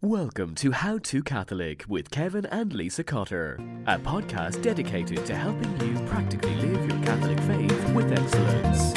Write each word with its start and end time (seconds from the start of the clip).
Welcome 0.00 0.54
to 0.54 0.70
How 0.70 0.98
to 0.98 1.24
Catholic 1.24 1.84
with 1.88 2.12
Kevin 2.12 2.46
and 2.46 2.72
Lisa 2.72 3.02
Cotter, 3.02 3.58
a 3.88 3.98
podcast 3.98 4.62
dedicated 4.62 5.26
to 5.26 5.34
helping 5.34 5.72
you 5.80 5.98
practically 6.06 6.54
live 6.54 6.88
your 6.88 7.04
Catholic 7.04 7.40
faith 7.40 7.92
with 7.94 8.12
excellence. 8.12 8.92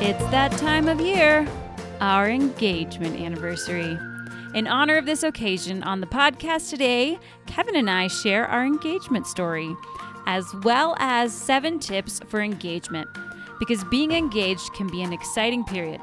It's 0.00 0.30
that 0.30 0.52
time 0.52 0.86
of 0.86 1.00
year, 1.00 1.48
our 2.00 2.30
engagement 2.30 3.20
anniversary. 3.20 3.98
In 4.54 4.68
honor 4.68 4.96
of 4.96 5.06
this 5.06 5.24
occasion, 5.24 5.82
on 5.82 6.00
the 6.00 6.06
podcast 6.06 6.70
today, 6.70 7.18
Kevin 7.46 7.74
and 7.74 7.90
I 7.90 8.06
share 8.06 8.46
our 8.46 8.64
engagement 8.64 9.26
story, 9.26 9.74
as 10.26 10.52
well 10.62 10.94
as 10.98 11.32
seven 11.32 11.78
tips 11.78 12.20
for 12.28 12.40
engagement. 12.40 13.08
Because 13.58 13.84
being 13.84 14.12
engaged 14.12 14.72
can 14.74 14.86
be 14.86 15.02
an 15.02 15.12
exciting 15.12 15.64
period, 15.64 16.00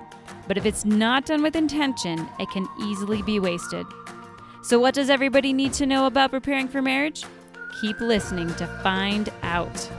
but 0.48 0.58
if 0.58 0.66
it's 0.66 0.86
not 0.86 1.26
done 1.26 1.42
with 1.42 1.56
intention, 1.56 2.28
it 2.40 2.50
can 2.52 2.68
easily 2.80 3.22
be 3.22 3.40
wasted. 3.40 3.86
So, 4.62 4.80
what 4.80 4.94
does 4.94 5.10
everybody 5.10 5.54
need 5.54 5.74
to 5.74 5.86
know 5.86 6.08
about 6.08 6.32
preparing 6.32 6.68
for 6.68 6.82
marriage? 6.82 7.24
Keep 7.82 8.02
listening 8.02 8.54
to 8.56 8.68
find 8.84 9.30
out. 9.44 9.90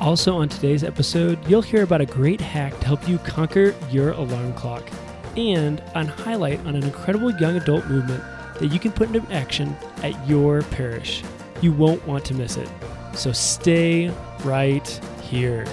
Also, 0.00 0.36
on 0.36 0.48
today's 0.48 0.84
episode, 0.84 1.38
you'll 1.48 1.62
hear 1.62 1.82
about 1.82 2.00
a 2.00 2.06
great 2.06 2.40
hack 2.40 2.78
to 2.80 2.86
help 2.86 3.08
you 3.08 3.18
conquer 3.18 3.74
your 3.90 4.12
alarm 4.12 4.52
clock 4.54 4.88
and 5.36 5.82
on 5.94 6.06
highlight 6.06 6.60
on 6.60 6.76
an 6.76 6.84
incredible 6.84 7.30
young 7.38 7.56
adult 7.56 7.86
movement 7.86 8.22
that 8.58 8.68
you 8.68 8.78
can 8.78 8.92
put 8.92 9.14
into 9.14 9.32
action 9.32 9.76
at 10.02 10.28
your 10.28 10.62
parish. 10.62 11.22
You 11.60 11.72
won't 11.72 12.06
want 12.06 12.24
to 12.26 12.34
miss 12.34 12.56
it. 12.56 12.68
So 13.16 13.32
stay 13.32 14.12
right 14.44 14.86
here. 15.22 15.64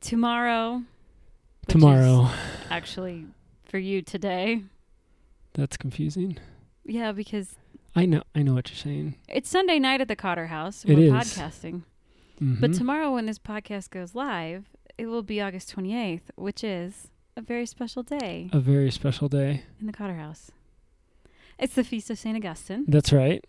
Tomorrow, 0.00 0.82
Tomorrow. 1.66 2.30
actually 2.70 3.26
for 3.64 3.78
you 3.78 4.02
today. 4.02 4.62
That's 5.54 5.76
confusing. 5.76 6.38
Yeah, 6.84 7.12
because 7.12 7.56
I 7.96 8.06
know 8.06 8.22
I 8.34 8.42
know 8.42 8.54
what 8.54 8.68
you're 8.70 8.76
saying. 8.76 9.16
it's 9.28 9.48
Sunday 9.48 9.78
night 9.78 10.00
at 10.00 10.08
the 10.08 10.16
Cotter 10.16 10.46
House. 10.48 10.84
We're 10.84 10.96
podcasting. 11.10 11.82
But 12.40 12.72
Mhm. 12.72 12.76
tomorrow, 12.78 13.12
when 13.14 13.26
this 13.26 13.38
podcast 13.38 13.90
goes 13.90 14.14
live, 14.14 14.66
it 14.98 15.06
will 15.06 15.22
be 15.22 15.40
August 15.40 15.70
28th, 15.70 16.30
which 16.36 16.62
is 16.64 17.08
a 17.36 17.40
very 17.40 17.64
special 17.66 18.02
day 18.02 18.50
a 18.52 18.60
very 18.60 18.90
special 18.90 19.28
day. 19.28 19.62
in 19.80 19.86
the 19.86 19.92
Cotter 19.92 20.16
House. 20.16 20.50
It's 21.58 21.74
the 21.74 21.84
Feast 21.84 22.10
of 22.10 22.18
St. 22.18 22.36
Augustine 22.36 22.84
That's 22.88 23.12
right. 23.12 23.44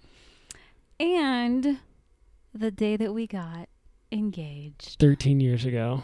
and 0.99 1.79
the 2.53 2.71
day 2.71 2.95
that 2.97 3.13
we 3.13 3.27
got 3.27 3.67
engaged. 4.11 4.97
13 4.99 5.39
years 5.39 5.65
ago. 5.65 6.03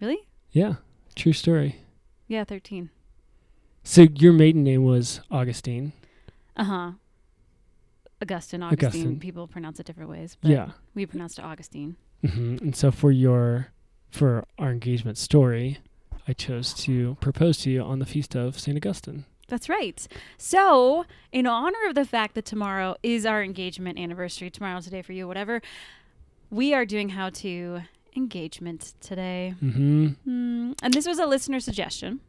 Really? 0.00 0.28
Yeah. 0.52 0.74
True 1.16 1.32
story. 1.32 1.76
Yeah, 2.28 2.44
13. 2.44 2.90
So 3.82 4.02
your 4.02 4.32
maiden 4.32 4.62
name 4.62 4.84
was 4.84 5.20
Augustine. 5.30 5.92
Uh 6.56 6.64
huh. 6.64 6.92
Augustine, 8.22 8.62
Augustine. 8.62 8.86
Augustine. 8.88 9.18
People 9.20 9.48
pronounce 9.48 9.80
it 9.80 9.86
different 9.86 10.10
ways. 10.10 10.36
But 10.40 10.50
Yeah. 10.50 10.70
We 10.94 11.06
pronounced 11.06 11.38
it 11.38 11.44
Augustine. 11.44 11.96
hmm 12.24 12.56
And 12.60 12.76
so 12.76 12.90
for 12.90 13.10
your 13.10 13.68
for 14.10 14.44
our 14.58 14.70
engagement 14.70 15.16
story, 15.16 15.78
I 16.28 16.32
chose 16.34 16.74
to 16.84 17.16
propose 17.20 17.58
to 17.58 17.70
you 17.70 17.80
on 17.82 17.98
the 18.00 18.06
feast 18.06 18.34
of 18.36 18.58
Saint 18.58 18.76
Augustine. 18.76 19.24
That's 19.50 19.68
right. 19.68 20.06
So, 20.38 21.04
in 21.32 21.46
honor 21.46 21.78
of 21.88 21.94
the 21.94 22.04
fact 22.04 22.34
that 22.36 22.44
tomorrow 22.44 22.96
is 23.02 23.26
our 23.26 23.42
engagement 23.42 23.98
anniversary, 23.98 24.48
tomorrow, 24.48 24.80
today 24.80 25.02
for 25.02 25.12
you, 25.12 25.26
whatever, 25.28 25.60
we 26.50 26.72
are 26.72 26.86
doing 26.86 27.10
how 27.10 27.30
to 27.30 27.80
engagement 28.16 28.94
today. 29.00 29.54
hmm 29.60 30.08
Hmm, 30.24 30.72
and 30.82 30.94
this 30.94 31.06
was 31.06 31.18
a 31.18 31.26
listener 31.26 31.60
suggestion, 31.60 32.20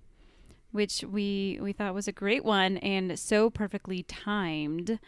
which 0.72 1.03
we 1.03 1.59
we 1.62 1.73
thought 1.73 1.94
was 1.94 2.07
a 2.07 2.12
great 2.12 2.44
one 2.44 2.78
and 2.78 3.18
so 3.18 3.50
perfectly 3.50 4.03
timed. 4.03 5.00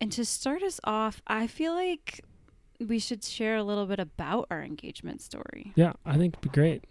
And 0.00 0.12
to 0.12 0.24
start 0.24 0.62
us 0.62 0.78
off, 0.84 1.22
I 1.26 1.46
feel 1.46 1.72
like 1.74 2.22
we 2.78 2.98
should 2.98 3.24
share 3.24 3.56
a 3.56 3.62
little 3.62 3.86
bit 3.86 3.98
about 3.98 4.46
our 4.50 4.62
engagement 4.62 5.22
story. 5.22 5.72
Yeah, 5.74 5.94
I 6.04 6.18
think 6.18 6.34
it'd 6.34 6.42
be 6.42 6.48
great. 6.50 6.84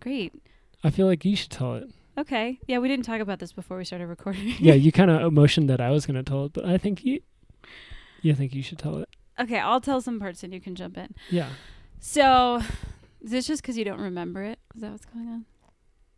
Great. 0.00 0.32
I 0.84 0.90
feel 0.90 1.06
like 1.06 1.24
you 1.24 1.34
should 1.34 1.50
tell 1.50 1.74
it. 1.74 1.90
Okay. 2.16 2.58
Yeah, 2.66 2.78
we 2.78 2.88
didn't 2.88 3.04
talk 3.04 3.20
about 3.20 3.38
this 3.38 3.52
before 3.52 3.78
we 3.78 3.84
started 3.84 4.06
recording. 4.06 4.54
Yeah, 4.58 4.74
you 4.74 4.92
kind 5.00 5.10
of 5.10 5.22
emotioned 5.22 5.68
that 5.70 5.80
I 5.80 5.90
was 5.90 6.06
going 6.06 6.16
to 6.16 6.22
tell 6.22 6.46
it, 6.46 6.52
but 6.52 6.64
I 6.64 6.78
think 6.78 7.04
you, 7.04 7.20
you 8.20 8.34
think 8.34 8.54
you 8.54 8.62
should 8.62 8.78
tell 8.78 8.98
it. 8.98 9.08
Okay, 9.40 9.58
I'll 9.58 9.80
tell 9.80 10.00
some 10.00 10.20
parts 10.20 10.42
and 10.42 10.52
you 10.52 10.60
can 10.60 10.74
jump 10.74 10.98
in. 10.98 11.14
Yeah. 11.30 11.48
So, 12.00 12.62
is 13.22 13.30
this 13.30 13.46
just 13.46 13.62
because 13.62 13.78
you 13.78 13.84
don't 13.84 14.00
remember 14.00 14.42
it? 14.42 14.58
Is 14.74 14.82
that 14.82 14.90
what's 14.90 15.04
going 15.06 15.28
on? 15.28 15.46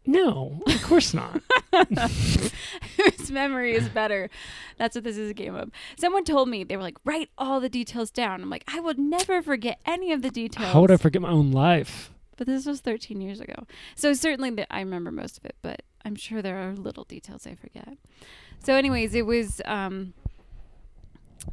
No, 0.06 0.60
of 0.66 0.82
course 0.82 1.14
not. 1.14 1.40
Whose 2.96 3.30
memory 3.30 3.74
is 3.74 3.88
better? 3.88 4.28
That's 4.76 4.94
what 4.94 5.04
this 5.04 5.16
is 5.16 5.30
a 5.30 5.34
game 5.34 5.54
of. 5.54 5.70
Someone 5.96 6.24
told 6.24 6.48
me 6.48 6.62
they 6.62 6.76
were 6.76 6.82
like, 6.82 6.98
write 7.04 7.30
all 7.38 7.58
the 7.58 7.70
details 7.70 8.10
down. 8.10 8.42
I'm 8.42 8.50
like, 8.50 8.64
I 8.68 8.80
would 8.80 8.98
never 8.98 9.40
forget 9.40 9.80
any 9.86 10.12
of 10.12 10.20
the 10.20 10.30
details. 10.30 10.72
How 10.72 10.82
would 10.82 10.90
I 10.90 10.98
forget 10.98 11.22
my 11.22 11.30
own 11.30 11.52
life? 11.52 12.10
But 12.36 12.46
this 12.46 12.66
was 12.66 12.80
13 12.80 13.20
years 13.20 13.40
ago, 13.40 13.66
so 13.94 14.12
certainly 14.12 14.50
that 14.50 14.66
I 14.70 14.80
remember 14.80 15.10
most 15.10 15.38
of 15.38 15.44
it. 15.44 15.56
But 15.62 15.82
I'm 16.04 16.16
sure 16.16 16.42
there 16.42 16.58
are 16.68 16.74
little 16.74 17.04
details 17.04 17.46
I 17.46 17.54
forget. 17.54 17.96
So, 18.64 18.74
anyways, 18.74 19.14
it 19.14 19.26
was. 19.26 19.60
um 19.64 20.14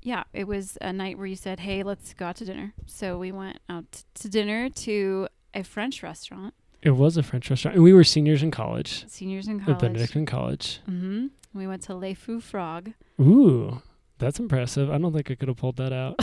yeah, 0.02 0.24
it 0.34 0.48
was 0.48 0.78
a 0.80 0.94
night 0.94 1.18
where 1.18 1.28
you 1.28 1.36
said, 1.36 1.60
"Hey, 1.60 1.84
let's 1.84 2.14
go 2.14 2.26
out 2.28 2.38
to 2.38 2.46
dinner." 2.46 2.74
So 2.86 3.18
we 3.18 3.32
went 3.32 3.60
out 3.70 4.04
to 4.16 4.30
dinner 4.30 4.70
to 4.70 5.28
a 5.54 5.64
French 5.64 6.02
restaurant. 6.02 6.54
It 6.82 6.92
was 6.92 7.18
a 7.18 7.24
French 7.24 7.50
restaurant, 7.50 7.76
and 7.76 7.84
we 7.84 7.92
were 7.94 8.04
seniors 8.06 8.42
in 8.42 8.52
college 8.52 9.06
Seniors 9.10 9.48
in 9.48 9.60
college. 9.60 9.76
at. 9.76 9.82
Benedictine 9.82 10.26
College. 10.26 10.80
Mm-hmm. 10.90 11.28
We 11.54 11.68
went 11.68 11.82
to 11.84 11.96
Le 11.96 12.16
Fou 12.16 12.40
Frog. 12.40 12.94
Ooh, 13.20 13.82
that's 14.18 14.40
impressive. 14.40 14.90
I 14.90 14.98
don't 14.98 15.12
think 15.14 15.30
I 15.30 15.36
could 15.36 15.50
have 15.50 15.58
pulled 15.58 15.76
that 15.78 15.92
out. 15.92 16.18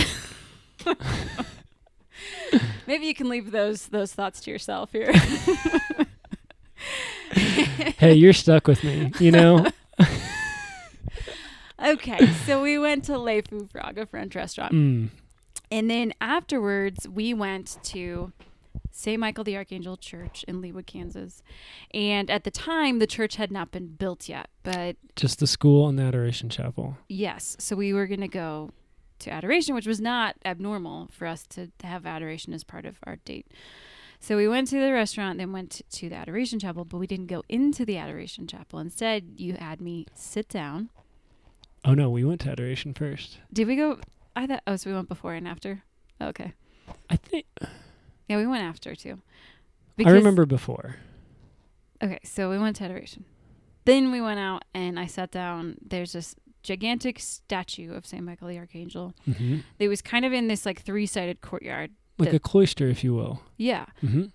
Maybe 2.86 3.06
you 3.06 3.14
can 3.14 3.28
leave 3.28 3.50
those 3.50 3.86
those 3.88 4.12
thoughts 4.12 4.41
to 4.42 4.50
yourself 4.50 4.92
here. 4.92 5.12
hey, 7.98 8.14
you're 8.14 8.32
stuck 8.32 8.66
with 8.66 8.82
me. 8.84 9.12
You 9.19 9.32
know. 9.32 9.66
okay, 11.84 12.26
so 12.47 12.62
we 12.62 12.78
went 12.78 13.04
to 13.04 13.19
Le 13.19 13.42
Fou 13.42 13.66
Frog, 13.66 13.98
a 13.98 14.06
French 14.06 14.34
restaurant, 14.34 14.72
Mm. 14.72 15.08
and 15.70 15.91
then 15.91 16.12
afterwards 16.20 17.06
we 17.08 17.34
went 17.34 17.78
to 17.84 18.32
St. 18.91 19.20
Michael 19.20 19.44
the 19.44 19.56
Archangel 19.56 19.97
Church 19.97 20.44
in 20.48 20.60
Leawood, 20.60 20.87
Kansas. 20.87 21.42
And 21.94 22.31
at 22.31 22.42
the 22.44 22.50
time, 22.50 22.98
the 22.98 23.06
church 23.06 23.37
had 23.37 23.53
not 23.53 23.70
been 23.70 23.87
built 23.88 24.28
yet, 24.28 24.48
but 24.64 24.97
Just 25.14 25.38
the 25.38 25.47
school 25.47 25.88
and 25.88 25.97
the 25.98 26.03
Adoration 26.03 26.48
Chapel. 26.48 26.97
yes, 27.08 27.56
so 27.60 27.76
we 27.76 27.92
were 27.92 28.06
going 28.08 28.20
to 28.22 28.28
go 28.28 28.70
to 29.21 29.31
adoration, 29.31 29.75
which 29.75 29.87
was 29.87 30.01
not 30.01 30.37
abnormal 30.45 31.09
for 31.11 31.27
us 31.27 31.47
to 31.49 31.71
have 31.83 32.06
adoration 32.06 32.53
as 32.53 32.65
part 32.65 32.87
of 32.87 32.99
our 33.05 33.17
date. 33.17 33.47
So 34.21 34.37
we 34.37 34.49
went 34.49 34.69
to 34.69 34.81
the 34.81 34.93
restaurant, 34.93 35.39
then 35.39 35.53
went 35.53 35.81
to 35.91 36.09
the 36.09 36.17
adoration 36.17 36.59
chapel, 36.59 36.84
but 36.84 36.99
we 36.99 37.06
didn't 37.06 37.27
go 37.27 37.43
into 37.49 37.84
the 37.84 37.99
adoration 37.99 38.47
chapel. 38.47 38.79
Instead, 38.79 39.34
you 39.37 39.55
had 39.55 39.81
me 39.81 40.06
sit 40.15 40.49
down. 40.49 40.91
Oh 41.84 41.95
no, 41.95 42.11
we 42.11 42.25
went 42.25 42.41
to 42.43 42.51
Adoration 42.51 42.93
first. 42.93 43.39
Did 43.53 43.69
we 43.69 43.77
go? 43.77 44.01
I 44.34 44.47
thought. 44.47 44.62
Oh, 44.67 44.77
so 44.77 44.91
we 44.91 44.97
went 44.97 45.09
before 45.09 45.35
and 45.35 45.47
after. 45.47 45.83
Okay. 46.21 46.53
I 47.09 47.17
think 47.17 47.47
Yeah, 48.29 48.37
we 48.37 48.47
went 48.47 48.62
after 48.62 48.95
too. 48.95 49.21
I 50.05 50.11
remember 50.11 50.47
before. 50.47 50.97
Okay, 52.03 52.19
so 52.23 52.50
we 52.50 52.59
went 52.59 52.77
to 52.77 52.85
adoration. 52.85 53.25
Then 53.85 54.12
we 54.12 54.21
went 54.21 54.39
out 54.39 54.65
and 54.75 54.99
I 54.99 55.06
sat 55.06 55.31
down. 55.31 55.77
There's 55.81 56.12
this 56.12 56.37
gigantic 56.69 57.19
statue 57.19 57.93
of 57.95 58.05
Saint 58.06 58.25
Michael 58.25 58.49
the 58.49 58.59
Archangel. 58.59 59.15
hmm 59.25 59.59
It 59.79 59.89
was 59.89 60.03
kind 60.03 60.25
of 60.25 60.33
in 60.33 60.49
this 60.49 60.67
like 60.67 60.83
three-sided 60.83 61.41
courtyard. 61.41 61.91
Like 62.19 62.31
The- 62.31 62.37
a 62.37 62.41
cloister, 62.41 62.88
if 62.88 63.03
you 63.05 63.15
will. 63.15 63.43
Yeah, 63.56 63.87
hmm 64.00 64.26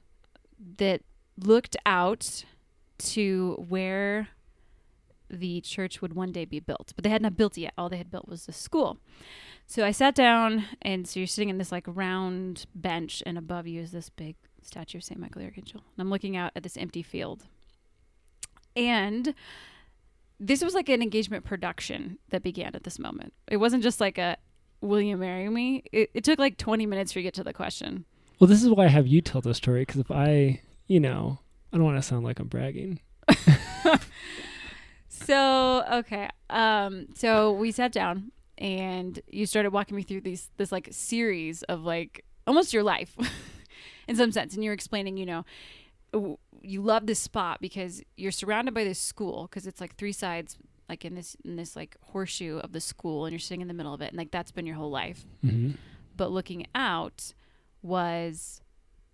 that 0.77 1.01
looked 1.37 1.75
out 1.85 2.45
to 2.99 3.65
where 3.67 4.29
the 5.29 5.59
church 5.61 6.01
would 6.01 6.13
one 6.13 6.31
day 6.31 6.45
be 6.45 6.59
built. 6.59 6.93
But 6.95 7.03
they 7.03 7.09
had 7.09 7.21
not 7.21 7.35
built 7.35 7.57
it 7.57 7.61
yet. 7.61 7.73
All 7.77 7.89
they 7.89 7.97
had 7.97 8.09
built 8.11 8.27
was 8.29 8.45
the 8.45 8.53
school. 8.53 8.97
So 9.65 9.83
I 9.85 9.91
sat 9.91 10.15
down, 10.15 10.65
and 10.81 11.07
so 11.07 11.19
you're 11.19 11.27
sitting 11.27 11.49
in 11.49 11.57
this 11.57 11.71
like 11.71 11.85
round 11.87 12.65
bench, 12.75 13.21
and 13.25 13.37
above 13.37 13.67
you 13.67 13.81
is 13.81 13.91
this 13.91 14.09
big 14.09 14.35
statue 14.61 14.97
of 14.99 15.03
St. 15.03 15.19
Michael 15.19 15.41
the 15.41 15.47
Archangel. 15.47 15.81
And 15.95 16.01
I'm 16.01 16.09
looking 16.09 16.37
out 16.37 16.51
at 16.55 16.63
this 16.63 16.77
empty 16.77 17.03
field. 17.03 17.43
And 18.75 19.33
this 20.47 20.63
was 20.63 20.73
like 20.73 20.89
an 20.89 21.01
engagement 21.01 21.45
production 21.45 22.17
that 22.29 22.43
began 22.43 22.75
at 22.75 22.83
this 22.83 22.99
moment. 22.99 23.33
It 23.47 23.57
wasn't 23.57 23.83
just 23.83 23.99
like 23.99 24.17
a, 24.17 24.37
will 24.81 25.01
you 25.01 25.17
marry 25.17 25.49
me? 25.49 25.83
It, 25.91 26.11
it 26.13 26.23
took 26.23 26.39
like 26.39 26.57
20 26.57 26.85
minutes 26.85 27.11
for 27.11 27.19
you 27.19 27.23
to 27.23 27.27
get 27.27 27.33
to 27.35 27.43
the 27.43 27.53
question. 27.53 28.05
Well, 28.39 28.47
this 28.47 28.63
is 28.63 28.69
why 28.69 28.85
I 28.85 28.89
have 28.89 29.07
you 29.07 29.21
tell 29.21 29.41
the 29.41 29.53
story 29.53 29.81
because 29.81 30.01
if 30.01 30.11
I, 30.11 30.61
you 30.87 30.99
know, 30.99 31.39
I 31.71 31.77
don't 31.77 31.85
want 31.85 31.97
to 31.97 32.01
sound 32.01 32.25
like 32.25 32.39
I'm 32.39 32.47
bragging. 32.47 32.99
So 35.25 35.85
okay, 35.91 36.29
um, 36.49 37.07
so 37.15 37.53
we 37.53 37.71
sat 37.71 37.93
down 37.93 38.31
and 38.57 39.19
you 39.27 39.45
started 39.45 39.71
walking 39.71 39.95
me 39.95 40.03
through 40.03 40.21
these 40.21 40.49
this 40.57 40.71
like 40.71 40.89
series 40.91 41.63
of 41.63 41.83
like 41.83 42.25
almost 42.45 42.73
your 42.73 42.83
life 42.83 43.15
in 44.07 44.15
some 44.15 44.31
sense 44.31 44.53
and 44.53 44.63
you're 44.63 44.73
explaining 44.73 45.17
you 45.17 45.25
know 45.25 45.45
you 46.61 46.81
love 46.81 47.07
this 47.07 47.19
spot 47.19 47.59
because 47.61 48.01
you're 48.15 48.31
surrounded 48.31 48.73
by 48.73 48.83
this 48.83 48.99
school 48.99 49.47
because 49.49 49.67
it's 49.67 49.81
like 49.81 49.95
three 49.95 50.11
sides 50.11 50.57
like 50.87 51.05
in 51.05 51.15
this 51.15 51.35
in 51.43 51.55
this 51.55 51.75
like 51.75 51.97
horseshoe 52.01 52.59
of 52.59 52.71
the 52.71 52.81
school 52.81 53.25
and 53.25 53.33
you're 53.33 53.39
sitting 53.39 53.61
in 53.61 53.67
the 53.67 53.73
middle 53.73 53.93
of 53.93 54.01
it 54.01 54.09
and 54.09 54.17
like 54.17 54.31
that's 54.31 54.51
been 54.51 54.65
your 54.65 54.75
whole 54.75 54.91
life. 54.91 55.25
Hmm 55.41 55.71
but 56.15 56.31
looking 56.31 56.65
out 56.75 57.33
was 57.81 58.61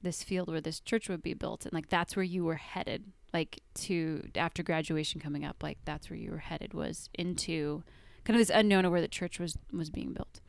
this 0.01 0.23
field 0.23 0.49
where 0.49 0.61
this 0.61 0.79
church 0.79 1.09
would 1.09 1.23
be 1.23 1.33
built 1.33 1.65
and 1.65 1.73
like 1.73 1.89
that's 1.89 2.15
where 2.15 2.23
you 2.23 2.43
were 2.43 2.55
headed 2.55 3.05
like 3.33 3.61
to 3.73 4.27
after 4.35 4.63
graduation 4.63 5.19
coming 5.19 5.45
up 5.45 5.61
like 5.61 5.77
that's 5.85 6.09
where 6.09 6.17
you 6.17 6.31
were 6.31 6.37
headed 6.37 6.73
was 6.73 7.09
into 7.13 7.83
kind 8.23 8.39
of 8.39 8.45
this 8.45 8.55
unknown 8.55 8.85
of 8.85 8.91
where 8.91 9.01
the 9.01 9.07
church 9.07 9.39
was 9.39 9.57
was 9.71 9.89
being 9.89 10.13
built. 10.13 10.39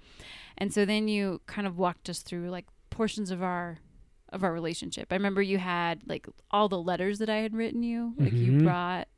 And 0.59 0.73
so 0.73 0.85
then 0.85 1.09
you 1.09 1.41
kind 1.47 1.67
of 1.67 1.79
walked 1.79 2.11
us 2.11 2.21
through 2.21 2.51
like 2.51 2.67
portions 2.91 3.31
of 3.31 3.43
our 3.43 3.79
of 4.33 4.43
our 4.45 4.53
relationship 4.53 5.09
i 5.11 5.15
remember 5.15 5.43
you 5.43 5.59
had 5.59 6.01
like 6.07 6.27
all 6.51 6.69
the 6.69 6.81
letters 6.81 7.19
that 7.19 7.29
i 7.29 7.37
had 7.37 7.55
written 7.55 7.83
you 7.83 8.15
like 8.19 8.33
you 8.33 8.53
Mhm. 8.53 8.65
brought 8.65 9.09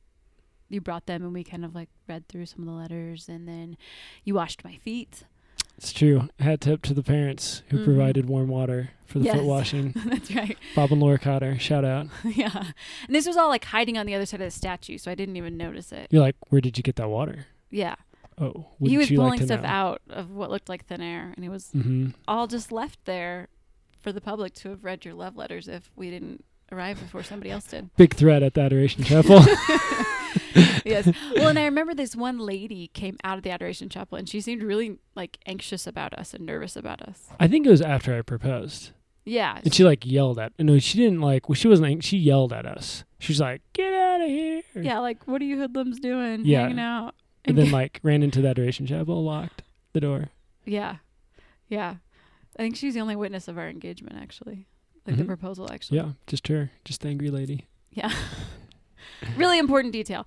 you 0.68 0.80
brought 0.80 1.06
them 1.06 1.22
and 1.22 1.34
we 1.34 1.44
kind 1.44 1.64
of 1.64 1.74
like 1.74 1.88
read 2.08 2.26
through 2.28 2.46
some 2.46 2.60
of 2.60 2.66
the 2.66 2.72
letters 2.72 3.28
and 3.28 3.46
then 3.46 3.76
you 4.24 4.34
washed 4.34 4.64
my 4.64 4.76
feet 4.76 5.24
It's 5.78 5.92
true. 5.92 6.28
Hat 6.38 6.60
tip 6.60 6.82
to 6.82 6.94
the 6.94 7.02
parents 7.02 7.62
who 7.68 7.78
Mhm. 7.78 7.84
provided 7.84 8.26
warm 8.28 8.48
water 8.48 8.90
for 9.04 9.18
the 9.18 9.24
Yes. 9.24 9.36
foot 9.36 9.44
washing. 9.44 9.92
that's 10.06 10.30
right 10.34 10.56
Bob 10.76 10.92
and 10.92 11.00
Laura 11.00 11.18
Cotter, 11.18 11.58
shout 11.58 11.84
out. 11.84 12.06
yeah. 12.24 12.70
And 13.06 13.14
this 13.16 13.26
was 13.26 13.36
all 13.36 13.48
like 13.48 13.64
hiding 13.64 13.98
on 13.98 14.06
the 14.06 14.14
other 14.14 14.24
side 14.26 14.40
of 14.40 14.46
the 14.46 14.50
statue, 14.50 14.96
so 14.98 15.10
I 15.10 15.14
didn't 15.14 15.36
even 15.36 15.56
notice 15.56 15.90
it. 15.92 16.08
You're 16.10 16.22
like, 16.22 16.36
where 16.50 16.60
did 16.60 16.76
you 16.78 16.82
get 16.84 16.96
that 16.96 17.08
water? 17.08 17.46
Yeah. 17.70 17.96
Oh, 18.38 18.66
he 18.80 18.96
was 18.96 19.10
you 19.10 19.16
pulling 19.18 19.40
like 19.40 19.46
stuff 19.46 19.62
know? 19.62 19.68
out 19.68 20.02
of 20.08 20.30
what 20.30 20.50
looked 20.50 20.68
like 20.68 20.86
thin 20.86 21.00
air, 21.02 21.32
and 21.36 21.44
it 21.44 21.48
was 21.50 21.70
hmm 21.72 22.10
all 22.28 22.46
just 22.46 22.70
left 22.72 23.04
there 23.04 23.48
for 24.02 24.12
the 24.12 24.20
public 24.20 24.52
to 24.54 24.70
have 24.70 24.84
read 24.84 25.04
your 25.04 25.14
love 25.14 25.37
letters 25.37 25.69
if 25.69 25.90
we 25.96 26.10
didn't 26.10 26.44
arrive 26.70 26.99
before 27.00 27.22
somebody 27.22 27.50
else 27.50 27.66
did. 27.66 27.90
Big 27.96 28.14
threat 28.14 28.43
at 28.43 28.54
the 28.54 28.60
Adoration 28.60 29.04
Chapel. 29.04 29.40
yes. 30.84 31.08
Well, 31.37 31.49
and 31.49 31.58
I 31.58 31.64
remember 31.64 31.94
this 31.94 32.16
one 32.16 32.38
lady 32.38 32.88
came 32.88 33.16
out 33.25 33.37
of 33.38 33.44
the 33.44 33.50
Adoration 33.50 33.88
Chapel, 33.88 34.19
and 34.19 34.28
she 34.28 34.40
seemed 34.40 34.62
really 34.62 34.99
like 35.14 35.38
anxious 35.46 35.87
about 35.87 36.14
us 36.14 36.34
and 36.34 36.44
nervous 36.46 36.76
about 36.76 37.02
us. 37.02 37.28
I 37.38 37.49
think 37.49 37.66
it 37.66 37.70
was 37.70 37.82
after 37.82 38.16
I 38.16 38.22
proposed. 38.22 38.90
Yeah. 39.25 39.60
And 39.64 39.72
she 39.72 39.84
like 39.84 40.05
yelled 40.05 40.38
at. 40.38 40.52
No, 40.58 40.78
she 40.78 40.98
didn't 40.98 41.20
like. 41.20 41.48
Well, 41.48 41.55
she 41.55 41.69
wasn't. 41.69 41.88
ang- 41.88 42.00
She 42.00 42.19
yelled 42.19 42.52
at 42.52 42.66
us. 42.66 43.05
She's 43.19 43.40
like, 43.40 43.62
"Get 43.72 43.94
out 43.94 44.20
of 44.20 44.26
here!" 44.28 44.62
yeah, 44.75 44.98
like 44.98 45.26
what 45.28 45.40
are 45.40 45.44
you 45.44 45.58
hoodlums 45.58 46.00
doing? 46.00 46.44
Yeah. 46.44 46.62
Hanging 46.62 46.81
out. 46.81 47.14
And 47.44 47.56
then 47.58 47.70
like 47.70 48.00
ran 48.02 48.22
into 48.22 48.40
the 48.40 48.48
Adoration 48.48 48.87
Chapel, 48.87 49.22
locked 49.22 49.62
the 49.93 50.00
door. 50.00 50.31
Yeah. 50.64 50.96
Yeah. 51.69 51.96
I 52.58 52.62
think 52.62 52.76
she's 52.76 52.94
the 52.94 53.00
only 53.00 53.16
witness 53.16 53.49
of 53.49 53.58
our 53.58 53.69
engagement, 53.69 54.16
actually. 54.20 54.66
Like 55.06 55.16
the 55.16 55.25
Mhm. 55.25 55.26
proposal, 55.26 55.70
actually. 55.72 55.99
Yeah, 55.99 56.12
just 56.26 56.46
her, 56.49 56.70
just 56.84 57.00
the 57.00 57.08
angry 57.08 57.31
lady. 57.31 57.66
Yeah. 57.90 58.12
really 59.37 59.58
important 59.58 59.93
detail. 59.93 60.26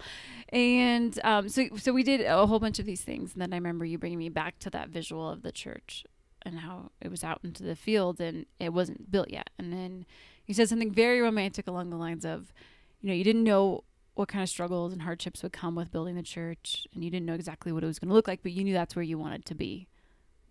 And 0.50 1.18
um, 1.24 1.50
so, 1.50 1.68
so 1.77 1.94
we 1.94 2.04
did 2.04 2.22
a 2.22 2.45
whole 2.45 2.60
bunch 2.60 2.80
of 2.80 2.86
these 2.86 3.01
things. 3.01 3.33
And 3.33 3.42
then 3.42 3.54
I 3.54 3.57
remember 3.57 3.86
you 3.86 3.98
bringing 3.98 4.19
me 4.19 4.30
back 4.30 4.60
to 4.60 4.69
that 4.72 4.89
visual 4.89 5.30
of 5.30 5.42
the 5.44 5.51
church 5.51 6.04
and 6.44 6.60
how 6.60 6.92
it 7.01 7.10
was 7.10 7.24
out 7.24 7.39
into 7.44 7.63
the 7.63 7.75
field 7.75 8.19
and 8.22 8.45
it 8.60 8.69
wasn't 8.74 9.10
built 9.12 9.30
yet. 9.30 9.50
And 9.57 9.71
then 9.74 10.06
you 10.45 10.54
said 10.54 10.69
something 10.69 10.92
very 10.92 11.21
romantic 11.21 11.68
along 11.68 11.89
the 11.89 11.95
lines 11.98 12.25
of, 12.25 12.54
you 13.01 13.07
know, 13.10 13.16
you 13.16 13.24
didn't 13.24 13.44
know 13.44 13.83
what 14.13 14.28
kind 14.30 14.44
of 14.44 14.50
struggles 14.50 14.94
and 14.94 15.01
hardships 15.01 15.42
would 15.44 15.51
come 15.54 15.75
with 15.75 15.92
building 15.92 16.16
the 16.16 16.24
church 16.24 16.88
and 16.94 17.04
you 17.04 17.10
didn't 17.10 17.25
know 17.25 17.33
exactly 17.33 17.71
what 17.71 17.83
it 17.83 17.88
was 17.88 18.00
going 18.00 18.10
to 18.10 18.13
look 18.16 18.28
like, 18.28 18.44
but 18.44 18.51
you 18.51 18.63
knew 18.63 18.74
that's 18.74 18.95
where 18.95 19.04
you 19.04 19.18
wanted 19.18 19.45
to 19.45 19.56
be 19.56 19.88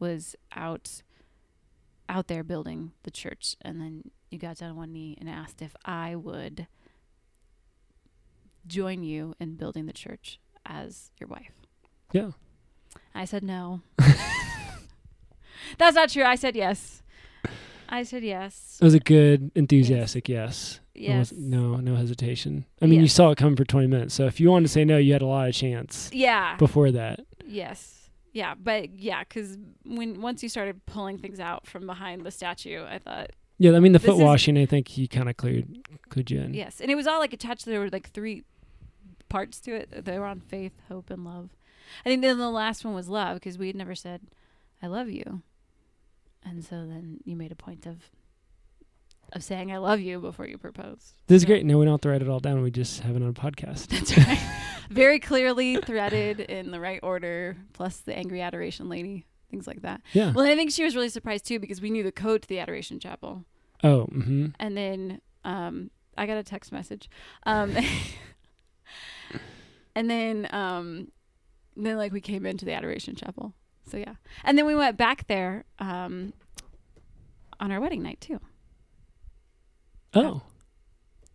was 0.00 0.34
out 0.56 1.02
out 2.08 2.28
there 2.28 2.42
building 2.44 2.92
the 3.02 3.10
church 3.10 3.56
and 3.62 3.80
then 3.80 4.10
you 4.30 4.38
got 4.38 4.58
down 4.58 4.70
on 4.70 4.76
one 4.76 4.92
knee 4.92 5.16
and 5.20 5.28
asked 5.28 5.62
if 5.62 5.74
I 5.84 6.14
would 6.16 6.66
join 8.66 9.02
you 9.02 9.34
in 9.40 9.54
building 9.56 9.86
the 9.86 9.92
church 9.92 10.38
as 10.66 11.10
your 11.18 11.28
wife. 11.28 11.52
Yeah. 12.12 12.30
I 13.14 13.24
said 13.24 13.42
no. 13.42 13.80
That's 15.78 15.94
not 15.96 16.08
true. 16.10 16.24
I 16.24 16.34
said 16.34 16.56
yes. 16.56 17.02
I 17.88 18.02
said 18.02 18.22
yes. 18.22 18.78
It 18.80 18.84
was 18.84 18.94
a 18.94 19.00
good, 19.00 19.50
enthusiastic 19.54 20.28
yes. 20.28 20.80
Yes. 20.94 21.32
no, 21.32 21.76
no 21.76 21.96
hesitation. 21.96 22.64
I 22.80 22.86
mean, 22.86 23.00
you 23.00 23.08
saw 23.08 23.30
it 23.30 23.38
coming 23.38 23.56
for 23.56 23.64
20 23.64 23.86
minutes. 23.88 24.14
So 24.14 24.26
if 24.26 24.40
you 24.40 24.50
wanted 24.50 24.66
to 24.66 24.72
say 24.72 24.84
no, 24.84 24.96
you 24.96 25.12
had 25.12 25.22
a 25.22 25.26
lot 25.26 25.48
of 25.48 25.54
chance 25.54 26.08
Yeah. 26.12 26.56
before 26.56 26.90
that. 26.92 27.20
Yes. 27.44 28.03
Yeah, 28.34 28.54
but 28.60 28.98
yeah, 28.98 29.20
because 29.20 29.56
when 29.86 30.20
once 30.20 30.42
you 30.42 30.48
started 30.50 30.84
pulling 30.86 31.16
things 31.18 31.38
out 31.40 31.66
from 31.66 31.86
behind 31.86 32.26
the 32.26 32.30
statue, 32.30 32.84
I 32.84 32.98
thought 32.98 33.30
Yeah, 33.58 33.72
I 33.76 33.78
mean, 33.80 33.92
the 33.92 34.00
foot 34.00 34.18
washing, 34.18 34.58
I 34.58 34.66
think 34.66 34.88
he 34.88 35.06
kind 35.08 35.30
of 35.30 35.36
cleared, 35.36 35.88
cleared 36.10 36.30
you 36.30 36.40
in. 36.40 36.52
yes, 36.52 36.80
and 36.80 36.90
it 36.90 36.96
was 36.96 37.06
all 37.06 37.20
like 37.20 37.32
attached. 37.32 37.64
There 37.64 37.78
were 37.80 37.88
like 37.90 38.10
three 38.10 38.42
parts 39.28 39.60
to 39.60 39.74
it. 39.74 40.04
They 40.04 40.18
were 40.18 40.26
on 40.26 40.40
faith, 40.40 40.72
hope, 40.88 41.10
and 41.10 41.24
love. 41.24 41.50
I 42.04 42.08
think 42.08 42.22
then 42.22 42.38
the 42.38 42.50
last 42.50 42.84
one 42.84 42.92
was 42.94 43.08
love 43.08 43.36
because 43.36 43.56
we 43.56 43.68
had 43.68 43.76
never 43.76 43.94
said 43.94 44.20
"I 44.82 44.88
love 44.88 45.08
you," 45.08 45.42
and 46.44 46.64
so 46.64 46.74
then 46.86 47.20
you 47.24 47.36
made 47.36 47.52
a 47.52 47.56
point 47.56 47.86
of 47.86 48.10
of 49.32 49.44
saying 49.44 49.70
"I 49.70 49.78
love 49.78 50.00
you" 50.00 50.18
before 50.18 50.48
you 50.48 50.58
proposed. 50.58 51.14
This 51.28 51.36
is 51.42 51.44
great. 51.44 51.64
No, 51.64 51.78
we 51.78 51.84
don't 51.84 51.94
have 51.94 52.00
to 52.00 52.08
write 52.08 52.22
it 52.22 52.28
all 52.28 52.40
down. 52.40 52.62
We 52.62 52.72
just 52.72 53.00
have 53.00 53.14
it 53.14 53.22
on 53.22 53.28
a 53.28 53.32
podcast. 53.32 53.86
That's 53.88 54.16
right. 54.18 54.40
Very 54.90 55.18
clearly 55.18 55.76
threaded 55.76 56.40
in 56.40 56.70
the 56.70 56.80
right 56.80 57.00
order, 57.02 57.56
plus 57.72 57.98
the 57.98 58.16
angry 58.16 58.40
adoration 58.40 58.88
lady, 58.88 59.24
things 59.50 59.66
like 59.66 59.82
that. 59.82 60.00
Yeah. 60.12 60.32
Well, 60.32 60.44
I 60.46 60.54
think 60.56 60.70
she 60.70 60.84
was 60.84 60.94
really 60.94 61.08
surprised 61.08 61.46
too 61.46 61.58
because 61.58 61.80
we 61.80 61.90
knew 61.90 62.02
the 62.02 62.12
code 62.12 62.42
to 62.42 62.48
the 62.48 62.58
adoration 62.58 62.98
chapel, 63.00 63.44
Oh, 63.82 64.06
mm-hmm. 64.12 64.46
and 64.58 64.76
then 64.76 65.20
um, 65.44 65.90
I 66.16 66.26
got 66.26 66.36
a 66.36 66.42
text 66.42 66.72
message, 66.72 67.08
um, 67.44 67.76
and 69.94 70.10
then 70.10 70.48
um, 70.52 71.10
then 71.76 71.96
like 71.96 72.12
we 72.12 72.20
came 72.20 72.46
into 72.46 72.64
the 72.64 72.72
adoration 72.72 73.14
chapel. 73.16 73.52
So 73.90 73.96
yeah, 73.98 74.14
and 74.44 74.56
then 74.56 74.66
we 74.66 74.74
went 74.74 74.96
back 74.96 75.26
there 75.26 75.64
um, 75.78 76.32
on 77.60 77.70
our 77.70 77.80
wedding 77.80 78.02
night 78.02 78.20
too. 78.20 78.40
Oh, 80.14 80.42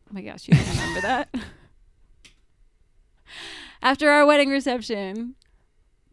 Oh 0.09 0.13
my 0.13 0.21
gosh, 0.21 0.47
you 0.47 0.57
remember 0.57 1.01
that? 1.01 1.29
After 3.81 4.09
our 4.09 4.25
wedding 4.25 4.49
reception, 4.49 5.35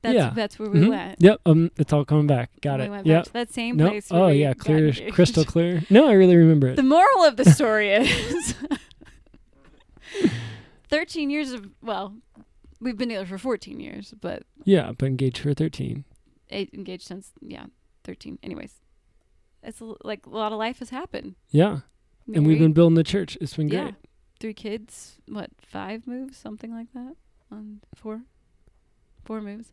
that's 0.02 0.14
Yeah. 0.14 0.30
that's 0.34 0.58
where 0.58 0.70
we 0.70 0.80
Mhm. 0.80 0.88
went. 0.90 1.20
Yep. 1.20 1.40
Um, 1.46 1.70
it's 1.78 1.92
all 1.92 2.04
coming 2.04 2.26
back. 2.26 2.50
Got 2.60 2.78
we 2.78 2.86
it. 2.86 2.90
went 2.90 3.04
back 3.04 3.10
Yep. 3.10 3.24
to 3.24 3.32
that 3.32 3.52
same 3.52 3.76
Nope. 3.76 3.90
place. 3.90 4.08
Oh 4.12 4.28
yeah, 4.28 4.54
clear, 4.54 4.92
crystal 5.10 5.44
clear. 5.44 5.82
No, 5.90 6.06
I 6.08 6.12
really 6.12 6.36
remember 6.36 6.68
it. 6.68 6.76
The 6.76 6.82
moral 6.82 7.24
of 7.24 7.36
the 7.36 7.44
story 7.44 7.90
is 7.90 8.54
13 10.88 11.30
years 11.30 11.52
of, 11.52 11.68
well, 11.82 12.14
we've 12.80 12.96
been 12.96 13.08
together 13.08 13.26
for 13.26 13.38
14 13.38 13.80
years, 13.80 14.14
but 14.20 14.44
yeah, 14.64 14.92
but 14.96 15.06
engaged 15.06 15.38
for 15.38 15.54
13. 15.54 16.04
eight 16.50 16.70
engaged 16.72 17.04
since, 17.04 17.32
yeah, 17.40 17.66
13. 18.04 18.38
Anyways, 18.42 18.74
it's 19.62 19.80
like 20.04 20.26
a 20.26 20.30
lot 20.30 20.52
of 20.52 20.58
life 20.58 20.78
has 20.78 20.90
happened. 20.90 21.34
Yeah, 21.50 21.80
and 22.32 22.46
we've 22.46 22.58
been 22.58 22.72
building 22.72 22.94
the 22.94 23.04
church. 23.04 23.36
It's 23.40 23.56
been 23.56 23.68
yeah, 23.68 23.82
great. 23.82 23.94
three 24.38 24.54
kids, 24.54 25.18
what, 25.26 25.50
five 25.60 26.06
moves, 26.06 26.36
something 26.36 26.72
like 26.72 26.92
that? 26.94 27.16
On 27.50 27.80
four? 27.94 28.22
Four 29.24 29.40
moves. 29.40 29.70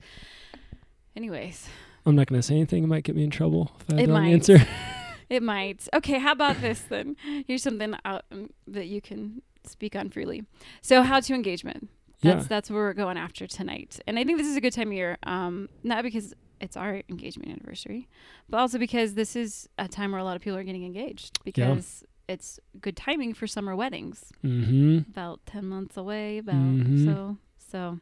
Anyways, 1.15 1.68
I'm 2.06 2.15
not 2.15 2.27
gonna 2.27 2.42
say 2.44 2.56
anything. 2.56 2.84
It 2.84 2.88
might 2.88 3.03
get 3.03 3.15
me 3.15 3.24
in 3.24 3.30
trouble 3.30 3.72
if 3.88 3.94
I 3.94 4.01
It 4.01 4.10
wrong 4.10 4.24
might. 4.24 4.34
answer. 4.34 4.58
it 5.30 5.44
might. 5.44 5.88
Okay, 5.94 6.20
how 6.20 6.32
about 6.32 6.60
this 6.62 6.82
then? 6.82 7.15
Here's 7.48 7.63
something 7.63 7.96
out, 8.06 8.25
um, 8.32 8.50
that 8.68 8.88
you 8.88 9.01
can 9.01 9.42
speak 9.63 9.96
on 9.96 10.10
freely. 10.10 10.44
So, 10.82 11.03
how 11.03 11.20
to 11.20 11.34
engagement. 11.34 11.89
That's 12.22 12.44
Yeah. 12.44 12.48
that's 12.48 12.70
where 12.72 12.82
we're 12.84 12.94
going 12.94 13.18
after 13.18 13.48
tonight. 13.48 14.00
And 14.08 14.18
I 14.18 14.24
think 14.24 14.38
this 14.38 14.48
is 14.48 14.56
a 14.56 14.62
good 14.62 14.74
time 14.74 14.88
of 14.89 14.94
year, 14.94 15.18
um, 15.24 15.70
not 15.84 16.03
because 16.03 16.34
it's 16.62 16.77
our 16.77 17.01
engagement 17.10 17.51
anniversary, 17.51 18.08
but 18.50 18.58
also 18.58 18.77
because 18.80 19.13
this 19.15 19.36
is 19.36 19.68
a 19.77 19.88
time 19.88 20.12
where 20.13 20.22
a 20.22 20.24
lot 20.24 20.36
of 20.36 20.42
people 20.42 20.58
are 20.58 20.63
getting 20.63 20.86
engaged 20.86 21.39
because 21.44 22.03
it's 22.30 22.60
good 22.80 22.96
timing 22.96 23.34
for 23.34 23.46
summer 23.48 23.75
weddings. 23.75 24.32
mm-hmm. 24.44 25.00
About 25.12 25.46
ten 25.46 25.65
months 25.68 25.98
away. 25.98 26.38
About 26.39 26.56
Mhm. 26.56 27.06
so 27.06 27.38
so. 27.74 28.00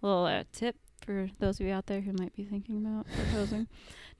A 0.00 0.06
little 0.06 0.24
uh, 0.26 0.44
tip 0.52 0.76
for 1.04 1.28
those 1.40 1.58
of 1.58 1.66
you 1.66 1.72
out 1.72 1.86
there 1.86 2.00
who 2.00 2.12
might 2.12 2.34
be 2.36 2.44
thinking 2.44 2.76
about 2.76 3.06
proposing. 3.12 3.66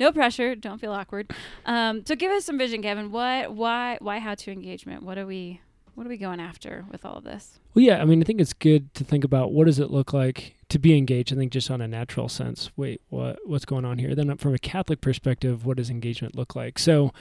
no 0.01 0.11
pressure. 0.11 0.57
Don't 0.57 0.81
feel 0.81 0.93
awkward. 0.93 1.33
Um, 1.67 2.05
so 2.05 2.17
give 2.17 2.33
us 2.33 2.45
some 2.45 2.59
vision, 2.59 2.83
Kevin. 2.83 3.13
What, 3.13 3.55
why, 3.55 3.99
why, 4.01 4.19
how 4.19 4.35
to 4.35 4.51
engagement? 4.51 5.05
What 5.05 5.17
are 5.17 5.27
we, 5.27 5.61
what 5.95 6.05
are 6.05 6.11
we 6.11 6.17
going 6.17 6.41
after 6.41 6.85
with 6.91 7.05
all 7.05 7.17
of 7.17 7.25
this? 7.25 7.61
Well, 7.75 7.85
yeah. 7.85 8.03
I 8.03 8.07
mean, 8.07 8.21
I 8.21 8.25
think 8.25 8.41
it's 8.41 8.53
good 8.53 8.93
to 8.95 9.05
think 9.05 9.23
about 9.23 9.53
what 9.53 9.67
does 9.67 9.79
it 9.79 9.91
look 9.91 10.13
like 10.13 10.57
to 10.71 10.81
be 10.81 10.97
engaged. 10.97 11.33
I 11.33 11.37
think 11.37 11.53
just 11.53 11.71
on 11.71 11.81
a 11.81 11.87
natural 11.87 12.29
sense. 12.29 12.73
Wait, 12.77 13.01
what 13.09 13.39
what's 13.47 13.65
going 13.65 13.85
on 13.85 13.99
here? 13.99 14.17
Then 14.17 14.37
from 14.37 14.53
a 14.53 14.59
Catholic 14.59 15.01
perspective, 15.01 15.65
what 15.65 15.77
does 15.77 15.91
engagement 15.91 16.35
look 16.35 16.57
like? 16.57 16.79
So, 16.79 17.13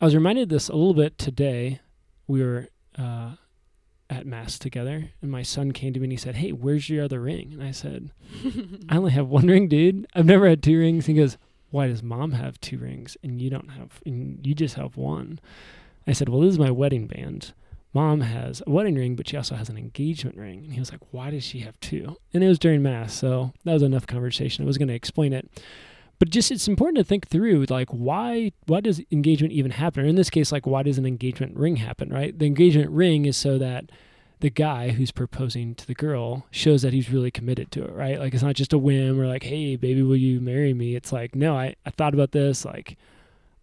I 0.00 0.04
was 0.04 0.14
reminded 0.14 0.42
of 0.42 0.48
this 0.50 0.68
a 0.68 0.74
little 0.74 0.94
bit 0.94 1.16
today. 1.16 1.80
We 2.26 2.42
were 2.42 2.68
uh, 2.98 3.36
at 4.16 4.26
mass 4.26 4.58
together, 4.58 5.10
and 5.20 5.30
my 5.30 5.42
son 5.42 5.72
came 5.72 5.92
to 5.92 6.00
me 6.00 6.04
and 6.04 6.12
he 6.12 6.16
said, 6.18 6.36
"Hey, 6.36 6.52
where's 6.52 6.88
your 6.88 7.04
other 7.04 7.20
ring?" 7.20 7.50
And 7.52 7.62
I 7.62 7.70
said, 7.70 8.10
"I 8.88 8.96
only 8.96 9.12
have 9.12 9.28
one 9.28 9.46
ring, 9.46 9.68
dude. 9.68 10.06
I've 10.14 10.26
never 10.26 10.48
had 10.48 10.62
two 10.62 10.78
rings." 10.78 11.06
He 11.06 11.14
goes, 11.14 11.38
"Why 11.70 11.86
does 11.86 12.02
mom 12.02 12.32
have 12.32 12.60
two 12.60 12.78
rings 12.78 13.16
and 13.22 13.40
you 13.40 13.50
don't 13.50 13.70
have? 13.70 14.00
And 14.06 14.46
you 14.46 14.54
just 14.54 14.74
have 14.76 14.96
one?" 14.96 15.40
I 16.06 16.12
said, 16.12 16.28
"Well, 16.28 16.40
this 16.40 16.52
is 16.52 16.58
my 16.58 16.70
wedding 16.70 17.06
band." 17.06 17.52
Mom 17.94 18.22
has 18.22 18.62
a 18.66 18.70
wedding 18.70 18.94
ring, 18.94 19.16
but 19.16 19.28
she 19.28 19.36
also 19.36 19.54
has 19.54 19.68
an 19.68 19.76
engagement 19.76 20.36
ring. 20.36 20.64
And 20.64 20.72
he 20.72 20.80
was 20.80 20.90
like, 20.90 21.02
Why 21.10 21.30
does 21.30 21.44
she 21.44 21.58
have 21.60 21.78
two? 21.80 22.16
And 22.32 22.42
it 22.42 22.48
was 22.48 22.58
during 22.58 22.82
Mass. 22.82 23.12
So 23.12 23.52
that 23.64 23.74
was 23.74 23.82
enough 23.82 24.06
conversation. 24.06 24.64
I 24.64 24.66
was 24.66 24.78
going 24.78 24.88
to 24.88 24.94
explain 24.94 25.34
it 25.34 25.50
but 26.22 26.30
just 26.30 26.52
it's 26.52 26.68
important 26.68 26.98
to 26.98 27.02
think 27.02 27.26
through 27.26 27.66
like 27.68 27.88
why 27.90 28.52
why 28.66 28.78
does 28.78 29.02
engagement 29.10 29.52
even 29.52 29.72
happen? 29.72 30.04
Or 30.04 30.06
in 30.06 30.14
this 30.14 30.30
case 30.30 30.52
like 30.52 30.68
why 30.68 30.84
does 30.84 30.96
an 30.96 31.04
engagement 31.04 31.56
ring 31.56 31.74
happen 31.74 32.10
right? 32.10 32.38
The 32.38 32.46
engagement 32.46 32.90
ring 32.92 33.24
is 33.24 33.36
so 33.36 33.58
that 33.58 33.90
the 34.38 34.48
guy 34.48 34.90
who's 34.90 35.10
proposing 35.10 35.74
to 35.74 35.84
the 35.84 35.96
girl 35.96 36.46
shows 36.52 36.82
that 36.82 36.92
he's 36.92 37.10
really 37.10 37.32
committed 37.32 37.72
to 37.72 37.82
it 37.82 37.92
right? 37.92 38.20
Like 38.20 38.34
it's 38.34 38.42
not 38.44 38.54
just 38.54 38.72
a 38.72 38.78
whim 38.78 39.20
or 39.20 39.26
like 39.26 39.42
hey 39.42 39.74
baby 39.74 40.00
will 40.00 40.14
you 40.14 40.40
marry 40.40 40.72
me? 40.72 40.94
It's 40.94 41.10
like 41.10 41.34
no 41.34 41.56
i, 41.56 41.74
I 41.84 41.90
thought 41.90 42.14
about 42.14 42.30
this 42.30 42.64
like 42.64 42.98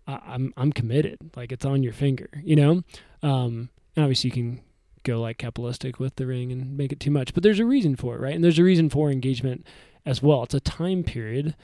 I, 0.06 0.20
i'm 0.28 0.54
i'm 0.58 0.74
committed. 0.74 1.18
Like 1.38 1.54
it's 1.54 1.64
on 1.64 1.82
your 1.82 1.94
finger 1.94 2.28
you 2.44 2.58
know? 2.58 2.84
Um 3.24 3.70
and 3.96 4.04
obviously 4.04 4.32
you 4.32 4.34
can 4.34 4.62
go 5.04 5.22
like 5.22 5.38
capitalistic 5.38 5.98
with 5.98 6.18
the 6.18 6.28
ring 6.28 6.52
and 6.52 6.76
make 6.76 6.92
it 6.92 7.00
too 7.00 7.10
much 7.10 7.34
but 7.34 7.42
there's 7.42 7.62
a 7.62 7.66
reason 7.66 7.96
for 7.96 8.16
it 8.16 8.20
right? 8.20 8.36
And 8.36 8.44
there's 8.44 8.60
a 8.60 8.66
reason 8.66 8.90
for 8.90 9.10
engagement 9.10 9.66
as 10.06 10.22
well. 10.22 10.44
It's 10.44 10.54
a 10.54 10.60
time 10.60 11.04
period 11.04 11.56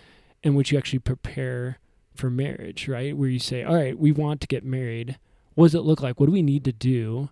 in 0.46 0.54
which 0.54 0.72
you 0.72 0.78
actually 0.78 1.00
prepare 1.00 1.80
for 2.14 2.30
marriage, 2.30 2.88
right? 2.88 3.18
Where 3.18 3.28
you 3.28 3.40
say, 3.40 3.64
all 3.64 3.76
right, 3.76 3.98
we 3.98 4.12
want 4.12 4.40
to 4.42 4.48
get 4.48 4.64
married. 4.64 5.18
What 5.56 5.66
does 5.66 5.76
it 5.76 5.82
look 5.82 6.02
like? 6.02 6.20
What 6.20 6.28
do 6.28 6.32
we 6.32 6.44
need 6.44 6.64
to 6.66 6.72
do? 6.72 7.30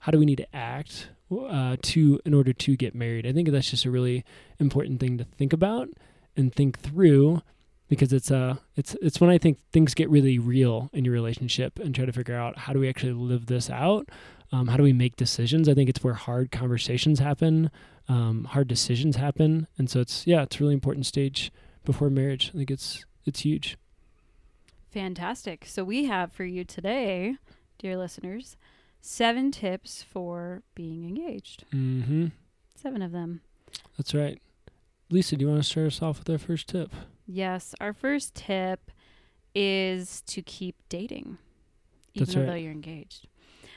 How 0.00 0.10
do 0.12 0.18
we 0.18 0.26
need 0.26 0.38
to 0.38 0.54
act 0.54 1.10
uh, 1.30 1.76
to 1.80 2.20
in 2.24 2.34
order 2.34 2.52
to 2.52 2.76
get 2.76 2.94
married? 2.94 3.24
I 3.24 3.32
think 3.32 3.48
that's 3.50 3.70
just 3.70 3.84
a 3.84 3.90
really 3.90 4.24
important 4.58 4.98
thing 4.98 5.16
to 5.16 5.24
think 5.24 5.52
about 5.52 5.88
and 6.36 6.52
think 6.52 6.80
through 6.80 7.40
because 7.88 8.12
it's 8.12 8.32
uh 8.32 8.56
it's 8.74 8.96
it's 9.00 9.20
when 9.20 9.30
I 9.30 9.38
think 9.38 9.58
things 9.70 9.94
get 9.94 10.10
really 10.10 10.40
real 10.40 10.90
in 10.92 11.04
your 11.04 11.14
relationship 11.14 11.78
and 11.78 11.94
try 11.94 12.04
to 12.04 12.12
figure 12.12 12.36
out 12.36 12.58
how 12.58 12.72
do 12.72 12.80
we 12.80 12.88
actually 12.88 13.12
live 13.12 13.46
this 13.46 13.70
out. 13.70 14.08
Um, 14.50 14.66
how 14.66 14.76
do 14.76 14.82
we 14.82 14.92
make 14.92 15.14
decisions? 15.14 15.68
I 15.68 15.74
think 15.74 15.88
it's 15.88 16.02
where 16.02 16.14
hard 16.14 16.50
conversations 16.50 17.20
happen, 17.20 17.70
um, 18.08 18.44
hard 18.44 18.66
decisions 18.66 19.16
happen, 19.16 19.68
and 19.78 19.88
so 19.88 20.00
it's 20.00 20.26
yeah, 20.26 20.42
it's 20.42 20.56
a 20.56 20.58
really 20.58 20.74
important 20.74 21.06
stage 21.06 21.52
before 21.86 22.10
marriage. 22.10 22.50
I 22.54 22.58
think 22.58 22.70
it's 22.70 23.06
it's 23.24 23.40
huge. 23.40 23.78
Fantastic. 24.90 25.64
So 25.66 25.84
we 25.84 26.04
have 26.04 26.32
for 26.32 26.44
you 26.44 26.64
today, 26.64 27.36
dear 27.78 27.96
listeners, 27.96 28.56
seven 29.00 29.50
tips 29.50 30.02
for 30.02 30.62
being 30.74 31.06
engaged. 31.06 31.64
Mm-hmm. 31.74 32.26
Seven 32.74 33.02
of 33.02 33.12
them. 33.12 33.40
That's 33.96 34.14
right. 34.14 34.40
Lisa, 35.10 35.36
do 35.36 35.44
you 35.44 35.50
want 35.50 35.62
to 35.62 35.68
start 35.68 35.86
us 35.86 36.02
off 36.02 36.18
with 36.18 36.30
our 36.30 36.38
first 36.38 36.68
tip? 36.68 36.92
Yes. 37.26 37.74
Our 37.80 37.92
first 37.92 38.34
tip 38.34 38.90
is 39.54 40.20
to 40.22 40.42
keep 40.42 40.76
dating, 40.88 41.38
even 42.14 42.24
That's 42.26 42.34
though 42.34 42.52
right. 42.52 42.62
you're 42.62 42.72
engaged. 42.72 43.26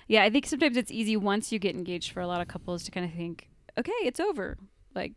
Yeah, 0.07 0.23
I 0.23 0.29
think 0.29 0.47
sometimes 0.47 0.75
it's 0.75 0.91
easy 0.91 1.15
once 1.15 1.51
you 1.51 1.59
get 1.59 1.75
engaged 1.75 2.11
for 2.11 2.19
a 2.19 2.27
lot 2.27 2.41
of 2.41 2.47
couples 2.47 2.83
to 2.83 2.91
kind 2.91 3.05
of 3.05 3.13
think, 3.13 3.49
okay, 3.77 3.91
it's 4.01 4.19
over. 4.19 4.57
Like, 4.95 5.13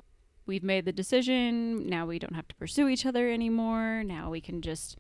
we've 0.47 0.63
made 0.63 0.85
the 0.85 0.93
decision. 0.93 1.87
Now 1.87 2.07
we 2.07 2.19
don't 2.19 2.35
have 2.35 2.49
to 2.49 2.55
pursue 2.57 2.89
each 2.89 3.07
other 3.07 3.31
anymore. 3.31 4.03
Now 4.05 4.31
we 4.31 4.41
can 4.41 4.63
just 4.63 4.97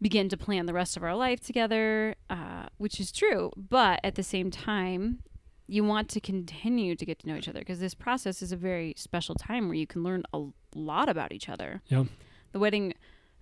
begin 0.00 0.28
to 0.28 0.36
plan 0.36 0.66
the 0.66 0.74
rest 0.74 0.96
of 0.96 1.02
our 1.02 1.14
life 1.14 1.40
together, 1.40 2.14
uh, 2.28 2.66
which 2.78 3.00
is 3.00 3.12
true. 3.12 3.52
But 3.56 4.00
at 4.04 4.14
the 4.14 4.22
same 4.22 4.50
time, 4.50 5.20
you 5.66 5.82
want 5.84 6.08
to 6.10 6.20
continue 6.20 6.94
to 6.94 7.04
get 7.04 7.18
to 7.20 7.28
know 7.28 7.36
each 7.36 7.48
other 7.48 7.60
because 7.60 7.80
this 7.80 7.94
process 7.94 8.42
is 8.42 8.52
a 8.52 8.56
very 8.56 8.94
special 8.96 9.34
time 9.34 9.66
where 9.66 9.76
you 9.76 9.86
can 9.86 10.02
learn 10.02 10.22
a 10.32 10.42
lot 10.74 11.08
about 11.08 11.32
each 11.32 11.48
other. 11.48 11.82
Yeah. 11.88 12.04
The 12.52 12.58
wedding 12.58 12.94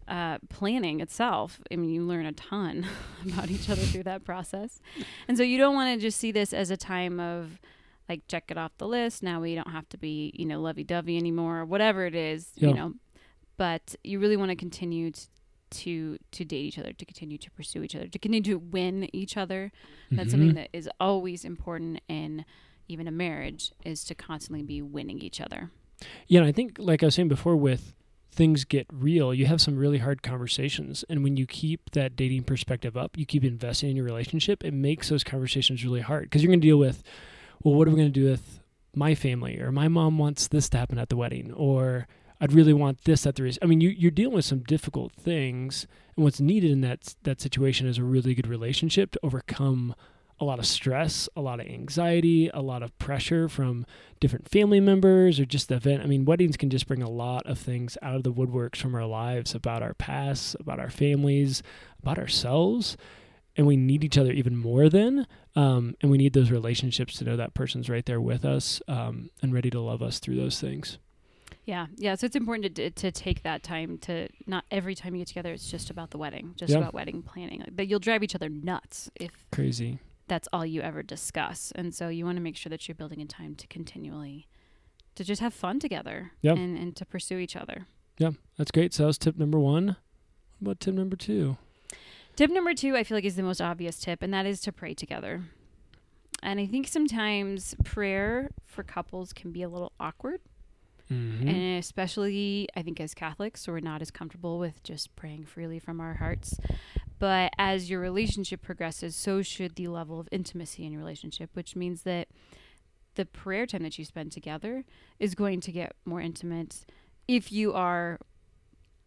uh, 0.08 0.38
planning 0.48 1.00
itself, 1.00 1.60
I 1.70 1.76
mean, 1.76 1.90
you 1.90 2.02
learn 2.02 2.26
a 2.26 2.32
ton 2.32 2.86
about 3.26 3.50
each 3.50 3.68
other 3.68 3.82
through 3.82 4.04
that 4.04 4.24
process. 4.24 4.80
And 5.28 5.36
so 5.36 5.42
you 5.42 5.58
don't 5.58 5.74
want 5.74 5.94
to 5.94 6.00
just 6.00 6.18
see 6.18 6.32
this 6.32 6.52
as 6.52 6.70
a 6.70 6.76
time 6.76 7.20
of, 7.20 7.60
like 8.08 8.26
check 8.28 8.50
it 8.50 8.58
off 8.58 8.72
the 8.78 8.86
list. 8.88 9.22
Now 9.22 9.40
we 9.40 9.54
don't 9.54 9.70
have 9.70 9.88
to 9.90 9.98
be, 9.98 10.32
you 10.34 10.44
know, 10.46 10.60
lovey 10.60 10.84
dovey 10.84 11.16
anymore, 11.16 11.60
or 11.60 11.64
whatever 11.64 12.04
it 12.06 12.14
is, 12.14 12.50
Yeah. 12.56 12.68
you 12.68 12.74
know. 12.74 12.94
But 13.56 13.94
you 14.02 14.18
really 14.18 14.36
want 14.36 14.50
to 14.50 14.56
continue 14.56 15.10
to, 15.12 15.26
to 15.70 16.18
to 16.32 16.44
date 16.44 16.64
each 16.66 16.78
other, 16.78 16.92
to 16.92 17.04
continue 17.04 17.38
to 17.38 17.50
pursue 17.50 17.82
each 17.82 17.94
other, 17.96 18.06
to 18.08 18.18
continue 18.18 18.52
to 18.52 18.58
win 18.58 19.08
each 19.14 19.36
other. 19.36 19.72
That's 20.10 20.28
Mhm. 20.28 20.30
something 20.30 20.54
that 20.54 20.68
is 20.72 20.88
always 21.00 21.44
important 21.44 22.00
in 22.08 22.44
even 22.88 23.08
a 23.08 23.10
marriage 23.10 23.72
is 23.84 24.04
to 24.04 24.14
constantly 24.14 24.62
be 24.62 24.82
winning 24.82 25.20
each 25.20 25.40
other. 25.40 25.70
Yeah, 26.28 26.40
and 26.40 26.48
I 26.48 26.52
think, 26.52 26.76
like 26.78 27.02
I 27.02 27.06
was 27.06 27.14
saying 27.14 27.28
before, 27.28 27.56
with 27.56 27.94
things 28.30 28.64
get 28.64 28.86
real, 28.92 29.32
you 29.32 29.46
have 29.46 29.60
some 29.60 29.76
really 29.76 29.98
hard 29.98 30.22
conversations. 30.22 31.04
And 31.08 31.22
when 31.24 31.36
you 31.36 31.46
keep 31.46 31.90
that 31.92 32.14
dating 32.16 32.42
perspective 32.42 32.96
up, 32.96 33.16
you 33.16 33.24
keep 33.24 33.44
investing 33.44 33.90
in 33.90 33.96
your 33.96 34.04
relationship, 34.04 34.64
it 34.64 34.74
makes 34.74 35.08
those 35.08 35.22
conversations 35.24 35.84
really 35.84 36.00
hard 36.02 36.24
because 36.24 36.42
you're 36.42 36.50
going 36.50 36.60
to 36.60 36.66
deal 36.66 36.76
with, 36.78 37.02
well, 37.64 37.74
what 37.74 37.88
are 37.88 37.90
we 37.90 37.96
going 37.96 38.12
to 38.12 38.20
do 38.20 38.30
with 38.30 38.60
my 38.94 39.14
family? 39.14 39.58
Or 39.58 39.72
my 39.72 39.88
mom 39.88 40.18
wants 40.18 40.46
this 40.46 40.68
to 40.68 40.78
happen 40.78 40.98
at 40.98 41.08
the 41.08 41.16
wedding. 41.16 41.52
Or 41.52 42.06
I'd 42.40 42.52
really 42.52 42.74
want 42.74 43.04
this 43.04 43.26
at 43.26 43.36
the 43.36 43.42
res 43.42 43.58
I 43.62 43.66
mean, 43.66 43.80
you, 43.80 43.88
you're 43.88 44.10
dealing 44.10 44.34
with 44.34 44.44
some 44.44 44.60
difficult 44.60 45.12
things. 45.12 45.86
And 46.14 46.24
what's 46.24 46.40
needed 46.40 46.70
in 46.70 46.82
that, 46.82 47.14
that 47.22 47.40
situation 47.40 47.86
is 47.86 47.98
a 47.98 48.04
really 48.04 48.34
good 48.34 48.46
relationship 48.46 49.12
to 49.12 49.20
overcome 49.22 49.94
a 50.40 50.44
lot 50.44 50.58
of 50.58 50.66
stress, 50.66 51.28
a 51.36 51.40
lot 51.40 51.60
of 51.60 51.66
anxiety, 51.66 52.50
a 52.52 52.60
lot 52.60 52.82
of 52.82 52.96
pressure 52.98 53.48
from 53.48 53.86
different 54.20 54.48
family 54.48 54.80
members 54.80 55.38
or 55.38 55.44
just 55.44 55.68
the 55.68 55.76
event. 55.76 56.02
I 56.02 56.06
mean, 56.06 56.24
weddings 56.24 56.56
can 56.56 56.70
just 56.70 56.86
bring 56.88 57.02
a 57.02 57.08
lot 57.08 57.46
of 57.46 57.58
things 57.58 57.96
out 58.02 58.16
of 58.16 58.24
the 58.24 58.32
woodworks 58.32 58.76
from 58.76 58.94
our 58.94 59.06
lives 59.06 59.54
about 59.54 59.82
our 59.82 59.94
past, 59.94 60.56
about 60.58 60.80
our 60.80 60.90
families, 60.90 61.62
about 62.02 62.18
ourselves. 62.18 62.96
And 63.56 63.66
we 63.66 63.76
need 63.76 64.02
each 64.02 64.18
other 64.18 64.32
even 64.32 64.56
more 64.56 64.88
then. 64.88 65.26
Um, 65.54 65.94
and 66.00 66.10
we 66.10 66.18
need 66.18 66.32
those 66.32 66.50
relationships 66.50 67.16
to 67.18 67.24
know 67.24 67.36
that 67.36 67.54
person's 67.54 67.88
right 67.88 68.04
there 68.04 68.20
with 68.20 68.44
us 68.44 68.82
um, 68.88 69.30
and 69.42 69.52
ready 69.54 69.70
to 69.70 69.80
love 69.80 70.02
us 70.02 70.18
through 70.18 70.36
those 70.36 70.58
things. 70.60 70.98
Yeah, 71.64 71.86
yeah. 71.96 72.14
So 72.16 72.26
it's 72.26 72.36
important 72.36 72.74
to 72.76 72.90
to 72.90 73.10
take 73.10 73.42
that 73.42 73.62
time 73.62 73.96
to 73.98 74.28
not 74.46 74.64
every 74.70 74.94
time 74.94 75.14
you 75.14 75.20
get 75.20 75.28
together, 75.28 75.52
it's 75.52 75.70
just 75.70 75.88
about 75.88 76.10
the 76.10 76.18
wedding, 76.18 76.52
just 76.56 76.72
Yeah. 76.72 76.78
about 76.78 76.92
wedding 76.94 77.22
planning. 77.22 77.60
Like, 77.60 77.76
that 77.76 77.86
you'll 77.86 78.00
drive 78.00 78.22
each 78.22 78.34
other 78.34 78.48
nuts 78.50 79.10
if 79.14 79.30
Crazy. 79.50 79.98
that's 80.28 80.46
all 80.52 80.66
you 80.66 80.82
ever 80.82 81.02
discuss. 81.02 81.72
And 81.74 81.94
so 81.94 82.08
you 82.08 82.26
want 82.26 82.36
to 82.36 82.42
make 82.42 82.56
sure 82.56 82.68
that 82.70 82.86
you're 82.86 82.94
building 82.96 83.20
in 83.20 83.28
time 83.28 83.54
to 83.54 83.66
continually 83.68 84.46
to 85.14 85.24
just 85.24 85.40
have 85.40 85.54
fun 85.54 85.78
together 85.80 86.32
Yeah. 86.42 86.52
and, 86.54 86.76
and 86.76 86.94
to 86.96 87.06
pursue 87.06 87.38
each 87.38 87.56
other. 87.56 87.86
Yeah, 88.18 88.32
that's 88.58 88.70
great. 88.72 88.92
So 88.92 89.04
that 89.04 89.06
was 89.06 89.16
tip 89.18 89.38
number 89.38 89.58
one. 89.60 89.96
What 90.58 90.72
about 90.72 90.80
tip 90.80 90.94
number 90.94 91.16
two? 91.16 91.56
Tip 92.36 92.50
number 92.50 92.74
two, 92.74 92.96
I 92.96 93.04
feel 93.04 93.16
like, 93.16 93.24
is 93.24 93.36
the 93.36 93.42
most 93.42 93.60
obvious 93.60 93.98
tip, 94.00 94.22
and 94.22 94.34
that 94.34 94.44
is 94.44 94.60
to 94.62 94.72
pray 94.72 94.94
together. 94.94 95.44
And 96.42 96.58
I 96.58 96.66
think 96.66 96.88
sometimes 96.88 97.76
prayer 97.84 98.50
for 98.66 98.82
couples 98.82 99.32
can 99.32 99.52
be 99.52 99.62
a 99.62 99.68
little 99.68 99.92
awkward. 100.00 100.40
Mm-hmm. 101.10 101.48
And 101.48 101.78
especially, 101.78 102.68
I 102.74 102.82
think, 102.82 103.00
as 103.00 103.14
Catholics, 103.14 103.68
we're 103.68 103.80
not 103.80 104.02
as 104.02 104.10
comfortable 104.10 104.58
with 104.58 104.82
just 104.82 105.14
praying 105.16 105.44
freely 105.44 105.78
from 105.78 106.00
our 106.00 106.14
hearts. 106.14 106.58
But 107.18 107.52
as 107.56 107.88
your 107.88 108.00
relationship 108.00 108.62
progresses, 108.62 109.14
so 109.14 109.40
should 109.42 109.76
the 109.76 109.88
level 109.88 110.18
of 110.18 110.28
intimacy 110.32 110.84
in 110.84 110.92
your 110.92 111.00
relationship, 111.00 111.50
which 111.54 111.76
means 111.76 112.02
that 112.02 112.28
the 113.14 113.24
prayer 113.24 113.64
time 113.66 113.84
that 113.84 113.98
you 113.98 114.04
spend 114.04 114.32
together 114.32 114.84
is 115.20 115.34
going 115.34 115.60
to 115.60 115.72
get 115.72 115.94
more 116.04 116.20
intimate 116.20 116.84
if 117.28 117.52
you 117.52 117.72
are 117.72 118.18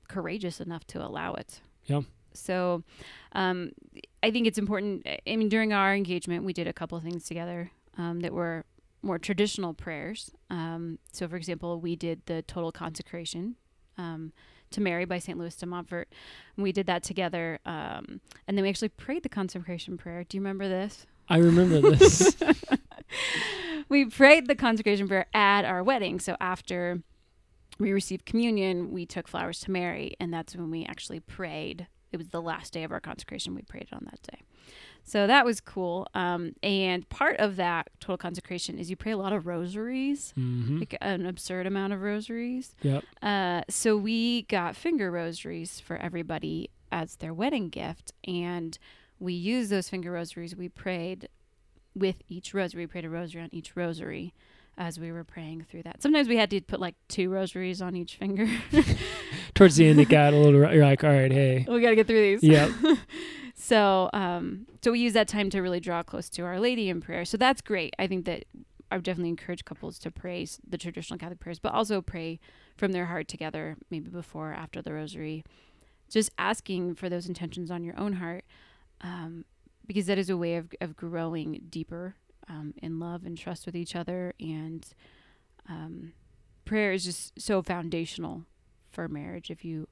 courageous 0.07 0.61
enough 0.61 0.87
to 0.87 1.05
allow 1.05 1.33
it. 1.33 1.59
Yeah. 1.85 2.01
So 2.39 2.83
um, 3.33 3.71
I 4.23 4.31
think 4.31 4.47
it's 4.47 4.57
important. 4.57 5.05
I 5.07 5.35
mean, 5.35 5.49
during 5.49 5.73
our 5.73 5.95
engagement, 5.95 6.43
we 6.43 6.53
did 6.53 6.67
a 6.67 6.73
couple 6.73 6.97
of 6.97 7.03
things 7.03 7.25
together 7.25 7.71
um, 7.97 8.21
that 8.21 8.33
were 8.33 8.65
more 9.01 9.19
traditional 9.19 9.73
prayers. 9.73 10.31
Um, 10.49 10.99
so, 11.11 11.27
for 11.27 11.35
example, 11.35 11.79
we 11.79 11.95
did 11.95 12.21
the 12.25 12.41
total 12.43 12.71
consecration 12.71 13.55
um, 13.97 14.33
to 14.71 14.81
Mary 14.81 15.05
by 15.05 15.19
St. 15.19 15.37
Louis 15.37 15.55
de 15.55 15.65
Montfort. 15.65 16.09
We 16.57 16.71
did 16.71 16.87
that 16.87 17.03
together. 17.03 17.59
Um, 17.65 18.21
and 18.47 18.57
then 18.57 18.63
we 18.63 18.69
actually 18.69 18.89
prayed 18.89 19.23
the 19.23 19.29
consecration 19.29 19.97
prayer. 19.97 20.23
Do 20.23 20.37
you 20.37 20.41
remember 20.41 20.67
this? 20.67 21.05
I 21.29 21.37
remember 21.37 21.81
this. 21.81 22.35
we 23.89 24.05
prayed 24.05 24.47
the 24.47 24.55
consecration 24.55 25.07
prayer 25.07 25.27
at 25.33 25.65
our 25.65 25.83
wedding. 25.83 26.19
So, 26.19 26.35
after 26.39 27.01
we 27.79 27.91
received 27.91 28.25
communion, 28.25 28.91
we 28.91 29.05
took 29.05 29.27
flowers 29.27 29.59
to 29.61 29.71
Mary. 29.71 30.15
And 30.19 30.33
that's 30.33 30.55
when 30.55 30.71
we 30.71 30.85
actually 30.85 31.19
prayed. 31.19 31.87
It 32.11 32.17
was 32.17 32.29
the 32.29 32.41
last 32.41 32.73
day 32.73 32.83
of 32.83 32.91
our 32.91 32.99
consecration. 32.99 33.55
We 33.55 33.61
prayed 33.63 33.87
on 33.91 34.05
that 34.05 34.21
day. 34.23 34.41
So 35.03 35.25
that 35.25 35.45
was 35.45 35.61
cool. 35.61 36.07
Um, 36.13 36.53
and 36.61 37.07
part 37.07 37.37
of 37.37 37.55
that 37.55 37.89
total 38.01 38.17
consecration 38.17 38.77
is 38.77 38.89
you 38.89 38.97
pray 38.97 39.13
a 39.13 39.17
lot 39.17 39.31
of 39.31 39.47
rosaries, 39.47 40.33
mm-hmm. 40.37 40.79
like 40.79 40.97
an 40.99 41.25
absurd 41.25 41.65
amount 41.65 41.93
of 41.93 42.01
rosaries. 42.01 42.75
Yep. 42.81 43.03
Uh, 43.21 43.61
so 43.69 43.95
we 43.95 44.41
got 44.43 44.75
finger 44.75 45.09
rosaries 45.09 45.79
for 45.79 45.95
everybody 45.95 46.69
as 46.91 47.15
their 47.17 47.33
wedding 47.33 47.69
gift, 47.69 48.11
and 48.27 48.77
we 49.19 49.33
used 49.33 49.69
those 49.69 49.87
finger 49.87 50.11
rosaries. 50.11 50.55
We 50.55 50.67
prayed 50.67 51.29
with 51.95 52.21
each 52.27 52.53
rosary. 52.53 52.83
We 52.83 52.87
prayed 52.87 53.05
a 53.05 53.09
rosary 53.09 53.41
on 53.41 53.49
each 53.53 53.75
rosary 53.75 54.33
as 54.77 54.99
we 54.99 55.11
were 55.11 55.23
praying 55.23 55.65
through 55.69 55.83
that. 55.83 56.01
Sometimes 56.01 56.27
we 56.27 56.37
had 56.37 56.49
to 56.51 56.61
put 56.61 56.79
like 56.79 56.95
two 57.07 57.29
rosaries 57.29 57.81
on 57.81 57.95
each 57.95 58.15
finger. 58.15 58.47
Towards 59.55 59.75
the 59.77 59.87
end, 59.87 59.99
it 59.99 60.09
got 60.09 60.33
a 60.33 60.37
little. 60.37 60.71
You're 60.71 60.85
like, 60.85 61.03
all 61.03 61.09
right, 61.09 61.31
hey, 61.31 61.65
we 61.69 61.81
got 61.81 61.89
to 61.89 61.95
get 61.95 62.07
through 62.07 62.21
these. 62.21 62.43
yeah, 62.43 62.71
So, 63.55 64.09
um, 64.13 64.67
so 64.83 64.91
we 64.91 64.99
use 64.99 65.13
that 65.13 65.27
time 65.27 65.49
to 65.49 65.61
really 65.61 65.79
draw 65.79 66.03
close 66.03 66.29
to 66.29 66.43
Our 66.43 66.59
Lady 66.59 66.89
in 66.89 67.01
prayer. 67.01 67.25
So 67.25 67.37
that's 67.37 67.59
great. 67.59 67.95
I 67.97 68.05
think 68.05 68.25
that 68.25 68.45
I 68.91 68.95
would 68.95 69.03
definitely 69.03 69.29
encourage 69.29 69.65
couples 69.65 69.97
to 69.99 70.11
pray 70.11 70.47
the 70.67 70.77
traditional 70.77 71.17
Catholic 71.17 71.39
prayers, 71.39 71.59
but 71.59 71.73
also 71.73 72.01
pray 72.01 72.39
from 72.77 72.91
their 72.91 73.07
heart 73.07 73.27
together, 73.27 73.75
maybe 73.89 74.09
before, 74.09 74.51
or 74.51 74.53
after 74.53 74.81
the 74.81 74.93
Rosary. 74.93 75.43
Just 76.09 76.31
asking 76.37 76.95
for 76.95 77.09
those 77.09 77.27
intentions 77.27 77.69
on 77.71 77.83
your 77.83 77.99
own 77.99 78.13
heart, 78.13 78.45
um, 79.01 79.43
because 79.85 80.05
that 80.05 80.17
is 80.17 80.29
a 80.29 80.37
way 80.37 80.55
of 80.55 80.73
of 80.79 80.95
growing 80.95 81.63
deeper 81.69 82.15
um, 82.47 82.73
in 82.81 82.99
love 82.99 83.25
and 83.25 83.37
trust 83.37 83.65
with 83.65 83.75
each 83.75 83.95
other. 83.95 84.33
And 84.39 84.85
um, 85.69 86.13
prayer 86.65 86.91
is 86.91 87.03
just 87.03 87.39
so 87.39 87.61
foundational 87.61 88.43
for 88.89 89.07
marriage. 89.07 89.49
If 89.49 89.65
you 89.65 89.87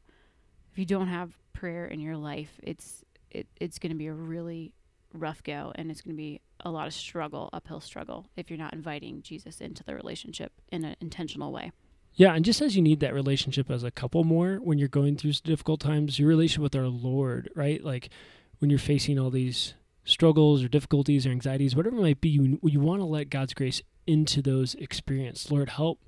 if 0.72 0.80
you 0.80 0.86
don't 0.86 1.08
have 1.08 1.38
prayer 1.54 1.86
in 1.86 2.00
your 2.00 2.18
life, 2.18 2.60
it's 2.62 3.04
it, 3.30 3.48
it's 3.60 3.80
going 3.80 3.92
to 3.92 3.98
be 3.98 4.08
a 4.08 4.14
really 4.14 4.74
rough 5.14 5.44
go 5.44 5.72
and 5.76 5.90
it's 5.90 6.02
going 6.02 6.14
to 6.14 6.18
be 6.18 6.42
a 6.62 6.70
lot 6.70 6.88
of 6.88 6.94
struggle 6.94 7.50
uphill 7.54 7.80
struggle 7.80 8.28
if 8.36 8.50
you're 8.50 8.60
not 8.60 8.74
inviting 8.74 9.22
jesus 9.22 9.62
into 9.62 9.82
the 9.82 9.96
relationship 9.96 10.52
in 10.74 10.84
an 10.84 10.94
intentional 11.00 11.54
way 11.54 11.72
yeah. 12.16 12.34
And 12.34 12.46
just 12.46 12.62
as 12.62 12.76
you 12.76 12.82
need 12.82 13.02
that 13.02 13.14
relationship 13.14 13.70
as 13.70 13.84
a 13.84 13.92
couple 13.92 14.24
more 14.24 14.56
when 14.56 14.78
you're 14.78 14.88
going 14.88 15.18
through 15.18 15.34
difficult 15.44 15.82
times, 15.82 16.18
your 16.18 16.30
relationship 16.30 16.64
with 16.64 16.76
our 16.76 16.88
Lord, 16.88 17.50
right? 17.56 17.84
Like 17.84 18.10
when 18.60 18.70
you're 18.70 18.80
facing 18.80 19.20
all 19.20 19.30
these 19.30 19.74
struggles 20.06 20.64
or 20.64 20.68
difficulties 20.68 21.28
or 21.28 21.32
anxieties, 21.32 21.76
whatever 21.76 21.98
it 21.98 22.02
might 22.02 22.22
be, 22.22 22.30
you 22.30 22.60
you 22.64 22.80
want 22.80 23.02
to 23.02 23.06
let 23.06 23.30
God's 23.30 23.54
grace 23.54 23.82
into 24.08 24.42
those 24.42 24.76
experiences. 24.76 25.52
Lord, 25.52 25.70
help 25.70 26.00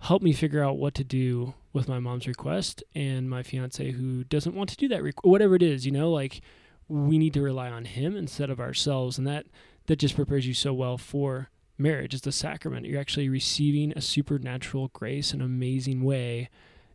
help 0.00 0.22
me 0.22 0.32
figure 0.32 0.62
out 0.62 0.78
what 0.78 0.94
to 0.94 1.04
do 1.04 1.54
with 1.72 1.88
my 1.88 1.98
mom's 1.98 2.26
request 2.26 2.82
and 2.94 3.28
my 3.28 3.42
fiance 3.42 3.92
who 3.92 4.24
doesn't 4.24 4.54
want 4.54 4.70
to 4.70 4.76
do 4.76 4.88
that 4.88 5.02
requ- 5.02 5.24
whatever 5.24 5.54
it 5.54 5.62
is, 5.62 5.86
you 5.86 5.92
know, 5.92 6.10
like 6.10 6.40
we 6.88 7.16
need 7.18 7.32
to 7.34 7.42
rely 7.42 7.70
on 7.70 7.84
him 7.84 8.16
instead 8.16 8.50
of 8.50 8.60
ourselves 8.60 9.16
and 9.16 9.26
that 9.26 9.46
that 9.86 9.96
just 9.96 10.16
prepares 10.16 10.46
you 10.46 10.54
so 10.54 10.72
well 10.72 10.98
for 10.98 11.50
marriage. 11.78 12.14
It's 12.14 12.22
the 12.22 12.32
sacrament. 12.32 12.86
You're 12.86 13.00
actually 13.00 13.28
receiving 13.28 13.92
a 13.92 14.00
supernatural 14.00 14.88
grace 14.92 15.32
in 15.32 15.40
an 15.40 15.46
amazing 15.46 16.02
way 16.02 16.48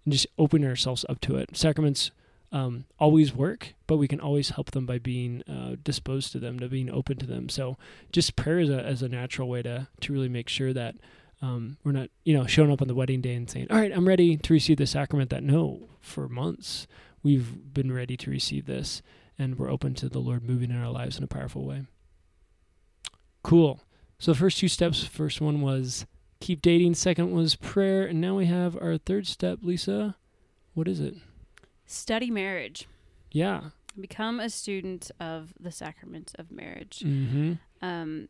and 0.06 0.14
just 0.14 0.28
opening 0.38 0.68
ourselves 0.68 1.06
up 1.10 1.22
to 1.22 1.36
it. 1.38 1.56
Sacraments 1.56 2.12
um, 2.52 2.86
always 2.98 3.34
work, 3.34 3.74
but 3.88 3.98
we 3.98 4.08
can 4.08 4.20
always 4.20 4.52
help 4.52 4.72
them 4.72 4.86
by 4.86 4.98
being 4.98 5.44
uh, 5.44 5.76
disposed 5.84 6.32
to 6.32 6.40
them, 6.40 6.60
to 6.60 6.68
being 6.68 6.90
open 6.90 7.18
to 7.18 7.26
them. 7.26 7.50
So 7.50 7.78
just 8.12 8.36
prayer 8.36 8.60
is 8.60 8.70
a, 8.70 8.84
as 8.84 9.02
a 9.02 9.10
natural 9.10 9.48
way 9.48 9.62
to, 9.62 9.88
to 10.02 10.14
really 10.14 10.30
make 10.30 10.50
sure 10.50 10.74
that 10.74 10.96
um, 11.42 11.78
we're 11.84 11.92
not, 11.92 12.10
you 12.26 12.36
know, 12.36 12.46
showing 12.48 12.72
up 12.72 12.82
on 12.82 12.88
the 12.88 12.96
wedding 12.96 13.22
day 13.22 13.34
and 13.34 13.50
saying, 13.50 13.68
all 13.70 13.78
right, 13.78 13.92
I'm 13.94 14.08
ready 14.08 14.36
to 14.36 14.54
receive 14.54 14.78
the 14.78 14.88
sacrament 14.88 15.30
that 15.30 15.44
no, 15.44 15.90
for 16.02 16.28
months 16.28 16.88
we've 17.24 17.74
been 17.74 17.92
ready 17.92 18.18
to 18.18 18.32
receive 18.32 18.66
this 18.66 19.02
and 19.38 19.58
we're 19.58 19.72
open 19.72 19.94
to 19.96 20.10
the 20.10 20.20
Lord 20.20 20.44
moving 20.44 20.72
in 20.72 20.82
our 20.82 20.92
lives 20.92 21.18
in 21.18 21.24
a 21.24 21.28
powerful 21.28 21.66
way. 21.66 21.84
Cool. 23.44 23.80
So 24.18 24.34
the 24.34 24.38
first 24.38 24.58
two 24.58 24.68
steps, 24.68 25.04
first 25.04 25.40
one 25.40 25.62
was 25.62 26.06
keep 26.42 26.62
dating, 26.62 26.96
second 26.96 27.32
was 27.32 27.56
prayer, 27.56 28.06
and 28.06 28.20
now 28.20 28.36
we 28.36 28.46
have 28.48 28.76
our 28.82 28.98
third 28.98 29.28
step, 29.28 29.60
Lisa. 29.62 30.16
What 30.74 30.88
is 30.88 31.00
it? 31.00 31.16
Study 31.90 32.30
marriage 32.32 32.88
Yeah. 33.32 33.72
become 34.00 34.40
a 34.40 34.50
student 34.50 35.12
of 35.20 35.54
the 35.60 35.72
sacrament 35.72 36.34
of 36.40 36.52
marriage 36.52 37.00
Mm-hmm. 37.06 37.54
um, 37.82 38.30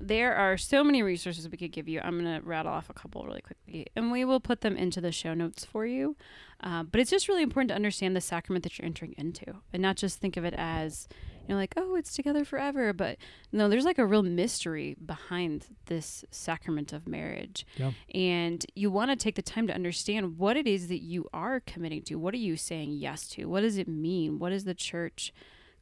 there 0.00 0.34
are 0.34 0.56
so 0.56 0.82
many 0.82 1.02
resources 1.02 1.48
we 1.48 1.56
could 1.58 1.72
give 1.72 1.88
you. 1.88 2.00
I'm 2.00 2.18
going 2.22 2.40
to 2.40 2.46
rattle 2.46 2.72
off 2.72 2.90
a 2.90 2.94
couple 2.94 3.24
really 3.24 3.42
quickly, 3.42 3.86
and 3.94 4.10
we 4.10 4.24
will 4.24 4.40
put 4.40 4.60
them 4.62 4.76
into 4.76 5.00
the 5.00 5.12
show 5.12 5.34
notes 5.34 5.64
for 5.64 5.86
you. 5.86 6.16
Uh, 6.60 6.82
but 6.84 7.00
it's 7.00 7.10
just 7.10 7.28
really 7.28 7.42
important 7.42 7.68
to 7.68 7.74
understand 7.74 8.14
the 8.16 8.20
sacrament 8.20 8.62
that 8.62 8.78
you're 8.78 8.86
entering 8.86 9.14
into, 9.18 9.44
and 9.72 9.82
not 9.82 9.96
just 9.96 10.18
think 10.20 10.36
of 10.36 10.44
it 10.44 10.54
as, 10.56 11.08
you 11.42 11.48
know, 11.48 11.56
like 11.56 11.74
oh, 11.76 11.96
it's 11.96 12.14
together 12.14 12.44
forever. 12.44 12.92
But 12.92 13.18
no, 13.52 13.68
there's 13.68 13.84
like 13.84 13.98
a 13.98 14.06
real 14.06 14.22
mystery 14.22 14.96
behind 15.04 15.66
this 15.86 16.24
sacrament 16.30 16.92
of 16.92 17.06
marriage, 17.06 17.66
Yeah. 17.76 17.92
and 18.14 18.64
you 18.74 18.90
want 18.90 19.10
to 19.10 19.16
take 19.16 19.34
the 19.34 19.42
time 19.42 19.66
to 19.66 19.74
understand 19.74 20.38
what 20.38 20.56
it 20.56 20.66
is 20.68 20.88
that 20.88 21.02
you 21.02 21.28
are 21.32 21.60
committing 21.60 22.02
to. 22.02 22.14
What 22.16 22.32
are 22.34 22.38
you 22.38 22.56
saying 22.56 22.92
yes 22.92 23.28
to? 23.30 23.46
What 23.46 23.60
does 23.62 23.76
it 23.76 23.88
mean? 23.88 24.38
What 24.38 24.52
is 24.52 24.64
the 24.64 24.74
church? 24.74 25.32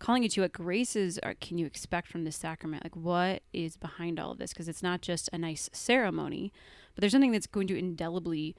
Calling 0.00 0.22
you 0.24 0.28
to 0.30 0.40
what 0.40 0.52
graces 0.52 1.18
are, 1.22 1.34
can 1.34 1.56
you 1.58 1.66
expect 1.66 2.08
from 2.08 2.24
this 2.24 2.34
sacrament 2.36 2.82
like 2.82 2.96
what 2.96 3.42
is 3.52 3.76
behind 3.76 4.18
all 4.18 4.32
of 4.32 4.38
this 4.38 4.52
because 4.52 4.68
it's 4.68 4.82
not 4.82 5.00
just 5.02 5.28
a 5.32 5.38
nice 5.38 5.70
ceremony 5.72 6.52
but 6.94 7.00
there's 7.02 7.12
something 7.12 7.30
that's 7.32 7.46
going 7.46 7.68
to 7.68 7.78
indelibly 7.78 8.56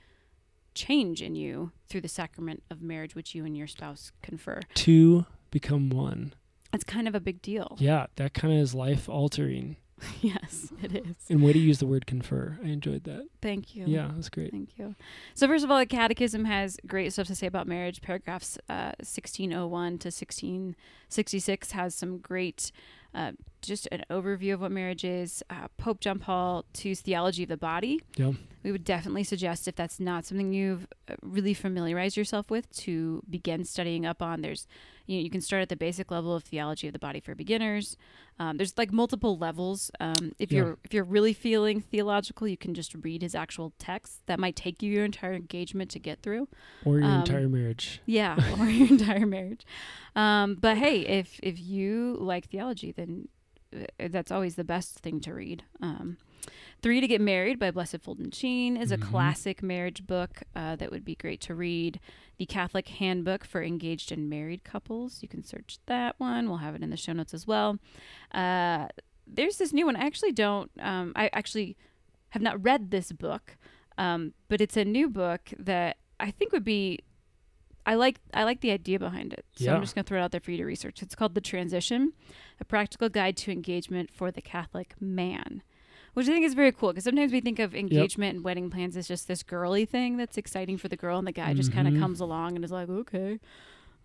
change 0.73 1.21
in 1.21 1.35
you 1.35 1.71
through 1.89 1.99
the 2.01 2.07
sacrament 2.07 2.63
of 2.71 2.81
marriage 2.81 3.15
which 3.15 3.35
you 3.35 3.43
and 3.43 3.57
your 3.57 3.67
spouse 3.67 4.11
confer 4.21 4.61
Two 4.73 5.25
become 5.49 5.89
one. 5.89 6.33
it's 6.73 6.85
kind 6.85 7.07
of 7.07 7.15
a 7.15 7.19
big 7.19 7.41
deal 7.41 7.75
Yeah, 7.79 8.05
that 8.15 8.33
kind 8.33 8.53
of 8.53 8.59
is 8.61 8.73
life 8.73 9.09
altering. 9.09 9.75
yes 10.21 10.71
it 10.81 10.95
is 10.95 11.15
And 11.29 11.43
way 11.43 11.53
to 11.53 11.59
use 11.59 11.79
the 11.79 11.85
word 11.85 12.05
confer. 12.05 12.57
I 12.63 12.67
enjoyed 12.67 13.03
that. 13.05 13.27
thank 13.41 13.75
you 13.75 13.85
Yeah, 13.87 14.11
that's 14.15 14.29
great. 14.29 14.51
Thank 14.51 14.77
you. 14.77 14.95
So 15.33 15.47
first 15.47 15.63
of 15.63 15.71
all, 15.71 15.79
the 15.79 15.85
Catechism 15.85 16.45
has 16.45 16.77
great 16.87 17.13
stuff 17.13 17.27
to 17.27 17.35
say 17.35 17.47
about 17.47 17.67
marriage. 17.67 18.01
Paragraphs 18.01 18.57
uh, 18.69 18.93
1601 18.99 19.99
to 19.99 20.07
1666 20.07 21.71
has 21.71 21.95
some 21.95 22.17
great, 22.19 22.71
uh, 23.13 23.31
just 23.61 23.87
an 23.91 24.03
overview 24.09 24.53
of 24.53 24.61
what 24.61 24.71
marriage 24.71 25.03
is. 25.03 25.43
Uh, 25.49 25.67
Pope 25.77 25.99
John 25.99 26.19
Paul 26.19 26.65
II's 26.83 27.01
theology 27.01 27.43
of 27.43 27.49
the 27.49 27.57
body. 27.57 28.01
Yeah. 28.15 28.31
We 28.63 28.71
would 28.71 28.83
definitely 28.83 29.23
suggest 29.23 29.67
if 29.67 29.75
that's 29.75 29.99
not 29.99 30.25
something 30.25 30.53
you've 30.53 30.87
uh, 31.09 31.15
really 31.21 31.53
familiarized 31.53 32.17
yourself 32.17 32.49
with 32.49 32.71
to 32.77 33.23
begin 33.29 33.65
studying 33.65 34.05
up 34.05 34.21
on. 34.21 34.41
There's, 34.41 34.67
you 35.05 35.17
know, 35.17 35.23
you 35.23 35.29
can 35.29 35.41
start 35.41 35.61
at 35.61 35.69
the 35.69 35.75
basic 35.75 36.11
level 36.11 36.35
of 36.35 36.43
theology 36.43 36.87
of 36.87 36.93
the 36.93 36.99
body 36.99 37.19
for 37.19 37.35
beginners. 37.35 37.97
Um, 38.39 38.57
there's 38.57 38.77
like 38.77 38.91
multiple 38.91 39.37
levels. 39.37 39.91
Um, 39.99 40.31
if 40.39 40.51
Yeah. 40.51 40.57
you're 40.59 40.77
if 40.83 40.93
you're 40.93 41.03
really 41.03 41.33
feeling 41.33 41.81
theological, 41.81 42.47
you 42.47 42.57
can 42.57 42.73
just 42.73 42.93
read 42.95 43.21
his 43.21 43.35
actual 43.35 43.73
text. 43.77 44.25
That 44.27 44.39
might 44.39 44.55
take 44.55 44.81
you 44.81 44.91
your 44.91 45.05
entire 45.05 45.33
engagement 45.33 45.91
to 45.91 45.99
get 45.99 46.21
through. 46.21 46.47
Or 46.85 46.99
your 46.99 47.07
Um, 47.07 47.19
entire 47.21 47.49
marriage. 47.49 48.01
Yeah, 48.05 48.35
or 48.59 48.67
your 48.69 48.87
entire 48.87 49.25
marriage. 49.25 49.65
Um, 50.15 50.55
but 50.55 50.77
hey, 50.77 51.01
if 51.01 51.39
if 51.43 51.59
you 51.59 52.17
like 52.19 52.45
theology, 52.49 52.91
then 52.91 53.27
uh, 53.75 54.07
that's 54.09 54.31
always 54.31 54.55
the 54.55 54.63
best 54.63 54.99
thing 54.99 55.19
to 55.21 55.33
read. 55.33 55.63
Um, 55.81 56.17
Three 56.81 56.99
to 56.99 57.07
Get 57.07 57.21
Married 57.21 57.59
by 57.59 57.69
Blessed 57.69 57.99
Fulton 58.01 58.31
Sheen 58.31 58.75
is 58.75 58.91
a 58.91 58.97
Mhm. 58.97 59.01
classic 59.03 59.61
marriage 59.61 60.07
book 60.07 60.41
uh, 60.55 60.75
that 60.77 60.89
would 60.89 61.05
be 61.05 61.13
great 61.15 61.39
to 61.41 61.53
read. 61.53 61.99
The 62.41 62.47
Catholic 62.47 62.87
Handbook 62.87 63.45
for 63.45 63.61
Engaged 63.61 64.11
and 64.11 64.27
Married 64.27 64.63
Couples. 64.63 65.21
You 65.21 65.29
can 65.29 65.43
search 65.43 65.77
that 65.85 66.19
one. 66.19 66.49
We'll 66.49 66.57
have 66.57 66.73
it 66.73 66.81
in 66.81 66.89
the 66.89 66.97
show 66.97 67.13
notes 67.13 67.35
as 67.35 67.45
well. 67.45 67.77
Uh, 68.33 68.87
there's 69.27 69.57
this 69.57 69.71
new 69.71 69.85
one. 69.85 69.95
I 69.95 70.07
actually 70.07 70.31
don't. 70.31 70.71
Um, 70.79 71.13
I 71.15 71.29
actually 71.33 71.77
have 72.29 72.41
not 72.41 72.59
read 72.63 72.89
this 72.89 73.11
book, 73.11 73.57
um, 73.99 74.33
but 74.47 74.59
it's 74.59 74.75
a 74.75 74.83
new 74.83 75.07
book 75.07 75.53
that 75.55 75.97
I 76.19 76.31
think 76.31 76.51
would 76.51 76.63
be. 76.63 77.01
I 77.85 77.93
like 77.93 78.19
I 78.33 78.43
like 78.43 78.61
the 78.61 78.71
idea 78.71 78.97
behind 78.97 79.33
it, 79.33 79.45
so 79.55 79.65
Yeah. 79.65 79.75
I'm 79.75 79.81
just 79.81 79.93
gonna 79.93 80.03
throw 80.03 80.17
it 80.17 80.23
out 80.23 80.31
there 80.31 80.41
for 80.41 80.49
you 80.49 80.57
to 80.57 80.65
research. 80.65 81.03
It's 81.03 81.13
called 81.13 81.35
The 81.35 81.41
Transition: 81.41 82.13
A 82.59 82.65
Practical 82.65 83.07
Guide 83.09 83.37
to 83.37 83.51
Engagement 83.51 84.09
for 84.11 84.31
the 84.31 84.41
Catholic 84.41 84.95
Man, 84.99 85.61
which 86.13 86.27
I 86.27 86.31
think 86.31 86.45
is 86.45 86.53
very 86.53 86.71
cool 86.71 86.89
because 86.89 87.03
sometimes 87.03 87.31
we 87.31 87.41
think 87.41 87.59
of 87.59 87.73
engagement 87.75 88.35
and 88.35 88.43
wedding 88.43 88.69
plans 88.69 88.97
as 88.97 89.07
just 89.07 89.27
this 89.27 89.43
girly 89.43 89.85
thing 89.85 90.17
that's 90.17 90.37
exciting 90.37 90.77
for 90.77 90.87
the 90.87 90.97
girl, 90.97 91.17
and 91.17 91.27
the 91.27 91.31
guy 91.31 91.53
just 91.53 91.71
kind 91.71 91.87
of 91.87 91.97
comes 91.99 92.19
along 92.19 92.55
and 92.55 92.65
is 92.65 92.71
like, 92.71 92.89
okay, 92.89 93.39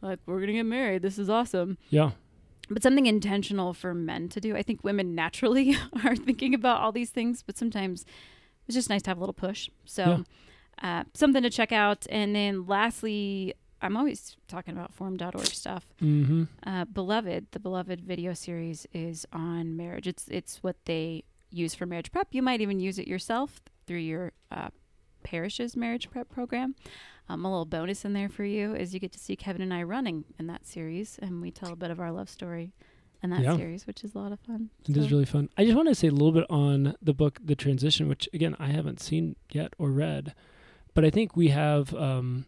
like 0.03 0.19
we're 0.27 0.41
gonna 0.41 0.53
get 0.53 0.65
married. 0.67 1.03
This 1.03 1.19
is 1.19 1.29
awesome 1.31 1.79
Yeah. 1.91 2.11
but 2.71 2.83
something 2.83 3.07
intentional 3.07 3.73
for 3.75 3.95
men 3.95 4.29
to 4.31 4.41
do. 4.41 4.55
I 4.57 4.63
think 4.63 4.85
women 4.85 5.15
naturally 5.15 5.77
are 6.05 6.17
thinking 6.17 6.55
about 6.55 6.81
all 6.81 6.93
these 6.93 7.11
things, 7.11 7.43
but 7.43 7.57
sometimes 7.57 8.05
it's 8.67 8.75
just 8.75 8.91
nice 8.91 9.03
to 9.03 9.11
have 9.11 9.17
a 9.19 9.21
little 9.21 9.33
push. 9.33 9.71
So, 9.85 10.25
uh, 10.83 11.05
something 11.15 11.43
to 11.43 11.51
check 11.51 11.71
out. 11.73 12.07
And 12.11 12.35
then 12.35 12.67
lastly, 12.67 13.55
I'm 13.81 13.97
always 13.97 14.37
talking 14.49 14.75
about 14.77 14.93
formed.org 14.93 15.47
stuff. 15.47 15.87
Mm-hmm. 16.03 16.45
Uh, 16.67 16.85
Beloved, 16.87 17.47
the 17.53 17.61
Beloved 17.61 18.01
video 18.03 18.35
series 18.35 18.87
is 18.93 19.25
on 19.33 19.77
marriage. 19.77 20.07
It's 20.09 20.27
it's 20.29 20.63
what 20.63 20.77
they 20.87 21.23
use 21.57 21.75
for 21.75 21.87
marriage 21.87 22.13
prep. 22.13 22.29
You 22.33 22.43
might 22.43 22.61
even 22.61 22.79
use 22.81 22.99
it 22.99 23.09
yourself 23.09 23.61
through 23.87 23.99
your 23.99 24.33
uh, 24.51 24.69
parish's 25.25 25.77
marriage 25.77 26.11
prep 26.11 26.29
program. 26.29 26.75
Um, 27.29 27.45
a 27.45 27.51
little 27.51 27.65
bonus 27.65 28.05
in 28.05 28.13
there 28.13 28.29
for 28.29 28.45
you 28.45 28.75
is 28.75 28.95
you 28.95 29.01
get 29.01 29.13
to 29.13 29.19
see 29.19 29.35
Kevin 29.35 29.63
and 29.63 29.75
I 29.75 29.83
running 29.83 30.25
in 30.39 30.47
that 30.47 30.67
series, 30.67 31.19
and 31.21 31.41
we 31.43 31.51
tell 31.51 31.73
a 31.73 31.77
bit 31.77 31.91
of 31.91 31.99
our 31.99 32.13
love 32.13 32.29
story 32.31 32.73
in 33.23 33.31
that 33.31 33.41
Yeah. 33.43 33.57
series, 33.57 33.87
which 33.87 34.05
is 34.05 34.15
a 34.15 34.19
lot 34.19 34.31
of 34.31 34.39
fun. 34.41 34.71
It 34.89 34.97
is 34.97 35.05
So- 35.07 35.11
really 35.11 35.25
fun. 35.25 35.49
I 35.57 35.65
just 35.65 35.75
want 35.77 35.89
to 35.89 35.95
say 35.95 36.07
a 36.09 36.13
little 36.13 36.31
bit 36.33 36.47
on 36.49 36.95
the 37.03 37.15
book, 37.15 37.41
The 37.45 37.57
Transition, 37.57 38.07
which 38.09 38.29
again 38.33 38.55
I 38.59 38.69
haven't 38.69 39.01
seen 39.01 39.35
yet 39.53 39.75
or 39.79 39.91
read, 39.91 40.35
but 40.95 41.05
I 41.05 41.11
think 41.11 41.35
we 41.37 41.49
have 41.49 41.93
um, 41.95 42.47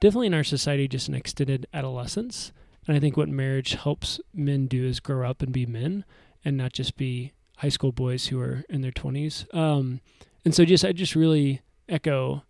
definitely 0.00 0.26
in 0.26 0.34
our 0.34 0.44
society 0.44 0.88
just 0.88 1.08
an 1.08 1.14
extended 1.14 1.66
adolescence, 1.72 2.52
and 2.86 2.94
I 2.96 3.00
think 3.00 3.16
what 3.16 3.28
marriage 3.30 3.74
helps 3.74 4.20
men 4.34 4.66
do 4.66 4.84
is 4.84 5.00
grow 5.00 5.26
up 5.28 5.40
and 5.40 5.52
be 5.52 5.64
men, 5.64 6.04
and 6.44 6.56
not 6.56 6.72
just 6.74 6.96
be 6.96 7.32
high 7.58 7.68
school 7.68 7.92
boys 7.92 8.26
who 8.26 8.40
are 8.40 8.64
in 8.68 8.80
their 8.80 8.92
20s. 8.92 9.52
Um, 9.54 10.00
and 10.44 10.54
so 10.54 10.64
just 10.64 10.84
I 10.84 10.92
just 10.92 11.14
really 11.14 11.60
echo 11.88 12.42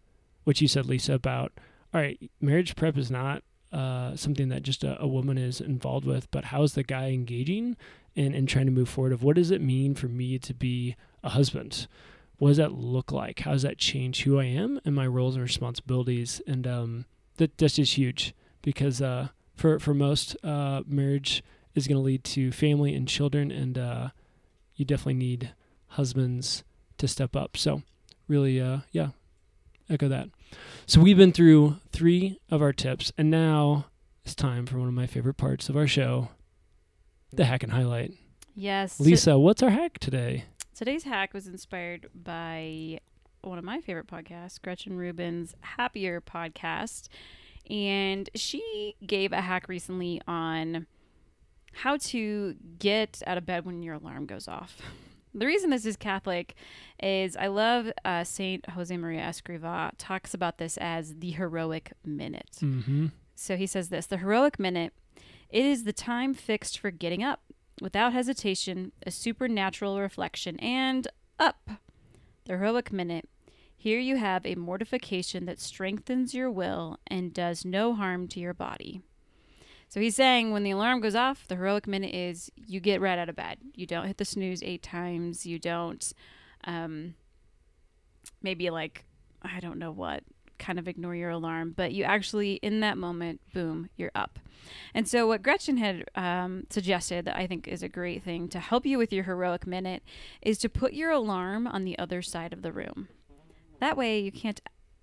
what 0.45 0.61
you 0.61 0.69
said, 0.69 0.87
Lisa, 0.87 1.15
about 1.15 1.53
all 1.95 2.01
right, 2.01 2.19
marriage 2.41 2.75
prep 2.75 2.97
is 2.97 3.11
not 3.11 3.43
uh, 3.73 4.17
something 4.17 4.49
that 4.49 4.63
just 4.63 4.85
a, 4.85 5.01
a, 5.01 5.07
woman 5.07 5.39
is 5.39 5.61
involved 5.61 6.07
with, 6.07 6.31
but 6.31 6.47
how 6.47 6.63
is 6.63 6.75
the 6.75 6.83
guy 6.83 7.09
engaging 7.09 7.77
and, 8.15 8.35
and 8.35 8.49
trying 8.49 8.67
to 8.67 8.73
move 8.73 8.89
forward 8.89 9.13
of 9.13 9.23
what 9.23 9.37
does 9.37 9.51
it 9.51 9.63
mean 9.63 9.95
for 9.95 10.09
me 10.09 10.39
to 10.39 10.53
be 10.53 10.95
a 11.23 11.31
husband? 11.31 11.87
What 12.37 12.49
does 12.49 12.57
that 12.59 12.73
look 12.73 13.13
like? 13.13 13.41
How 13.41 13.53
does 13.53 13.63
that 13.63 13.79
change 13.79 14.25
who 14.25 14.39
I 14.39 14.45
am 14.45 14.81
and 14.85 14.95
my 14.95 15.07
roles 15.07 15.37
and 15.37 15.43
responsibilities? 15.43 16.43
And 16.47 16.67
um, 16.67 17.05
that, 17.37 17.57
that's 17.57 17.77
just 17.77 17.95
huge 17.95 18.35
because 18.61 19.01
uh, 19.01 19.29
for, 19.55 19.79
for 19.79 19.95
most, 19.95 20.37
uh, 20.45 20.83
marriage 20.87 21.43
is 21.75 21.87
going 21.87 21.97
to 21.97 22.03
lead 22.03 22.25
to 22.25 22.53
family 22.53 22.95
and 22.95 23.09
children, 23.09 23.51
and 23.51 23.79
uh, 23.79 24.09
you 24.75 24.85
definitely 24.85 25.15
need 25.15 25.53
husbands 25.89 26.65
to 26.99 27.09
step 27.09 27.37
up. 27.37 27.57
So, 27.57 27.83
really, 28.29 28.61
uh, 28.61 28.79
yeah, 28.91 29.09
echo 29.89 30.09
that. 30.09 30.29
So 30.87 31.01
we've 31.01 31.17
been 31.17 31.33
through 31.33 31.77
three 31.91 32.39
of 32.51 32.63
our 32.63 32.73
tips, 32.73 33.13
and 33.17 33.31
now 33.31 33.87
it's 34.25 34.35
time 34.35 34.67
for 34.67 34.79
one 34.79 34.89
of 34.89 34.95
my 34.95 35.07
favorite 35.07 35.37
parts 35.37 35.69
of 35.69 35.77
our 35.77 35.87
show, 35.87 36.29
the 37.33 37.45
hack 37.45 37.63
and 37.63 37.73
highlight. 37.73 38.13
Yes. 38.55 39.01
Lisa, 39.01 39.39
what's 39.39 39.63
our 39.63 39.71
hack 39.71 39.99
today? 39.99 40.45
Today's 40.75 41.05
hack 41.05 41.33
was 41.33 41.47
inspired 41.47 42.09
by 42.15 43.01
one 43.43 43.59
of 43.59 43.65
my 43.65 43.81
favorite 43.81 44.07
podcasts, 44.07 44.61
Gretchen 44.61 44.97
Rubin's 44.97 45.55
Happier 45.61 46.21
podcast. 46.21 47.09
And 47.71 48.29
she 48.35 48.97
gave 49.07 49.33
a 49.33 49.41
hack 49.41 49.69
recently 49.69 50.21
on 50.27 50.87
how 51.73 51.97
to 51.97 52.55
get 52.79 53.23
out 53.27 53.39
of 53.39 53.47
bed 53.47 53.65
when 53.65 53.83
your 53.83 53.95
alarm 53.95 54.27
goes 54.27 54.49
off. 54.49 54.81
The 55.35 55.47
reason 55.47 55.71
this 55.71 55.87
is 55.87 55.97
Catholic 55.97 56.55
is 57.03 57.37
I 57.37 57.47
love 57.47 57.91
uh, 58.05 58.23
Saint 58.23 58.69
Jose 58.69 58.95
Maria 58.95 59.23
Escriva 59.23 59.93
talks 59.97 60.35
about 60.35 60.59
this 60.59 60.77
as 60.77 61.15
the 61.21 61.31
heroic 61.31 61.95
minute. 62.05 62.59
Mm-hmm. 62.61 63.07
So 63.35 63.57
he 63.57 63.67
says 63.67 63.89
this: 63.89 64.07
the 64.07 64.19
heroic 64.19 64.59
minute. 64.59 64.93
It 65.49 65.65
is 65.65 65.85
the 65.85 65.93
time 65.93 66.35
fixed 66.35 66.79
for 66.79 66.91
getting 66.91 67.23
up 67.23 67.41
without 67.81 68.13
hesitation, 68.13 68.93
a 69.07 69.11
supernatural 69.11 70.01
reflection, 70.01 70.59
and 70.61 71.09
up. 71.39 71.71
The 72.45 72.59
heroic 72.59 72.93
minute. 72.93 73.29
Here 73.75 73.99
you 73.99 74.17
have 74.17 74.47
a 74.47 74.55
mortification 74.55 75.47
that 75.47 75.61
strengthens 75.61 76.35
your 76.35 76.51
will 76.51 76.99
and 77.07 77.35
does 77.35 77.65
no 77.65 77.95
harm 77.95 78.29
to 78.29 78.39
your 78.39 78.55
body. 78.55 79.03
So 79.93 80.01
he's 80.01 80.17
saying 80.17 80.53
when 80.53 80.63
the 80.63 80.71
alarm 80.71 81.03
goes 81.03 81.15
off, 81.15 81.47
the 81.47 81.55
heroic 81.55 81.87
minute 81.87 82.15
is 82.15 82.51
you 82.57 82.81
get 82.81 83.03
right 83.03 83.19
out 83.19 83.29
of 83.29 83.37
bed. 83.37 83.59
You 83.75 83.85
don't 83.85 84.07
hit 84.07 84.17
the 84.17 84.25
snooze 84.25 84.63
eight 84.63 84.83
times. 84.83 85.45
You 85.45 85.59
don't, 85.59 86.15
um, 86.65 87.15
maybe 88.43 88.71
like, 88.71 89.05
I 89.43 89.61
don't 89.61 89.79
know 89.79 89.91
what, 89.91 90.23
kind 90.59 90.79
of 90.79 90.89
ignore 90.89 91.15
your 91.15 91.29
alarm, 91.29 91.75
but 91.77 91.93
you 91.93 92.05
actually, 92.05 92.55
in 92.63 92.81
that 92.81 92.97
moment, 92.97 93.43
boom, 93.53 93.91
you're 93.99 94.13
up. 94.15 94.39
And 94.95 95.07
so, 95.07 95.27
what 95.27 95.43
Gretchen 95.43 95.77
had 95.77 96.07
um, 96.15 96.67
suggested 96.71 97.27
that 97.27 97.37
I 97.37 97.47
think 97.47 97.69
is 97.69 97.83
a 97.83 97.89
great 97.89 98.23
thing 98.23 98.49
to 98.49 98.61
help 98.61 98.87
you 98.87 98.97
with 98.97 99.13
your 99.13 99.25
heroic 99.25 99.67
minute 99.67 100.03
is 100.41 100.57
to 100.61 100.71
put 100.71 100.95
your 100.95 101.11
alarm 101.11 101.67
on 101.67 101.85
the 101.85 101.99
other 101.99 102.23
side 102.23 102.55
of 102.55 102.63
the 102.63 102.73
room. 102.73 103.09
That 103.79 103.99
way, 103.99 104.21
you 104.21 104.33
can't 104.33 104.63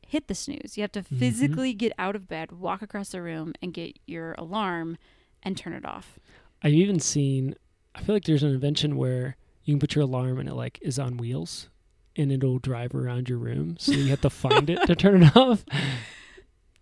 hit 0.09 0.27
the 0.27 0.35
snooze. 0.35 0.75
You 0.75 0.81
have 0.81 0.91
to 0.93 1.03
mm-hmm. 1.03 1.19
physically 1.19 1.73
get 1.73 1.93
out 1.99 2.15
of 2.15 2.27
bed, 2.27 2.51
walk 2.51 2.81
across 2.81 3.09
the 3.09 3.21
room, 3.21 3.53
and 3.61 3.73
get 3.73 3.99
your 4.07 4.33
alarm 4.37 4.97
and 5.43 5.55
turn 5.55 5.73
it 5.73 5.85
off. 5.85 6.17
I've 6.63 6.73
even 6.73 6.99
seen, 6.99 7.55
I 7.93 8.01
feel 8.01 8.15
like 8.15 8.25
there's 8.25 8.43
an 8.43 8.51
invention 8.51 8.97
where 8.97 9.37
you 9.63 9.73
can 9.73 9.79
put 9.79 9.93
your 9.93 10.03
alarm 10.03 10.39
and 10.39 10.49
it 10.49 10.55
like 10.55 10.79
is 10.81 10.97
on 10.97 11.17
wheels 11.17 11.69
and 12.15 12.31
it'll 12.31 12.57
drive 12.57 12.95
around 12.95 13.29
your 13.29 13.37
room. 13.37 13.77
So 13.79 13.91
you 13.91 14.09
have 14.09 14.21
to 14.21 14.31
find 14.31 14.69
it 14.69 14.85
to 14.87 14.95
turn 14.95 15.23
it 15.23 15.35
off. 15.37 15.63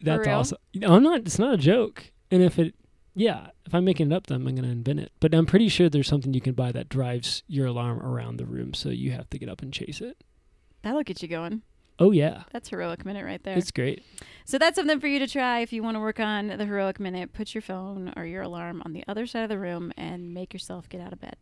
That's 0.02 0.28
awesome. 0.28 0.58
I'm 0.82 1.04
not, 1.04 1.20
it's 1.20 1.38
not 1.38 1.56
a 1.56 1.58
joke. 1.58 2.12
And 2.32 2.42
if 2.42 2.58
it, 2.58 2.76
yeah, 3.14 3.48
if 3.66 3.76
I'm 3.76 3.84
making 3.84 4.12
it 4.12 4.16
up, 4.16 4.28
then 4.28 4.38
I'm 4.38 4.44
going 4.44 4.64
to 4.64 4.70
invent 4.70 5.02
it. 5.02 5.12
But 5.20 5.34
I'm 5.34 5.46
pretty 5.46 5.68
sure 5.68 5.90
there's 5.90 6.08
something 6.08 6.34
you 6.34 6.42
can 6.42 6.54
buy 6.54 6.72
that 6.72 6.88
drives 6.88 7.44
your 7.48 7.68
alarm 7.68 8.00
around 8.00 8.38
the 8.38 8.46
room. 8.46 8.74
So 8.74 8.90
you 8.90 9.12
have 9.12 9.30
to 9.32 9.38
get 9.38 9.50
up 9.50 9.62
and 9.62 9.74
chase 9.74 10.00
it. 10.00 10.18
That'll 10.82 11.04
get 11.04 11.22
you 11.22 11.28
going. 11.28 11.62
Oh 12.00 12.12
yeah. 12.12 12.44
That's 12.52 12.70
heroic 12.70 13.06
minute 13.06 13.26
right 13.26 13.42
there. 13.44 13.58
It's 13.58 13.72
great. 13.72 14.04
So 14.46 14.58
that's 14.58 14.76
something 14.76 15.00
for 15.00 15.08
you 15.08 15.20
to 15.20 15.28
try 15.28 15.60
if 15.60 15.74
you 15.74 15.82
want 15.84 15.96
to 15.96 16.00
work 16.00 16.20
on 16.20 16.48
the 16.48 16.66
heroic 16.66 17.00
minute. 17.00 17.34
Put 17.34 17.56
your 17.56 17.62
phone 17.62 18.14
or 18.16 18.26
your 18.26 18.44
alarm 18.44 18.82
on 18.86 18.94
the 18.94 19.04
other 19.08 19.26
side 19.26 19.44
of 19.44 19.50
the 19.50 19.60
room 19.60 19.92
and 19.98 20.34
make 20.34 20.54
yourself 20.54 20.88
get 20.90 21.02
out 21.02 21.12
of 21.14 21.20
bed. 21.20 21.38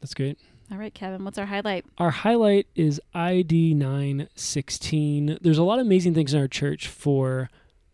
That's 0.00 0.14
great. 0.14 0.38
All 0.72 0.78
right, 0.78 0.94
Kevin, 0.94 1.24
what's 1.24 1.36
our 1.36 1.46
highlight? 1.46 1.84
Our 1.98 2.10
highlight 2.10 2.66
is 2.74 3.00
ID 3.12 3.74
916. 3.74 5.38
There's 5.40 5.58
a 5.58 5.64
lot 5.64 5.78
of 5.78 5.86
amazing 5.86 6.14
things 6.14 6.32
in 6.32 6.40
our 6.40 6.48
church 6.48 6.88
for 6.88 7.50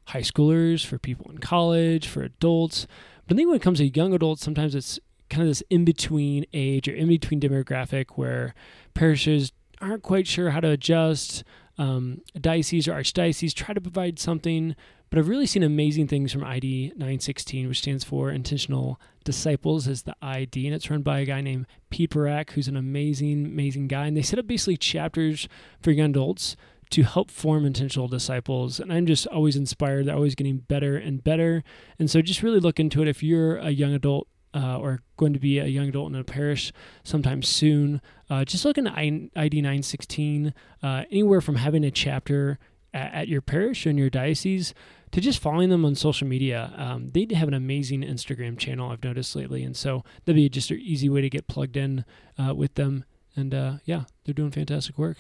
high 0.08 0.20
schoolers, 0.20 0.84
for 0.84 0.98
people 0.98 1.30
in 1.30 1.38
college, 1.38 2.06
for 2.06 2.22
adults. 2.22 2.86
But 3.26 3.34
I 3.34 3.36
think 3.36 3.48
when 3.48 3.56
it 3.56 3.62
comes 3.62 3.78
to 3.78 3.88
young 3.88 4.14
adults, 4.14 4.42
sometimes 4.42 4.74
it's 4.74 5.00
kind 5.28 5.42
of 5.42 5.48
this 5.48 5.62
in 5.70 5.84
between 5.84 6.44
age 6.52 6.86
or 6.86 6.94
in 6.94 7.08
between 7.08 7.40
demographic 7.40 8.10
where 8.10 8.54
parishes 8.94 9.52
aren't 9.80 10.02
quite 10.02 10.26
sure 10.26 10.50
how 10.50 10.60
to 10.60 10.68
adjust 10.70 11.42
um, 11.78 12.22
diocese 12.40 12.88
or 12.88 12.94
archdiocese 12.94 13.54
try 13.54 13.74
to 13.74 13.80
provide 13.80 14.18
something, 14.18 14.74
but 15.10 15.18
I've 15.18 15.28
really 15.28 15.46
seen 15.46 15.62
amazing 15.62 16.08
things 16.08 16.32
from 16.32 16.42
ID 16.42 16.88
916, 16.96 17.68
which 17.68 17.78
stands 17.78 18.02
for 18.02 18.30
Intentional 18.30 19.00
Disciples, 19.24 19.86
as 19.86 20.02
the 20.02 20.16
ID, 20.20 20.66
and 20.66 20.74
it's 20.74 20.90
run 20.90 21.02
by 21.02 21.20
a 21.20 21.24
guy 21.24 21.40
named 21.40 21.66
Pete 21.90 22.10
Burak, 22.10 22.50
who's 22.50 22.68
an 22.68 22.76
amazing, 22.76 23.46
amazing 23.46 23.88
guy. 23.88 24.06
And 24.06 24.16
they 24.16 24.22
set 24.22 24.38
up 24.38 24.46
basically 24.46 24.76
chapters 24.76 25.48
for 25.80 25.92
young 25.92 26.10
adults 26.10 26.56
to 26.90 27.02
help 27.02 27.30
form 27.30 27.64
intentional 27.64 28.08
disciples. 28.08 28.80
And 28.80 28.92
I'm 28.92 29.06
just 29.06 29.26
always 29.28 29.56
inspired. 29.56 30.06
They're 30.06 30.14
always 30.14 30.34
getting 30.34 30.58
better 30.58 30.96
and 30.96 31.22
better. 31.22 31.62
And 31.98 32.10
so 32.10 32.22
just 32.22 32.42
really 32.42 32.60
look 32.60 32.78
into 32.80 33.02
it. 33.02 33.08
If 33.08 33.22
you're 33.22 33.56
a 33.58 33.70
young 33.70 33.92
adult 33.92 34.28
uh, 34.56 34.78
or 34.78 35.02
going 35.16 35.34
to 35.34 35.38
be 35.38 35.58
a 35.58 35.66
young 35.66 35.88
adult 35.88 36.10
in 36.10 36.18
a 36.18 36.24
parish 36.24 36.72
sometime 37.04 37.42
soon, 37.42 38.00
uh, 38.30 38.44
just 38.44 38.64
look 38.64 38.78
into 38.78 38.92
ID 38.92 39.60
916, 39.60 40.54
uh, 40.82 41.04
anywhere 41.10 41.40
from 41.40 41.56
having 41.56 41.84
a 41.84 41.90
chapter 41.90 42.58
at, 42.94 43.12
at, 43.12 43.28
your 43.28 43.42
parish 43.42 43.86
or 43.86 43.90
in 43.90 43.98
your 43.98 44.08
diocese 44.08 44.72
to 45.12 45.20
just 45.20 45.38
following 45.38 45.68
them 45.68 45.84
on 45.84 45.94
social 45.94 46.26
media. 46.26 46.72
Um, 46.76 47.10
they 47.10 47.26
have 47.34 47.48
an 47.48 47.54
amazing 47.54 48.02
Instagram 48.02 48.58
channel 48.58 48.90
I've 48.90 49.04
noticed 49.04 49.36
lately. 49.36 49.62
And 49.62 49.76
so 49.76 50.04
that'd 50.24 50.36
be 50.36 50.48
just 50.48 50.70
an 50.70 50.80
easy 50.80 51.08
way 51.08 51.20
to 51.20 51.30
get 51.30 51.46
plugged 51.46 51.76
in 51.76 52.04
uh, 52.38 52.54
with 52.54 52.74
them. 52.74 53.04
And 53.36 53.54
uh, 53.54 53.74
yeah, 53.84 54.04
they're 54.24 54.34
doing 54.34 54.50
fantastic 54.50 54.96
work. 54.98 55.18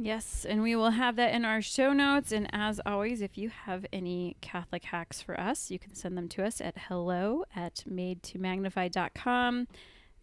Yes, 0.00 0.46
and 0.48 0.62
we 0.62 0.76
will 0.76 0.90
have 0.90 1.16
that 1.16 1.34
in 1.34 1.44
our 1.44 1.60
show 1.60 1.92
notes. 1.92 2.30
And 2.30 2.48
as 2.52 2.80
always, 2.86 3.20
if 3.20 3.36
you 3.36 3.48
have 3.48 3.84
any 3.92 4.36
Catholic 4.40 4.84
hacks 4.84 5.20
for 5.20 5.38
us, 5.38 5.72
you 5.72 5.80
can 5.80 5.92
send 5.92 6.16
them 6.16 6.28
to 6.28 6.44
us 6.44 6.60
at 6.60 6.76
hello 6.86 7.42
at 7.56 7.82
made 7.84 8.22
to 8.22 8.38
magnify.com. 8.38 9.66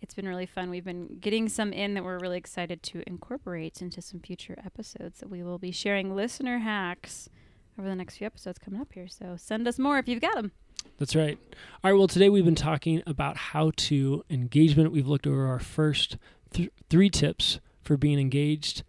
It's 0.02 0.14
been 0.14 0.30
really 0.30 0.46
fun. 0.46 0.70
We've 0.70 0.86
been 0.86 1.18
getting 1.20 1.50
some 1.50 1.74
in 1.74 1.94
that 1.96 2.06
we're 2.06 2.20
really 2.20 2.38
excited 2.38 2.84
to 2.84 3.04
incorporate 3.06 3.82
into 3.82 4.02
some 4.02 4.22
future 4.22 4.58
episodes 4.66 5.20
that 5.20 5.30
we 5.30 5.44
will 5.44 5.60
be 5.60 5.72
sharing 5.72 6.16
listener 6.16 6.60
hacks 6.60 7.28
over 7.78 7.90
the 7.90 7.96
next 7.96 8.16
few 8.16 8.28
episodes 8.28 8.58
coming 8.58 8.80
up 8.80 8.94
here. 8.94 9.10
So 9.10 9.36
send 9.38 9.68
us 9.68 9.78
more 9.78 9.98
if 10.00 10.08
you've 10.08 10.22
got 10.22 10.36
them. 10.36 10.54
That's 11.00 11.18
right. 11.18 11.38
All 11.84 11.92
right. 11.92 11.98
Well, 11.98 12.08
today 12.08 12.30
we've 12.30 12.46
been 12.46 12.56
talking 12.56 13.04
about 13.06 13.36
how 13.36 13.74
to 13.76 14.24
engagement. 14.30 14.94
We've 14.94 15.08
looked 15.08 15.28
over 15.28 15.48
our 15.48 15.60
first 15.60 16.16
th- 16.54 16.72
three 16.90 17.10
tips 17.10 17.60
for 17.84 17.98
being 17.98 18.20
engaged 18.20 18.84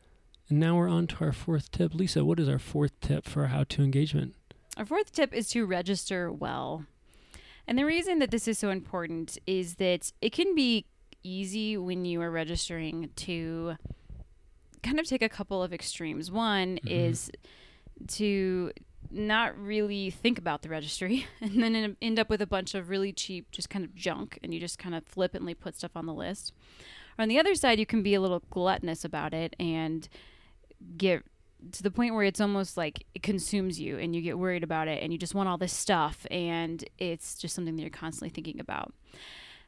and 0.49 0.61
now 0.61 0.77
we're 0.77 0.89
on 0.89 1.07
to 1.09 1.25
our 1.25 1.33
fourth 1.33 1.71
tip. 1.71 1.95
Lisa, 1.95 2.25
what 2.25 2.39
is 2.39 2.49
our 2.49 2.59
fourth 2.59 2.99
tip 3.01 3.27
for 3.27 3.47
how 3.49 3.65
to 3.65 3.83
engagement? 3.83 4.35
Our 4.77 4.87
fourth 4.87 5.13
tip 5.13 5.33
is 5.33 5.49
to 5.51 5.67
register 5.67 6.31
well. 6.31 6.85
And 7.67 7.79
the 7.79 7.85
reason 7.85 8.21
that 8.21 8.31
this 8.31 8.47
is 8.47 8.59
so 8.59 8.71
important 8.71 9.39
is 9.47 9.77
that 9.77 10.13
it 10.21 10.33
can 10.33 10.55
be 10.55 10.87
easy 11.25 11.77
when 11.77 12.05
you 12.05 12.21
are 12.21 12.31
registering 12.31 13.11
to 13.17 13.77
kind 14.83 15.01
of 15.01 15.07
take 15.07 15.23
a 15.23 15.29
couple 15.29 15.63
of 15.63 15.73
extremes. 15.73 16.31
One 16.31 16.77
mm-hmm. 16.77 16.89
is 16.89 17.31
to 18.09 18.71
not 19.11 19.59
really 19.59 20.11
think 20.11 20.39
about 20.39 20.63
the 20.63 20.69
registry 20.69 21.27
and 21.41 21.63
then 21.63 21.97
end 22.01 22.19
up 22.19 22.29
with 22.29 22.43
a 22.43 22.47
bunch 22.47 22.75
of 22.75 22.89
really 22.89 23.13
cheap, 23.13 23.51
just 23.51 23.71
kind 23.71 23.85
of 23.85 23.95
junk, 23.95 24.39
and 24.43 24.55
you 24.55 24.61
just 24.61 24.79
kind 24.79 24.95
of 24.95 25.05
flippantly 25.05 25.55
put 25.55 25.77
stuff 25.77 25.97
on 25.97 26.07
the 26.07 26.15
list. 26.15 26.53
Or 27.19 27.23
on 27.23 27.29
the 27.29 27.39
other 27.39 27.55
side, 27.55 27.81
you 27.81 27.87
can 27.87 28.03
be 28.03 28.15
a 28.15 28.21
little 28.21 28.43
gluttonous 28.51 29.05
about 29.05 29.35
it 29.35 29.57
and 29.59 30.09
get 30.97 31.23
to 31.73 31.83
the 31.83 31.91
point 31.91 32.15
where 32.15 32.25
it's 32.25 32.41
almost 32.41 32.77
like 32.77 33.05
it 33.15 33.23
consumes 33.23 33.81
you 33.81 33.99
and 33.99 34.15
you 34.15 34.23
get 34.23 34.39
worried 34.39 34.63
about 34.63 34.89
it 34.89 35.03
and 35.03 35.13
you 35.13 35.19
just 35.19 35.35
want 35.35 35.49
all 35.49 35.59
this 35.59 35.73
stuff 35.73 36.27
and 36.31 36.85
it's 36.99 37.37
just 37.37 37.55
something 37.55 37.77
that 37.77 37.83
you're 37.83 37.91
constantly 37.91 38.29
thinking 38.29 38.61
about. 38.61 38.93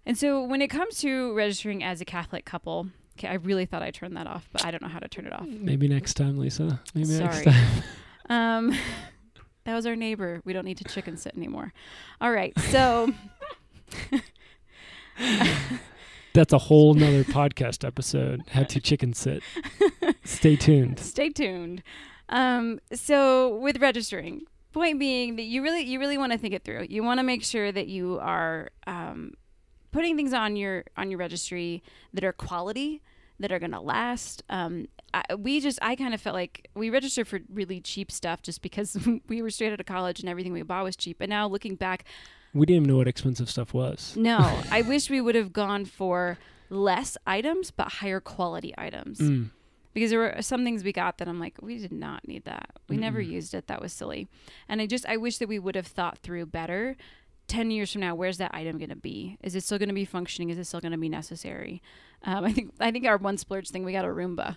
And 0.07 0.17
so 0.17 0.43
when 0.43 0.63
it 0.63 0.69
comes 0.69 0.99
to 1.01 1.35
registering 1.35 1.83
as 1.83 2.01
a 2.01 2.05
Catholic 2.05 2.45
couple, 2.45 2.89
okay, 3.19 3.29
I 3.29 3.35
really 3.35 3.67
thought 3.67 3.83
I 3.83 3.91
turned 3.91 4.17
that 4.17 4.27
off, 4.27 4.49
but 4.53 4.65
I 4.65 4.71
don't 4.71 4.83
know 4.83 4.89
how 4.89 5.01
to 5.01 5.09
turn 5.09 5.27
it 5.27 5.33
off. 5.33 5.47
Maybe 5.47 5.89
next 5.89 6.15
time, 6.15 6.39
Lisa. 6.39 6.81
Maybe 6.95 7.07
Sorry. 7.07 7.25
next 7.25 7.45
time. 7.45 7.83
um 8.31 8.79
that 9.65 9.75
was 9.75 9.87
our 9.87 9.97
neighbor. 9.97 10.41
We 10.45 10.53
don't 10.53 10.65
need 10.65 10.79
to 10.79 10.85
chicken 10.85 11.17
sit 11.17 11.37
anymore. 11.37 11.73
All 12.21 12.31
right. 12.31 12.59
So 12.71 13.13
That's 16.35 16.53
a 16.53 16.59
whole 16.59 16.95
nother 16.95 17.25
podcast 17.25 17.85
episode. 17.85 18.43
How 18.51 18.63
to 18.65 18.81
chicken 18.81 19.13
sit. 19.15 19.43
Stay 20.25 20.57
tuned. 20.57 20.99
Stay 20.99 21.31
tuned. 21.31 21.83
Um, 22.29 22.81
so 22.93 23.57
with 23.57 23.79
registering, 23.79 24.43
point 24.73 24.99
being 24.99 25.37
that 25.37 25.43
you 25.43 25.63
really 25.63 25.83
you 25.83 25.99
really 25.99 26.19
want 26.19 26.33
to 26.33 26.39
think 26.39 26.55
it 26.55 26.65
through. 26.65 26.87
You 26.89 27.03
want 27.03 27.19
to 27.19 27.25
make 27.25 27.43
sure 27.43 27.73
that 27.73 27.89
you 27.89 28.19
are 28.21 28.71
um, 28.87 29.33
putting 29.93 30.17
things 30.17 30.33
on 30.33 30.57
your 30.57 30.85
on 30.97 31.11
your 31.11 31.19
registry 31.19 31.83
that 32.13 32.25
are 32.25 32.33
quality, 32.33 33.03
that 33.41 33.53
are 33.53 33.59
going 33.59 33.73
to 33.73 33.81
last. 33.81 34.43
Um, 34.51 34.87
I, 35.15 35.35
we 35.37 35.61
just 35.61 35.79
I 35.81 35.97
kind 35.97 36.15
of 36.15 36.21
felt 36.21 36.35
like 36.35 36.69
we 36.75 36.91
registered 36.91 37.27
for 37.27 37.41
really 37.53 37.81
cheap 37.81 38.13
stuff 38.13 38.43
just 38.43 38.63
because 38.63 38.97
we 39.29 39.43
were 39.43 39.51
straight 39.51 39.73
out 39.73 39.81
of 39.81 39.87
college 39.87 40.21
and 40.21 40.29
everything 40.29 40.53
we 40.53 40.63
bought 40.63 40.85
was 40.85 40.97
cheap. 40.97 41.21
And 41.21 41.31
now 41.31 41.49
looking 41.49 41.75
back, 41.75 42.05
We 42.59 42.67
didn't 42.67 42.83
even 42.83 42.89
know 42.91 42.97
what 42.99 43.09
expensive 43.09 43.49
stuff 43.51 43.73
was. 43.73 44.15
no, 44.17 44.39
I 44.71 44.83
wish 44.83 45.09
we 45.11 45.21
would 45.21 45.35
have 45.35 45.53
gone 45.53 45.85
for 45.85 46.39
less 46.71 47.17
items 47.27 47.71
but 47.71 47.89
higher 47.93 48.21
quality 48.21 48.75
items 48.77 49.19
Mm. 49.21 49.51
because 49.95 50.11
there 50.11 50.19
were 50.21 50.43
some 50.43 50.65
things 50.65 50.85
we 50.85 50.93
got 50.93 51.17
that 51.19 51.29
I'm 51.29 51.41
like, 51.41 51.57
we 51.63 51.79
did 51.79 51.93
not 51.93 52.27
need 52.29 52.45
that. 52.45 52.71
We 52.89 52.97
never 52.97 53.21
Mm-mm. 53.23 53.31
used 53.31 53.55
it. 53.55 53.69
That 53.69 53.81
was 53.81 53.93
silly. 53.93 54.29
And 54.69 54.81
I 54.83 54.87
just, 54.87 55.07
I 55.07 55.17
wish 55.17 55.39
that 55.39 55.49
we 55.49 55.59
would 55.59 55.75
have 55.77 55.87
thought 55.87 56.19
through 56.19 56.47
better. 56.47 56.97
10 57.47 57.71
years 57.71 57.91
from 57.93 58.03
now, 58.03 58.15
where's 58.15 58.37
that 58.37 58.51
item 58.55 58.77
going 58.77 58.91
to 58.91 58.97
be? 58.97 59.39
Is 59.43 59.55
it 59.57 59.63
still 59.65 59.79
going 59.79 59.89
to 59.89 59.95
be 59.95 60.05
functioning? 60.05 60.51
Is 60.51 60.59
it 60.59 60.67
still 60.67 60.81
going 60.81 60.93
to 60.93 60.99
be 60.99 61.09
necessary? 61.09 61.81
Um, 62.25 62.45
I 62.45 62.53
think, 62.53 62.73
I 62.81 62.91
think 62.91 63.07
our 63.07 63.17
one 63.17 63.39
splurge 63.39 63.69
thing, 63.69 63.85
we 63.85 63.93
got 63.93 64.05
a 64.05 64.09
Roomba. 64.09 64.57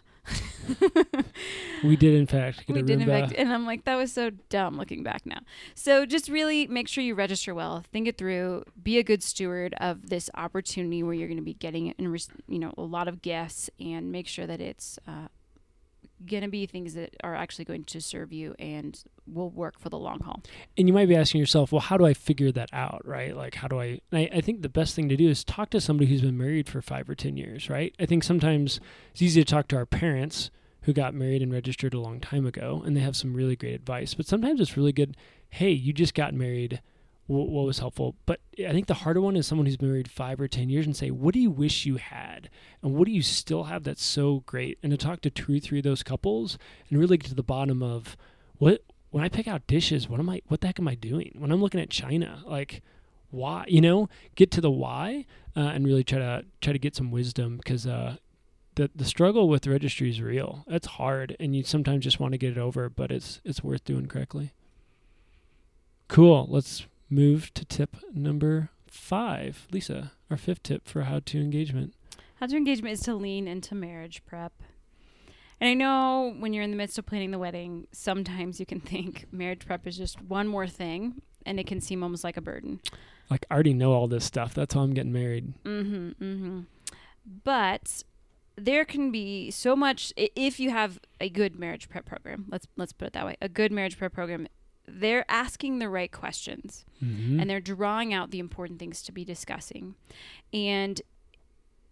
We 1.84 1.96
did, 1.96 2.16
in 2.16 2.28
fact, 2.28 2.66
get 2.66 2.74
we 2.74 2.82
a 2.82 2.84
did 2.84 3.02
in 3.02 3.08
fact, 3.08 3.34
and 3.36 3.52
I'm 3.52 3.66
like, 3.66 3.86
that 3.86 3.96
was 3.96 4.12
so 4.12 4.30
dumb 4.50 4.78
looking 4.78 5.04
back 5.04 5.26
now. 5.26 5.40
So 5.76 6.06
just 6.06 6.30
really 6.30 6.68
make 6.68 6.88
sure 6.88 7.04
you 7.04 7.16
register 7.16 7.54
well, 7.54 7.84
think 7.92 8.08
it 8.08 8.18
through, 8.18 8.64
be 8.82 8.98
a 8.98 9.04
good 9.04 9.24
steward 9.24 9.74
of 9.80 10.10
this 10.10 10.30
opportunity 10.36 11.04
where 11.04 11.14
you're 11.14 11.28
going 11.28 11.38
to 11.38 11.44
be 11.44 11.54
getting, 11.54 11.88
in, 11.88 12.18
you 12.48 12.60
know, 12.60 12.74
a 12.78 12.82
lot 12.82 13.08
of 13.08 13.22
gifts, 13.22 13.70
and 13.80 14.12
make 14.12 14.28
sure 14.28 14.48
that 14.48 14.62
it's 14.62 15.00
uh, 15.08 15.28
going 16.26 16.44
to 16.44 16.50
be 16.50 16.66
things 16.66 16.94
that 16.94 17.16
are 17.24 17.36
actually 17.36 17.66
going 17.66 17.84
to 17.86 18.02
serve 18.02 18.32
you 18.32 18.56
and 18.60 19.04
will 19.28 19.50
work 19.50 19.80
for 19.80 19.90
the 19.90 19.98
long 19.98 20.20
haul. 20.20 20.42
and 20.78 20.88
you 20.88 20.94
might 20.94 21.08
be 21.08 21.16
asking 21.16 21.40
yourself, 21.40 21.72
well, 21.72 21.82
how 21.82 21.98
do 21.98 22.06
I 22.06 22.14
figure 22.14 22.52
that 22.52 22.70
out, 22.74 23.02
right? 23.06 23.36
Like, 23.36 23.56
how 23.56 23.68
do 23.68 23.80
I, 23.80 24.00
I? 24.12 24.30
I 24.36 24.42
think 24.42 24.62
the 24.62 24.70
best 24.70 24.96
thing 24.96 25.10
to 25.10 25.16
do 25.16 25.30
is 25.30 25.44
talk 25.44 25.70
to 25.72 25.82
somebody 25.82 26.10
who's 26.10 26.22
been 26.22 26.38
married 26.38 26.68
for 26.68 26.82
five 26.82 27.10
or 27.10 27.16
10 27.16 27.38
years, 27.38 27.70
right? 27.70 27.96
I 28.00 28.06
think 28.06 28.24
sometimes 28.24 28.80
it's 29.12 29.22
easy 29.22 29.44
to 29.44 29.50
talk 29.50 29.68
to 29.70 29.78
our 29.78 29.86
parents 29.86 30.52
who 30.84 30.94
got 30.94 31.14
married 31.14 31.42
and 31.42 31.54
registered 31.54 31.94
a 31.94 32.00
long 32.00 32.20
time 32.20 32.46
ago, 32.46 32.82
and 32.86 32.96
they 32.98 33.02
have 33.02 33.16
some 33.16 33.34
really 33.34 33.56
great 33.56 33.76
advice. 33.76 34.14
But 34.14 34.26
sometimes 34.26 34.60
it's 34.60 34.76
really 34.76 34.92
good, 34.92 35.16
hey, 35.50 35.72
you 35.72 35.94
just 35.94 36.16
got 36.16 36.34
married. 36.34 36.82
What, 37.28 37.66
was 37.66 37.80
helpful? 37.80 38.16
But 38.26 38.42
I 38.60 38.72
think 38.74 38.88
the 38.88 38.94
harder 38.94 39.22
one 39.22 39.38
is 39.38 39.48
someone 39.48 39.66
who's 39.66 39.78
been 39.78 39.90
married 39.90 40.12
five 40.12 40.42
or 40.42 40.50
10 40.50 40.70
years 40.70 40.86
and 40.86 40.96
say, 40.96 41.12
what 41.12 41.34
do 41.34 41.40
you 41.40 41.50
wish 41.50 41.86
you 41.86 41.96
had? 41.96 42.50
And 42.82 42.94
what 42.94 43.06
do 43.06 43.12
you 43.12 43.22
still 43.22 43.66
have 43.66 43.84
that's 43.84 44.04
so 44.04 44.44
great? 44.46 44.78
And 44.84 44.92
to 44.92 44.98
talk 44.98 45.22
to 45.22 45.30
two 45.30 45.56
or 45.56 45.60
three 45.60 45.78
of 45.78 45.86
those 45.86 46.04
couples 46.04 46.58
and 46.90 47.00
really 47.00 47.18
get 47.18 47.30
to 47.30 47.36
the 47.36 47.44
bottom 47.44 47.82
of 47.82 48.18
what, 48.58 48.82
when 49.12 49.24
I 49.24 49.30
pick 49.30 49.48
out 49.48 49.68
dishes, 49.68 50.10
what 50.10 50.20
am 50.20 50.30
I? 50.30 50.42
What 50.48 50.62
the 50.62 50.68
heck 50.68 50.80
am 50.80 50.88
I 50.88 50.96
doing? 50.96 51.36
When 51.38 51.52
I'm 51.52 51.62
looking 51.62 51.80
at 51.80 51.90
China, 51.90 52.44
like 52.46 52.82
why? 53.30 53.66
You 53.68 53.82
know, 53.82 54.10
get 54.36 54.52
to 54.52 54.62
the 54.62 54.72
why 54.72 55.26
uh, 55.56 55.60
and 55.60 55.86
really 55.86 56.04
try 56.04 56.20
to 56.20 56.46
try 56.62 56.74
to 56.74 56.80
get 56.80 56.96
some 56.96 57.12
wisdom 57.12 57.58
because 57.58 57.88
uh, 57.88 58.18
the 58.76 58.90
the 58.96 59.06
struggle 59.06 59.50
with 59.50 59.68
registry 59.68 60.10
is 60.10 60.22
real. 60.22 60.64
It's 60.68 60.88
hard, 60.88 61.36
and 61.40 61.56
you 61.56 61.64
sometimes 61.64 62.04
just 62.04 62.20
want 62.20 62.34
to 62.34 62.38
get 62.38 62.52
it 62.52 62.58
over, 62.58 62.90
but 62.90 63.12
it's 63.12 63.42
it's 63.44 63.64
worth 63.64 63.84
doing 63.84 64.08
correctly. 64.08 64.54
Cool. 66.08 66.46
Let's 66.50 66.86
move 67.12 67.54
to 67.54 67.66
tip 67.66 67.98
number 68.14 68.70
five, 68.88 69.68
Lisa. 69.72 70.14
Our 70.30 70.38
fifth 70.38 70.64
tip 70.64 70.88
for 70.88 71.04
how 71.04 71.20
to 71.26 71.40
engagement. 71.40 71.94
How 72.40 72.48
to 72.48 72.56
engagement 72.56 72.94
is 72.94 73.02
to 73.02 73.14
lean 73.14 73.48
into 73.48 73.76
marriage 73.76 74.24
prep. 74.26 74.54
And 75.60 75.70
I 75.70 75.74
know 75.76 76.34
when 76.40 76.54
you're 76.54 76.64
in 76.64 76.72
the 76.72 76.78
midst 76.78 76.98
of 76.98 77.06
planning 77.06 77.32
the 77.32 77.38
wedding, 77.38 77.88
sometimes 77.92 78.60
you 78.60 78.66
can 78.66 78.80
think 78.82 79.28
marriage 79.32 79.66
prep 79.66 79.86
is 79.86 79.98
just 79.98 80.22
one 80.22 80.48
more 80.48 80.68
thing 80.68 81.22
and 81.46 81.60
it 81.60 81.68
can 81.68 81.82
seem 81.82 82.02
almost 82.02 82.24
like 82.24 82.38
a 82.38 82.42
burden. 82.42 82.80
Like 83.30 83.46
I 83.52 83.54
already 83.54 83.74
know 83.74 83.94
all 83.94 84.08
this 84.08 84.26
stuff. 84.26 84.54
That's 84.54 84.74
how 84.74 84.82
I'm 84.82 84.94
getting 84.94 85.14
married. 85.14 85.54
Mm-hmm. 85.64 86.24
Mm-hmm. 86.24 86.60
But 87.44 88.04
there 88.56 88.86
can 88.86 89.12
be 89.12 89.52
so 89.52 89.76
much 89.76 90.14
if 90.18 90.60
you 90.60 90.72
have 90.72 91.00
a 91.20 91.30
good 91.30 91.58
marriage 91.58 91.90
prep 91.90 92.06
program. 92.06 92.46
Let's 92.50 92.68
let's 92.76 92.94
put 92.94 93.08
it 93.08 93.14
that 93.14 93.26
way. 93.26 93.38
A 93.42 93.50
good 93.50 93.72
marriage 93.72 93.98
prep 93.98 94.14
program. 94.14 94.48
They're 94.88 95.26
asking 95.30 95.80
the 95.80 95.90
right 95.90 96.12
questions 96.12 96.86
Mm-hmm. 97.04 97.40
and 97.40 97.50
they're 97.50 97.60
drawing 97.60 98.14
out 98.14 98.30
the 98.30 98.38
important 98.38 98.78
things 98.78 99.02
to 99.04 99.12
be 99.12 99.26
discussing. 99.26 99.96
And 100.54 101.02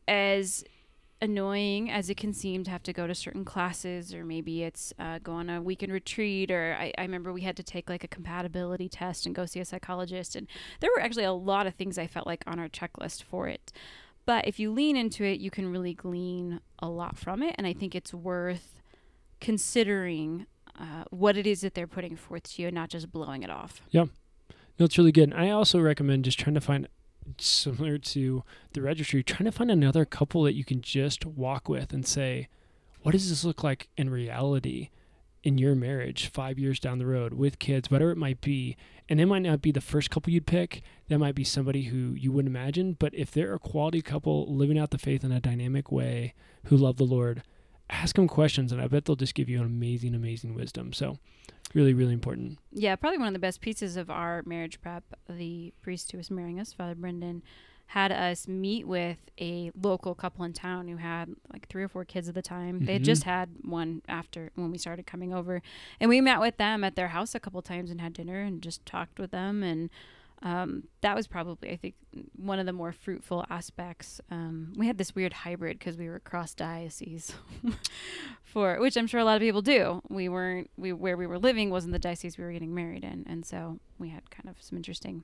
as 0.08 0.64
annoying 1.22 1.90
as 1.90 2.10
it 2.10 2.16
can 2.16 2.32
seem 2.32 2.64
to 2.64 2.72
have 2.72 2.84
to 2.84 2.94
go 2.94 3.08
to 3.08 3.16
certain 3.16 3.44
classes, 3.44 4.14
or 4.14 4.24
maybe 4.24 4.64
it's 4.64 4.94
uh, 5.00 5.18
go 5.18 5.34
on 5.34 5.50
a 5.50 5.62
weekend 5.62 5.92
retreat, 5.92 6.52
or 6.52 6.78
I, 6.80 6.94
I 6.98 7.02
remember 7.02 7.34
we 7.34 7.42
had 7.42 7.58
to 7.58 7.64
take 7.64 7.90
like 7.90 8.04
a 8.04 8.08
compatibility 8.08 8.88
test 8.88 9.26
and 9.26 9.34
go 9.34 9.46
see 9.48 9.60
a 9.60 9.66
psychologist. 9.66 10.36
And 10.36 10.48
there 10.80 10.92
were 10.96 11.02
actually 11.02 11.26
a 11.26 11.34
lot 11.34 11.66
of 11.66 11.74
things 11.74 11.98
I 11.98 12.06
felt 12.06 12.28
like 12.28 12.44
on 12.46 12.60
our 12.60 12.70
checklist 12.70 13.24
for 13.24 13.48
it. 13.48 13.72
But 14.26 14.48
if 14.48 14.60
you 14.60 14.72
lean 14.72 14.96
into 14.96 15.24
it, 15.24 15.40
you 15.40 15.50
can 15.50 15.72
really 15.72 15.96
glean 15.96 16.62
a 16.78 16.88
lot 16.88 17.18
from 17.18 17.42
it. 17.42 17.56
And 17.58 17.66
I 17.66 17.74
think 17.74 17.96
it's 17.96 18.14
worth 18.14 18.80
considering 19.42 20.46
uh, 20.80 21.04
what 21.10 21.38
it 21.38 21.46
is 21.46 21.62
that 21.62 21.74
they're 21.74 21.88
putting 21.88 22.16
forth 22.16 22.44
to 22.44 22.62
you 22.62 22.70
and 22.70 22.76
not 22.76 22.90
just 22.90 23.12
blowing 23.12 23.44
it 23.44 23.50
off. 23.50 23.82
Yeah. 23.92 24.06
No, 24.80 24.86
it's 24.86 24.98
really 24.98 25.12
good. 25.12 25.32
And 25.32 25.40
I 25.40 25.50
also 25.50 25.80
recommend 25.80 26.24
just 26.26 26.40
trying 26.40 26.54
to 26.54 26.62
find, 26.62 26.88
similar 27.38 27.98
to 27.98 28.44
the 28.74 28.82
registry, 28.82 29.22
trying 29.24 29.46
to 29.46 29.52
find 29.52 29.70
another 29.70 30.06
couple 30.06 30.44
that 30.44 30.56
you 30.56 30.64
can 30.64 30.82
just 30.82 31.26
walk 31.26 31.68
with 31.68 31.92
and 31.92 32.08
say, 32.08 32.48
what 33.02 33.12
does 33.12 33.30
this 33.30 33.44
look 33.44 33.64
like 33.64 33.90
in 33.98 34.10
reality 34.10 34.90
in 35.44 35.58
your 35.58 35.76
marriage 35.76 36.28
five 36.28 36.58
years 36.58 36.80
down 36.80 36.98
the 36.98 37.06
road 37.06 37.34
with 37.34 37.60
kids, 37.60 37.92
whatever 37.92 38.12
it 38.12 38.18
might 38.18 38.42
be? 38.42 38.78
And 39.10 39.20
it 39.20 39.26
might 39.26 39.40
not 39.40 39.62
be 39.62 39.72
the 39.72 39.82
first 39.82 40.10
couple 40.10 40.32
you'd 40.32 40.46
pick. 40.46 40.82
That 41.08 41.18
might 41.18 41.36
be 41.36 41.44
somebody 41.44 41.84
who 41.84 42.14
you 42.14 42.32
wouldn't 42.32 42.56
imagine. 42.56 42.96
But 42.98 43.14
if 43.14 43.32
they're 43.32 43.56
a 43.56 43.60
quality 43.60 44.02
couple 44.02 44.54
living 44.54 44.78
out 44.78 44.92
the 44.92 44.98
faith 44.98 45.24
in 45.24 45.32
a 45.32 45.42
dynamic 45.42 45.92
way 45.92 46.34
who 46.66 46.78
love 46.78 46.98
the 46.98 47.04
Lord, 47.04 47.44
ask 47.90 48.16
them 48.16 48.28
questions 48.28 48.72
and 48.72 48.82
I 48.82 48.88
bet 48.88 49.06
they'll 49.06 49.16
just 49.16 49.36
give 49.36 49.50
you 49.50 49.60
an 49.60 49.66
amazing, 49.66 50.16
amazing 50.16 50.54
wisdom. 50.56 50.94
So, 50.94 51.18
really, 51.74 51.94
really 51.94 52.14
important. 52.14 52.60
Yeah, 52.72 52.96
probably 52.96 53.18
one 53.18 53.28
of 53.28 53.34
the 53.34 53.40
best 53.40 53.62
pieces 53.62 53.98
of 53.98 54.10
our 54.10 54.44
marriage 54.46 54.82
prep. 54.82 55.04
The 55.30 55.74
priest 55.82 56.12
who 56.12 56.18
was 56.18 56.32
marrying 56.32 56.60
us, 56.60 56.74
Father 56.74 56.96
Brendan, 56.96 57.44
had 57.88 58.12
us 58.12 58.48
meet 58.48 58.88
with 58.88 59.18
a 59.42 59.72
local 59.82 60.14
couple 60.14 60.46
in 60.46 60.54
town 60.54 60.88
who 60.88 60.98
had 60.98 61.36
like 61.52 61.68
three 61.70 61.82
or 61.82 61.88
four 61.88 62.06
kids 62.06 62.30
at 62.30 62.36
the 62.36 62.42
time. 62.42 62.86
They 62.86 62.94
had 62.94 63.04
just 63.04 63.22
mm-hmm. 63.22 63.30
had 63.32 63.50
one 63.64 64.04
after 64.08 64.52
when 64.54 64.72
we 64.72 64.78
started 64.78 65.08
coming 65.08 65.34
over, 65.34 65.64
and 66.00 66.08
we 66.08 66.22
met 66.22 66.40
with 66.40 66.58
them 66.58 66.84
at 66.84 66.96
their 66.96 67.08
house 67.08 67.34
a 67.34 67.40
couple 67.40 67.62
times 67.64 67.90
and 67.90 68.00
had 68.00 68.14
dinner 68.14 68.42
and 68.42 68.62
just 68.62 68.86
talked 68.86 69.20
with 69.20 69.32
them 69.32 69.64
and. 69.64 69.90
Um, 70.42 70.84
that 71.02 71.16
was 71.16 71.28
probably, 71.28 71.70
I 71.70 71.76
think, 71.76 71.96
one 72.36 72.60
of 72.60 72.66
the 72.66 72.74
more 72.74 72.92
fruitful 72.92 73.46
aspects. 73.50 74.22
Um, 74.32 74.74
we 74.78 74.88
had 74.88 74.98
this 74.98 75.14
weird 75.14 75.34
hybrid 75.34 75.80
because 75.80 75.98
we 75.98 76.08
were 76.08 76.20
cross 76.20 76.54
diocese, 76.54 77.34
for 78.44 78.80
which 78.80 78.96
I'm 78.96 79.08
sure 79.08 79.20
a 79.20 79.26
lot 79.26 79.36
of 79.36 79.42
people 79.42 79.62
do. 79.62 80.02
We 80.10 80.30
weren't 80.30 80.70
we 80.78 80.94
where 80.94 81.18
we 81.18 81.28
were 81.28 81.40
living 81.40 81.70
wasn't 81.70 81.94
the 81.94 82.00
diocese 82.00 82.38
we 82.38 82.44
were 82.46 82.54
getting 82.54 82.74
married 82.74 83.04
in, 83.04 83.26
and 83.28 83.46
so 83.46 83.80
we 83.98 84.10
had 84.10 84.32
kind 84.32 84.48
of 84.48 84.56
some 84.62 84.78
interesting 84.78 85.24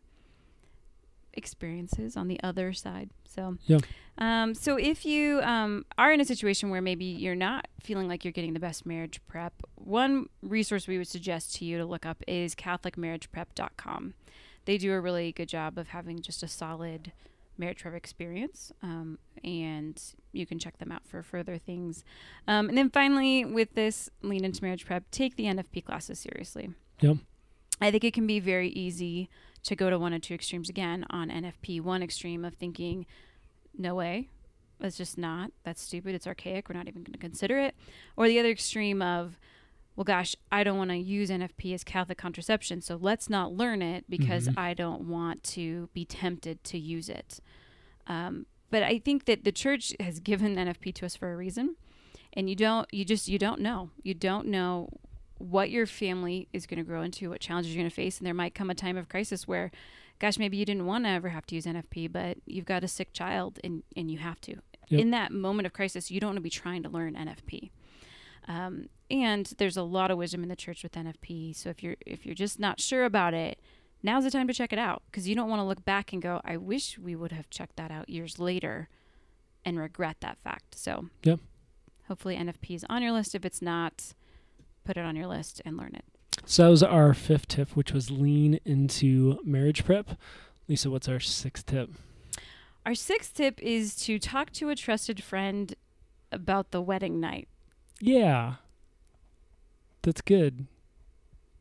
experiences 1.33 2.17
on 2.17 2.27
the 2.27 2.41
other 2.43 2.73
side. 2.73 3.09
So 3.25 3.57
Yeah. 3.67 3.79
Um, 4.17 4.53
so 4.53 4.77
if 4.77 5.05
you 5.05 5.41
um, 5.41 5.85
are 5.97 6.11
in 6.11 6.21
a 6.21 6.25
situation 6.25 6.69
where 6.69 6.81
maybe 6.81 7.05
you're 7.05 7.35
not 7.35 7.67
feeling 7.81 8.07
like 8.07 8.23
you're 8.23 8.31
getting 8.31 8.53
the 8.53 8.59
best 8.59 8.85
marriage 8.85 9.19
prep, 9.27 9.53
one 9.75 10.27
resource 10.41 10.87
we 10.87 10.97
would 10.97 11.07
suggest 11.07 11.55
to 11.55 11.65
you 11.65 11.77
to 11.77 11.85
look 11.85 12.05
up 12.05 12.23
is 12.27 12.55
CatholicMarriagePrep.com. 12.55 14.13
They 14.65 14.77
do 14.77 14.93
a 14.93 14.99
really 14.99 15.31
good 15.31 15.49
job 15.49 15.77
of 15.77 15.89
having 15.89 16.21
just 16.21 16.43
a 16.43 16.47
solid 16.47 17.11
marriage 17.57 17.81
prep 17.81 17.93
experience, 17.93 18.71
um, 18.83 19.17
and 19.43 20.01
you 20.31 20.45
can 20.45 20.59
check 20.59 20.77
them 20.77 20.91
out 20.91 21.07
for 21.07 21.23
further 21.23 21.57
things. 21.57 22.03
Um, 22.47 22.69
and 22.69 22.77
then 22.77 22.89
finally, 22.89 23.45
with 23.45 23.75
this 23.75 24.09
lean 24.21 24.43
into 24.43 24.63
marriage 24.63 24.85
prep, 24.85 25.09
take 25.11 25.35
the 25.35 25.45
NFP 25.45 25.85
classes 25.85 26.19
seriously. 26.19 26.71
Yep. 27.01 27.17
I 27.81 27.91
think 27.91 28.03
it 28.03 28.13
can 28.13 28.27
be 28.27 28.39
very 28.39 28.69
easy 28.69 29.29
to 29.63 29.75
go 29.75 29.89
to 29.89 29.99
one 29.99 30.13
or 30.13 30.19
two 30.19 30.33
extremes 30.33 30.69
again 30.69 31.05
on 31.09 31.29
NFP. 31.29 31.81
One 31.81 32.03
extreme 32.03 32.45
of 32.45 32.53
thinking, 32.53 33.05
no 33.77 33.95
way, 33.95 34.29
that's 34.79 34.97
just 34.97 35.17
not, 35.17 35.51
that's 35.63 35.81
stupid, 35.81 36.15
it's 36.15 36.27
archaic, 36.27 36.69
we're 36.69 36.75
not 36.75 36.87
even 36.87 37.03
going 37.03 37.13
to 37.13 37.19
consider 37.19 37.57
it. 37.59 37.75
Or 38.15 38.27
the 38.27 38.39
other 38.39 38.49
extreme 38.49 39.01
of, 39.01 39.39
well, 39.95 40.03
gosh, 40.03 40.35
I 40.51 40.63
don't 40.63 40.77
want 40.77 40.89
to 40.91 40.97
use 40.97 41.29
NFP 41.29 41.73
as 41.73 41.83
Catholic 41.83 42.17
contraception, 42.17 42.81
so 42.81 42.97
let's 42.99 43.29
not 43.29 43.53
learn 43.53 43.81
it 43.81 44.05
because 44.09 44.47
Mhm. 44.49 44.57
I 44.57 44.73
don't 44.73 45.07
want 45.07 45.43
to 45.43 45.89
be 45.93 46.05
tempted 46.05 46.63
to 46.65 46.77
use 46.77 47.09
it. 47.09 47.39
Um, 48.07 48.45
but 48.71 48.83
I 48.83 48.99
think 48.99 49.25
that 49.25 49.43
the 49.43 49.51
church 49.51 49.93
has 49.99 50.19
given 50.19 50.57
NFP 50.57 50.91
to 50.95 51.05
us 51.05 51.15
for 51.15 51.31
a 51.31 51.37
reason, 51.37 51.75
and 52.33 52.49
you 52.49 52.55
don't, 52.55 52.87
you 52.93 53.05
just, 53.05 53.27
you 53.27 53.39
don't 53.39 53.61
know, 53.61 53.91
you 54.03 54.13
don't 54.13 54.47
know 54.47 54.89
what 55.37 55.69
your 55.69 55.85
family 55.85 56.47
is 56.53 56.65
going 56.65 56.77
to 56.77 56.83
grow 56.83 57.01
into, 57.01 57.29
what 57.29 57.39
challenges 57.41 57.73
you're 57.73 57.81
going 57.81 57.89
to 57.89 57.95
face, 57.95 58.17
and 58.17 58.25
there 58.27 58.33
might 58.33 58.55
come 58.55 58.69
a 58.69 58.75
time 58.75 58.97
of 58.97 59.09
crisis 59.09 59.47
where 59.47 59.71
gosh, 60.17 60.39
maybe 60.39 60.55
you 60.55 60.63
didn't 60.65 60.85
want 60.85 61.03
to 61.03 61.09
ever 61.09 61.27
have 61.27 61.45
to 61.45 61.55
use 61.55 61.65
NFP, 61.65 62.09
but 62.09 62.37
you've 62.45 62.63
got 62.63 62.85
a 62.85 62.87
sick 62.87 63.11
child 63.11 63.59
and, 63.65 63.83
and 63.97 64.09
you 64.09 64.17
have 64.17 64.39
to. 64.39 64.55
Yep. 64.87 65.01
In 65.01 65.09
that 65.11 65.33
moment 65.33 65.65
of 65.65 65.73
crisis, 65.73 66.09
you 66.09 66.21
don't 66.21 66.29
want 66.29 66.37
to 66.37 66.41
be 66.41 66.49
trying 66.49 66.83
to 66.83 66.89
learn 66.89 67.15
NFP. 67.15 67.71
Um, 68.47 68.87
and 69.09 69.51
there's 69.57 69.77
a 69.77 69.83
lot 69.83 70.11
of 70.11 70.17
wisdom 70.17 70.43
in 70.43 70.49
the 70.49 70.55
church 70.55 70.83
with 70.83 70.93
NFP. 70.93 71.55
So 71.55 71.69
if 71.69 71.81
you're 71.83 71.95
if 72.05 72.25
you're 72.25 72.35
just 72.35 72.59
not 72.59 72.79
sure 72.79 73.05
about 73.05 73.33
it, 73.33 73.59
now's 74.03 74.23
the 74.23 74.31
time 74.31 74.47
to 74.47 74.53
check 74.53 74.71
it 74.73 74.79
out 74.79 75.03
because 75.09 75.27
you 75.27 75.35
don't 75.35 75.49
want 75.49 75.59
to 75.59 75.63
look 75.63 75.83
back 75.85 76.13
and 76.13 76.21
go, 76.21 76.41
I 76.45 76.57
wish 76.57 76.97
we 76.97 77.15
would 77.15 77.31
have 77.31 77.49
checked 77.49 77.75
that 77.77 77.91
out 77.91 78.09
years 78.09 78.39
later 78.39 78.89
and 79.63 79.79
regret 79.79 80.17
that 80.21 80.37
fact. 80.43 80.77
So 80.77 81.07
Yep. 81.23 81.39
hopefully 82.07 82.35
NFP 82.37 82.75
is 82.75 82.85
on 82.89 83.01
your 83.01 83.11
list. 83.11 83.33
If 83.35 83.45
it's 83.45 83.61
not, 83.61 84.13
put 84.83 84.97
it 84.97 85.01
on 85.05 85.15
your 85.15 85.27
list 85.27 85.61
and 85.65 85.75
learn 85.77 85.95
it. 85.95 86.05
So 86.45 86.63
that 86.63 86.69
was 86.69 86.83
our 86.83 87.13
fifth 87.15 87.47
tip, 87.47 87.75
which 87.75 87.91
was 87.91 88.11
lean 88.11 88.59
into 88.65 89.39
marriage 89.43 89.85
prep. 89.85 90.11
Lisa, 90.67 90.89
what's 90.91 91.07
our 91.07 91.19
sixth 91.19 91.65
tip? 91.65 91.89
Our 92.85 92.93
sixth 92.93 93.33
tip 93.33 93.59
is 93.63 93.95
to 93.97 94.19
talk 94.19 94.51
to 94.53 94.69
a 94.69 94.75
trusted 94.75 95.23
friend 95.23 95.73
about 96.31 96.69
the 96.71 96.81
wedding 96.81 97.19
night. 97.19 97.47
Yeah. 98.05 98.55
That's 100.03 100.21
good. 100.21 100.67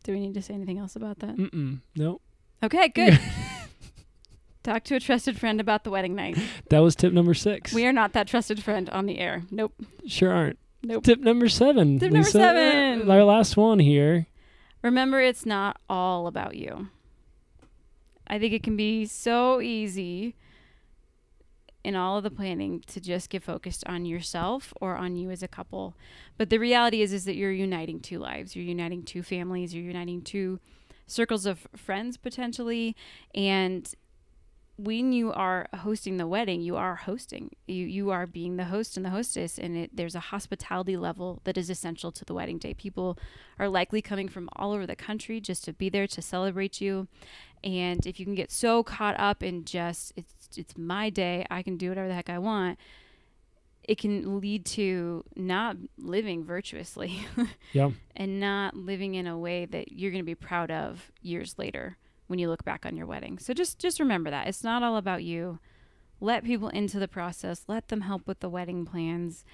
Do 0.02 0.12
we 0.12 0.20
need 0.20 0.34
to 0.34 0.42
say 0.42 0.52
anything 0.54 0.78
else 0.78 0.96
about 0.96 1.20
that? 1.20 1.36
Mm-mm. 1.36 1.80
Nope. 1.96 2.20
Okay, 2.62 2.88
good. 2.88 3.18
Talk 4.62 4.84
to 4.84 4.96
a 4.96 5.00
trusted 5.00 5.38
friend 5.38 5.60
about 5.60 5.84
the 5.84 5.90
wedding 5.90 6.14
night. 6.14 6.38
That 6.68 6.80
was 6.80 6.94
tip 6.94 7.12
number 7.12 7.34
six. 7.34 7.72
We 7.72 7.86
are 7.86 7.92
not 7.92 8.12
that 8.12 8.28
trusted 8.28 8.62
friend 8.62 8.88
on 8.90 9.06
the 9.06 9.18
air. 9.18 9.42
Nope. 9.50 9.72
sure 10.06 10.30
aren't. 10.32 10.58
Nope. 10.82 11.04
Tip 11.04 11.20
number 11.20 11.48
seven. 11.48 11.98
Tip 11.98 12.12
number 12.12 12.26
Lisa. 12.26 12.32
seven. 12.32 13.10
Uh, 13.10 13.14
our 13.14 13.24
last 13.24 13.56
one 13.56 13.78
here. 13.78 14.26
Remember, 14.82 15.20
it's 15.20 15.46
not 15.46 15.80
all 15.88 16.26
about 16.26 16.56
you. 16.56 16.88
I 18.26 18.38
think 18.38 18.52
it 18.52 18.62
can 18.62 18.76
be 18.76 19.06
so 19.06 19.62
easy 19.62 20.34
in 21.84 21.94
all 21.94 22.16
of 22.16 22.24
the 22.24 22.30
planning 22.30 22.82
to 22.86 23.00
just 23.00 23.28
get 23.30 23.42
focused 23.42 23.84
on 23.86 24.06
yourself 24.06 24.72
or 24.80 24.96
on 24.96 25.16
you 25.16 25.30
as 25.30 25.42
a 25.42 25.48
couple. 25.48 25.94
But 26.38 26.50
the 26.50 26.58
reality 26.58 27.02
is 27.02 27.12
is 27.12 27.26
that 27.26 27.36
you're 27.36 27.52
uniting 27.52 28.00
two 28.00 28.18
lives. 28.18 28.56
You're 28.56 28.64
uniting 28.64 29.02
two 29.02 29.22
families, 29.22 29.74
you're 29.74 29.84
uniting 29.84 30.22
two 30.22 30.58
circles 31.06 31.44
of 31.44 31.68
friends 31.76 32.16
potentially 32.16 32.96
and 33.34 33.94
when 34.76 35.12
you 35.12 35.32
are 35.32 35.68
hosting 35.72 36.16
the 36.16 36.26
wedding, 36.26 36.60
you 36.60 36.74
are 36.76 36.96
hosting. 36.96 37.54
You 37.66 37.86
you 37.86 38.10
are 38.10 38.26
being 38.26 38.56
the 38.56 38.64
host 38.64 38.96
and 38.96 39.06
the 39.06 39.10
hostess, 39.10 39.58
and 39.58 39.76
it, 39.76 39.96
there's 39.96 40.16
a 40.16 40.20
hospitality 40.20 40.96
level 40.96 41.40
that 41.44 41.56
is 41.56 41.70
essential 41.70 42.10
to 42.12 42.24
the 42.24 42.34
wedding 42.34 42.58
day. 42.58 42.74
People 42.74 43.16
are 43.58 43.68
likely 43.68 44.02
coming 44.02 44.28
from 44.28 44.48
all 44.56 44.72
over 44.72 44.86
the 44.86 44.96
country 44.96 45.40
just 45.40 45.64
to 45.64 45.72
be 45.72 45.88
there 45.88 46.08
to 46.08 46.20
celebrate 46.20 46.80
you, 46.80 47.06
and 47.62 48.04
if 48.04 48.18
you 48.18 48.26
can 48.26 48.34
get 48.34 48.50
so 48.50 48.82
caught 48.82 49.18
up 49.18 49.42
in 49.42 49.64
just 49.64 50.12
it's 50.16 50.34
it's 50.56 50.76
my 50.76 51.08
day, 51.08 51.46
I 51.50 51.62
can 51.62 51.76
do 51.76 51.90
whatever 51.90 52.08
the 52.08 52.14
heck 52.14 52.28
I 52.28 52.38
want, 52.38 52.76
it 53.84 53.98
can 53.98 54.40
lead 54.40 54.64
to 54.66 55.24
not 55.36 55.76
living 55.98 56.44
virtuously 56.44 57.26
Yeah. 57.72 57.90
and 58.16 58.40
not 58.40 58.76
living 58.76 59.14
in 59.14 59.26
a 59.28 59.38
way 59.38 59.66
that 59.66 59.92
you're 59.92 60.10
going 60.10 60.22
to 60.22 60.26
be 60.26 60.34
proud 60.34 60.70
of 60.70 61.12
years 61.22 61.58
later 61.58 61.96
when 62.26 62.38
you 62.38 62.48
look 62.48 62.64
back 62.64 62.86
on 62.86 62.96
your 62.96 63.06
wedding. 63.06 63.38
So 63.38 63.52
just 63.52 63.78
just 63.78 64.00
remember 64.00 64.30
that 64.30 64.46
it's 64.46 64.64
not 64.64 64.82
all 64.82 64.96
about 64.96 65.24
you. 65.24 65.58
Let 66.20 66.44
people 66.44 66.68
into 66.68 66.98
the 66.98 67.08
process. 67.08 67.64
Let 67.68 67.88
them 67.88 68.02
help 68.02 68.26
with 68.26 68.40
the 68.40 68.48
wedding 68.48 68.84
plans. 68.84 69.44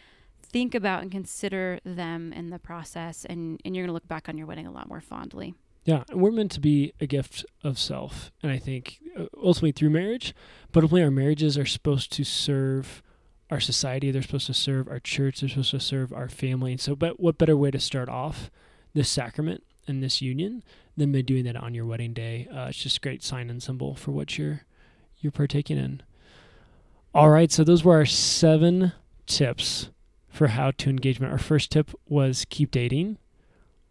Think 0.43 0.75
about 0.75 1.03
and 1.03 1.11
consider 1.11 1.81
them 1.85 2.33
in 2.33 2.51
the 2.51 2.59
process, 2.59 3.25
and, 3.25 3.61
and 3.65 3.77
you're 3.77 3.85
going 3.85 3.91
to 3.91 3.95
look 3.95 4.09
back 4.09 4.29
on 4.29 4.39
your 4.39 4.47
wedding 4.47 4.67
a 4.67 4.73
lot 4.73 4.89
more 4.89 5.01
fondly. 5.01 5.55
Yeah, 5.85 6.05
we're 6.13 6.31
meant 6.31 6.53
to 6.53 6.61
be 6.61 6.93
a 7.01 7.07
gift 7.07 7.45
of 7.63 7.79
self, 7.79 8.31
and 8.43 8.51
I 8.51 8.59
think 8.59 8.99
uh, 9.19 9.27
ultimately 9.37 9.73
through 9.73 9.91
marriage, 9.91 10.35
but 10.73 10.83
ultimately 10.83 11.05
our 11.05 11.11
marriages 11.11 11.57
are 11.57 11.67
supposed 11.67 12.13
to 12.13 12.25
serve 12.25 13.03
our 13.51 13.61
society. 13.61 14.11
They're 14.11 14.23
supposed 14.23 14.47
to 14.47 14.55
serve 14.55 14.89
our 14.89 15.01
church. 15.01 15.41
They're 15.41 15.49
supposed 15.49 15.73
to 15.73 15.81
serve 15.81 16.13
our 16.13 16.29
family. 16.29 16.73
And 16.73 16.81
so, 16.81 16.95
but 16.95 17.19
what 17.19 17.39
better 17.39 17.57
way 17.57 17.71
to 17.71 17.81
start 17.81 18.09
off 18.09 18.51
this 18.95 19.09
sacrament 19.09 19.65
and 19.87 20.03
this 20.03 20.23
union 20.23 20.63
by 21.07 21.23
doing 21.23 21.45
that 21.45 21.57
on 21.57 21.75
your 21.75 21.87
wedding 21.87 22.13
day? 22.13 22.47
Uh, 22.55 22.67
it's 22.69 22.79
just 22.79 22.99
a 22.99 23.01
great 23.01 23.23
sign 23.23 23.49
and 23.51 23.63
symbol 23.63 23.95
for 23.95 24.11
what 24.13 24.39
you're 24.39 24.63
you're 25.19 25.33
partaking 25.33 25.77
in. 25.79 26.03
All 27.15 27.31
right, 27.31 27.51
so 27.51 27.65
those 27.65 27.85
were 27.85 27.97
our 27.97 28.07
seven 28.07 28.93
tips 29.27 29.91
for 30.29 30.49
how 30.49 30.71
to 30.73 30.91
engagement. 30.91 31.33
Our 31.33 31.39
first 31.39 31.71
tip 31.71 31.91
was 32.09 32.47
keep 32.49 32.71
dating. 32.71 33.19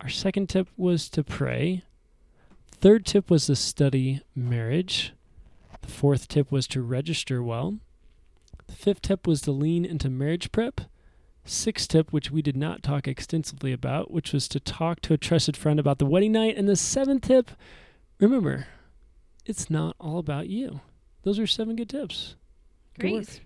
Our 0.01 0.09
second 0.09 0.47
tip 0.47 0.67
was 0.77 1.09
to 1.09 1.23
pray. 1.23 1.83
Third 2.71 3.05
tip 3.05 3.29
was 3.29 3.47
to 3.47 3.55
study 3.55 4.21
marriage. 4.35 5.13
The 5.81 5.89
fourth 5.89 6.27
tip 6.27 6.51
was 6.51 6.67
to 6.67 6.81
register 6.81 7.43
well. 7.43 7.79
The 8.67 8.75
fifth 8.75 9.01
tip 9.01 9.27
was 9.27 9.41
to 9.41 9.51
lean 9.51 9.83
into 9.83 10.09
marriage 10.09 10.51
prep. 10.51 10.81
Sixth 11.45 11.87
tip, 11.87 12.13
which 12.13 12.29
we 12.31 12.41
did 12.41 12.55
not 12.55 12.83
talk 12.83 13.07
extensively 13.07 13.71
about, 13.73 14.11
which 14.11 14.33
was 14.33 14.47
to 14.49 14.59
talk 14.59 15.01
to 15.01 15.13
a 15.13 15.17
trusted 15.17 15.57
friend 15.57 15.79
about 15.79 15.97
the 15.97 16.05
wedding 16.05 16.31
night. 16.31 16.57
And 16.57 16.67
the 16.67 16.75
seventh 16.75 17.23
tip, 17.23 17.51
remember, 18.19 18.67
it's 19.45 19.69
not 19.69 19.95
all 19.99 20.19
about 20.19 20.47
you. 20.47 20.81
Those 21.23 21.39
are 21.39 21.47
seven 21.47 21.75
good 21.75 21.89
tips. 21.89 22.35
Good 22.99 23.11
work. 23.11 23.25
Great. 23.25 23.41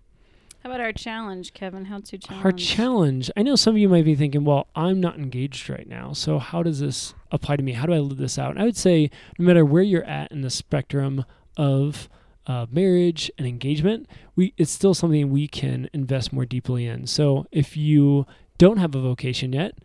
How 0.63 0.69
about 0.69 0.81
our 0.81 0.93
challenge, 0.93 1.53
Kevin? 1.53 1.85
How 1.85 1.99
to 1.99 2.17
challenge? 2.17 2.45
Our 2.45 2.51
challenge. 2.53 3.31
I 3.35 3.43
know 3.43 3.57
some 3.57 3.75
of 3.75 3.77
you 3.77 3.89
might 3.89 4.05
be 4.05 4.15
thinking, 4.15 4.45
well, 4.45 4.67
I'm 4.75 5.01
not 5.01 5.17
engaged 5.17 5.69
right 5.69 5.87
now. 5.87 6.13
So 6.13 6.39
how 6.39 6.63
does 6.63 6.79
this 6.79 7.13
apply 7.31 7.57
to 7.57 7.63
me? 7.63 7.73
How 7.73 7.85
do 7.85 7.93
I 7.93 7.99
live 7.99 8.17
this 8.17 8.39
out? 8.39 8.51
And 8.51 8.61
I 8.61 8.63
would 8.65 8.77
say, 8.77 9.11
no 9.37 9.45
matter 9.45 9.65
where 9.65 9.83
you're 9.83 10.05
at 10.05 10.31
in 10.31 10.39
the 10.39 10.49
spectrum 10.49 11.25
of 11.57 12.07
uh, 12.45 12.65
marriage 12.69 13.31
and 13.37 13.47
engagement, 13.47 14.07
we 14.35 14.53
it's 14.57 14.71
still 14.71 14.93
something 14.93 15.29
we 15.29 15.47
can 15.47 15.89
invest 15.93 16.33
more 16.33 16.45
deeply 16.45 16.85
in. 16.85 17.07
So 17.07 17.45
if 17.51 17.77
you 17.77 18.25
don't 18.57 18.77
have 18.77 18.95
a 18.95 19.01
vocation 19.01 19.53
yet, 19.53 19.77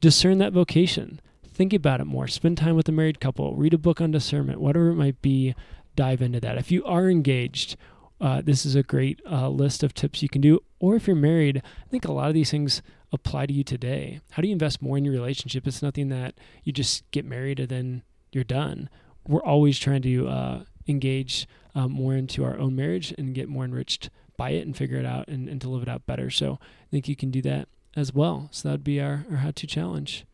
discern 0.00 0.38
that 0.38 0.52
vocation. 0.52 1.20
Think 1.46 1.72
about 1.72 2.00
it 2.00 2.06
more. 2.06 2.26
Spend 2.26 2.58
time 2.58 2.76
with 2.76 2.88
a 2.88 2.92
married 2.92 3.20
couple. 3.20 3.54
Read 3.54 3.74
a 3.74 3.78
book 3.78 4.00
on 4.00 4.10
discernment, 4.10 4.60
whatever 4.60 4.88
it 4.88 4.94
might 4.94 5.20
be. 5.20 5.54
Dive 5.94 6.22
into 6.22 6.40
that. 6.40 6.56
If 6.56 6.70
you 6.70 6.82
are 6.86 7.10
engaged, 7.10 7.76
uh, 8.18 8.40
this 8.40 8.64
is 8.64 8.74
a 8.74 8.82
great 8.82 9.20
uh, 9.30 9.48
list 9.48 9.82
of 9.82 9.92
tips 9.92 10.22
you 10.22 10.28
can 10.28 10.40
do. 10.40 10.60
Or 10.78 10.96
if 10.96 11.06
you're 11.06 11.16
married, 11.16 11.58
I 11.58 11.88
think 11.90 12.06
a 12.06 12.12
lot 12.12 12.28
of 12.28 12.34
these 12.34 12.50
things 12.50 12.80
apply 13.12 13.46
to 13.46 13.52
you 13.52 13.62
today. 13.62 14.20
How 14.30 14.40
do 14.40 14.48
you 14.48 14.52
invest 14.52 14.80
more 14.80 14.96
in 14.96 15.04
your 15.04 15.12
relationship? 15.12 15.66
It's 15.66 15.82
nothing 15.82 16.08
that 16.08 16.34
you 16.64 16.72
just 16.72 17.08
get 17.10 17.26
married 17.26 17.60
and 17.60 17.68
then 17.68 18.02
you're 18.32 18.44
done. 18.44 18.88
We're 19.26 19.42
always 19.42 19.78
trying 19.78 20.02
to 20.02 20.28
uh, 20.28 20.62
engage 20.88 21.46
um, 21.74 21.92
more 21.92 22.14
into 22.14 22.44
our 22.44 22.58
own 22.58 22.76
marriage 22.76 23.14
and 23.16 23.34
get 23.34 23.48
more 23.48 23.64
enriched 23.64 24.10
by 24.36 24.50
it 24.50 24.66
and 24.66 24.76
figure 24.76 24.98
it 24.98 25.06
out 25.06 25.28
and, 25.28 25.48
and 25.48 25.60
to 25.60 25.68
live 25.68 25.82
it 25.82 25.88
out 25.88 26.06
better. 26.06 26.30
So 26.30 26.58
I 26.62 26.90
think 26.90 27.08
you 27.08 27.16
can 27.16 27.30
do 27.30 27.42
that 27.42 27.68
as 27.96 28.12
well. 28.12 28.48
So 28.50 28.68
that 28.68 28.72
would 28.72 28.84
be 28.84 29.00
our, 29.00 29.26
our 29.30 29.38
how 29.38 29.50
to 29.52 29.66
challenge. 29.66 30.24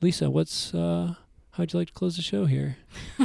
Lisa, 0.00 0.30
what's 0.30 0.74
uh, 0.74 1.14
how'd 1.52 1.72
you 1.72 1.78
like 1.78 1.88
to 1.88 1.94
close 1.94 2.16
the 2.16 2.22
show 2.22 2.46
here? 2.46 2.76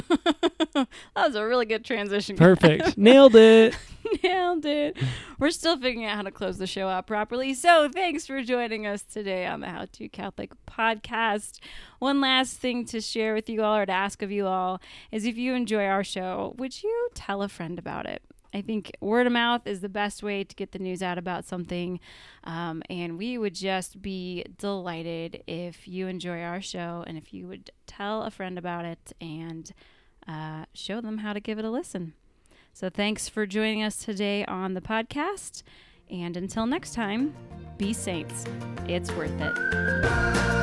that 0.73 0.87
was 1.15 1.35
a 1.35 1.45
really 1.45 1.65
good 1.65 1.85
transition. 1.85 2.35
Perfect. 2.35 2.97
Nailed 2.97 3.35
it. 3.35 3.75
Nailed 4.23 4.65
it. 4.65 4.97
We're 5.37 5.51
still 5.51 5.77
figuring 5.77 6.05
out 6.05 6.15
how 6.15 6.21
to 6.21 6.31
close 6.31 6.57
the 6.57 6.67
show 6.67 6.87
out 6.87 7.07
properly. 7.07 7.53
So 7.53 7.89
thanks 7.89 8.25
for 8.25 8.41
joining 8.41 8.87
us 8.87 9.03
today 9.03 9.45
on 9.45 9.59
the 9.59 9.67
How 9.67 9.85
to 9.91 10.09
Catholic 10.09 10.51
podcast. 10.65 11.59
One 11.99 12.21
last 12.21 12.57
thing 12.57 12.85
to 12.85 13.01
share 13.01 13.33
with 13.33 13.49
you 13.49 13.63
all 13.63 13.75
or 13.75 13.85
to 13.85 13.91
ask 13.91 14.21
of 14.21 14.31
you 14.31 14.47
all 14.47 14.81
is 15.11 15.25
if 15.25 15.37
you 15.37 15.53
enjoy 15.53 15.85
our 15.85 16.03
show, 16.03 16.55
would 16.57 16.81
you 16.83 17.09
tell 17.13 17.41
a 17.41 17.49
friend 17.49 17.77
about 17.77 18.05
it? 18.05 18.21
I 18.53 18.61
think 18.61 18.91
word 19.01 19.25
of 19.25 19.33
mouth 19.33 19.65
is 19.65 19.81
the 19.81 19.89
best 19.89 20.21
way 20.21 20.43
to 20.43 20.55
get 20.55 20.71
the 20.71 20.79
news 20.79 21.01
out 21.01 21.17
about 21.17 21.43
something. 21.43 21.99
Um, 22.43 22.83
and 22.89 23.17
we 23.17 23.37
would 23.37 23.55
just 23.55 24.01
be 24.01 24.45
delighted 24.57 25.43
if 25.47 25.87
you 25.87 26.07
enjoy 26.07 26.41
our 26.41 26.61
show 26.61 27.03
and 27.07 27.17
if 27.17 27.33
you 27.33 27.47
would 27.47 27.71
tell 27.87 28.23
a 28.23 28.31
friend 28.31 28.57
about 28.57 28.85
it 28.85 29.11
and 29.19 29.73
uh, 30.27 30.65
show 30.73 31.01
them 31.01 31.17
how 31.19 31.33
to 31.33 31.39
give 31.39 31.57
it 31.57 31.65
a 31.65 31.71
listen. 31.71 32.13
So 32.75 32.89
thanks 32.89 33.29
for 33.29 33.45
joining 33.45 33.83
us 33.83 33.97
today 33.97 34.43
on 34.45 34.73
the 34.73 34.81
podcast. 34.81 35.61
And 36.09 36.35
until 36.35 36.65
next 36.65 36.95
time, 36.95 37.35
be 37.77 37.93
saints. 37.93 38.45
It's 38.87 39.11
worth 39.11 39.39
it. 39.39 40.62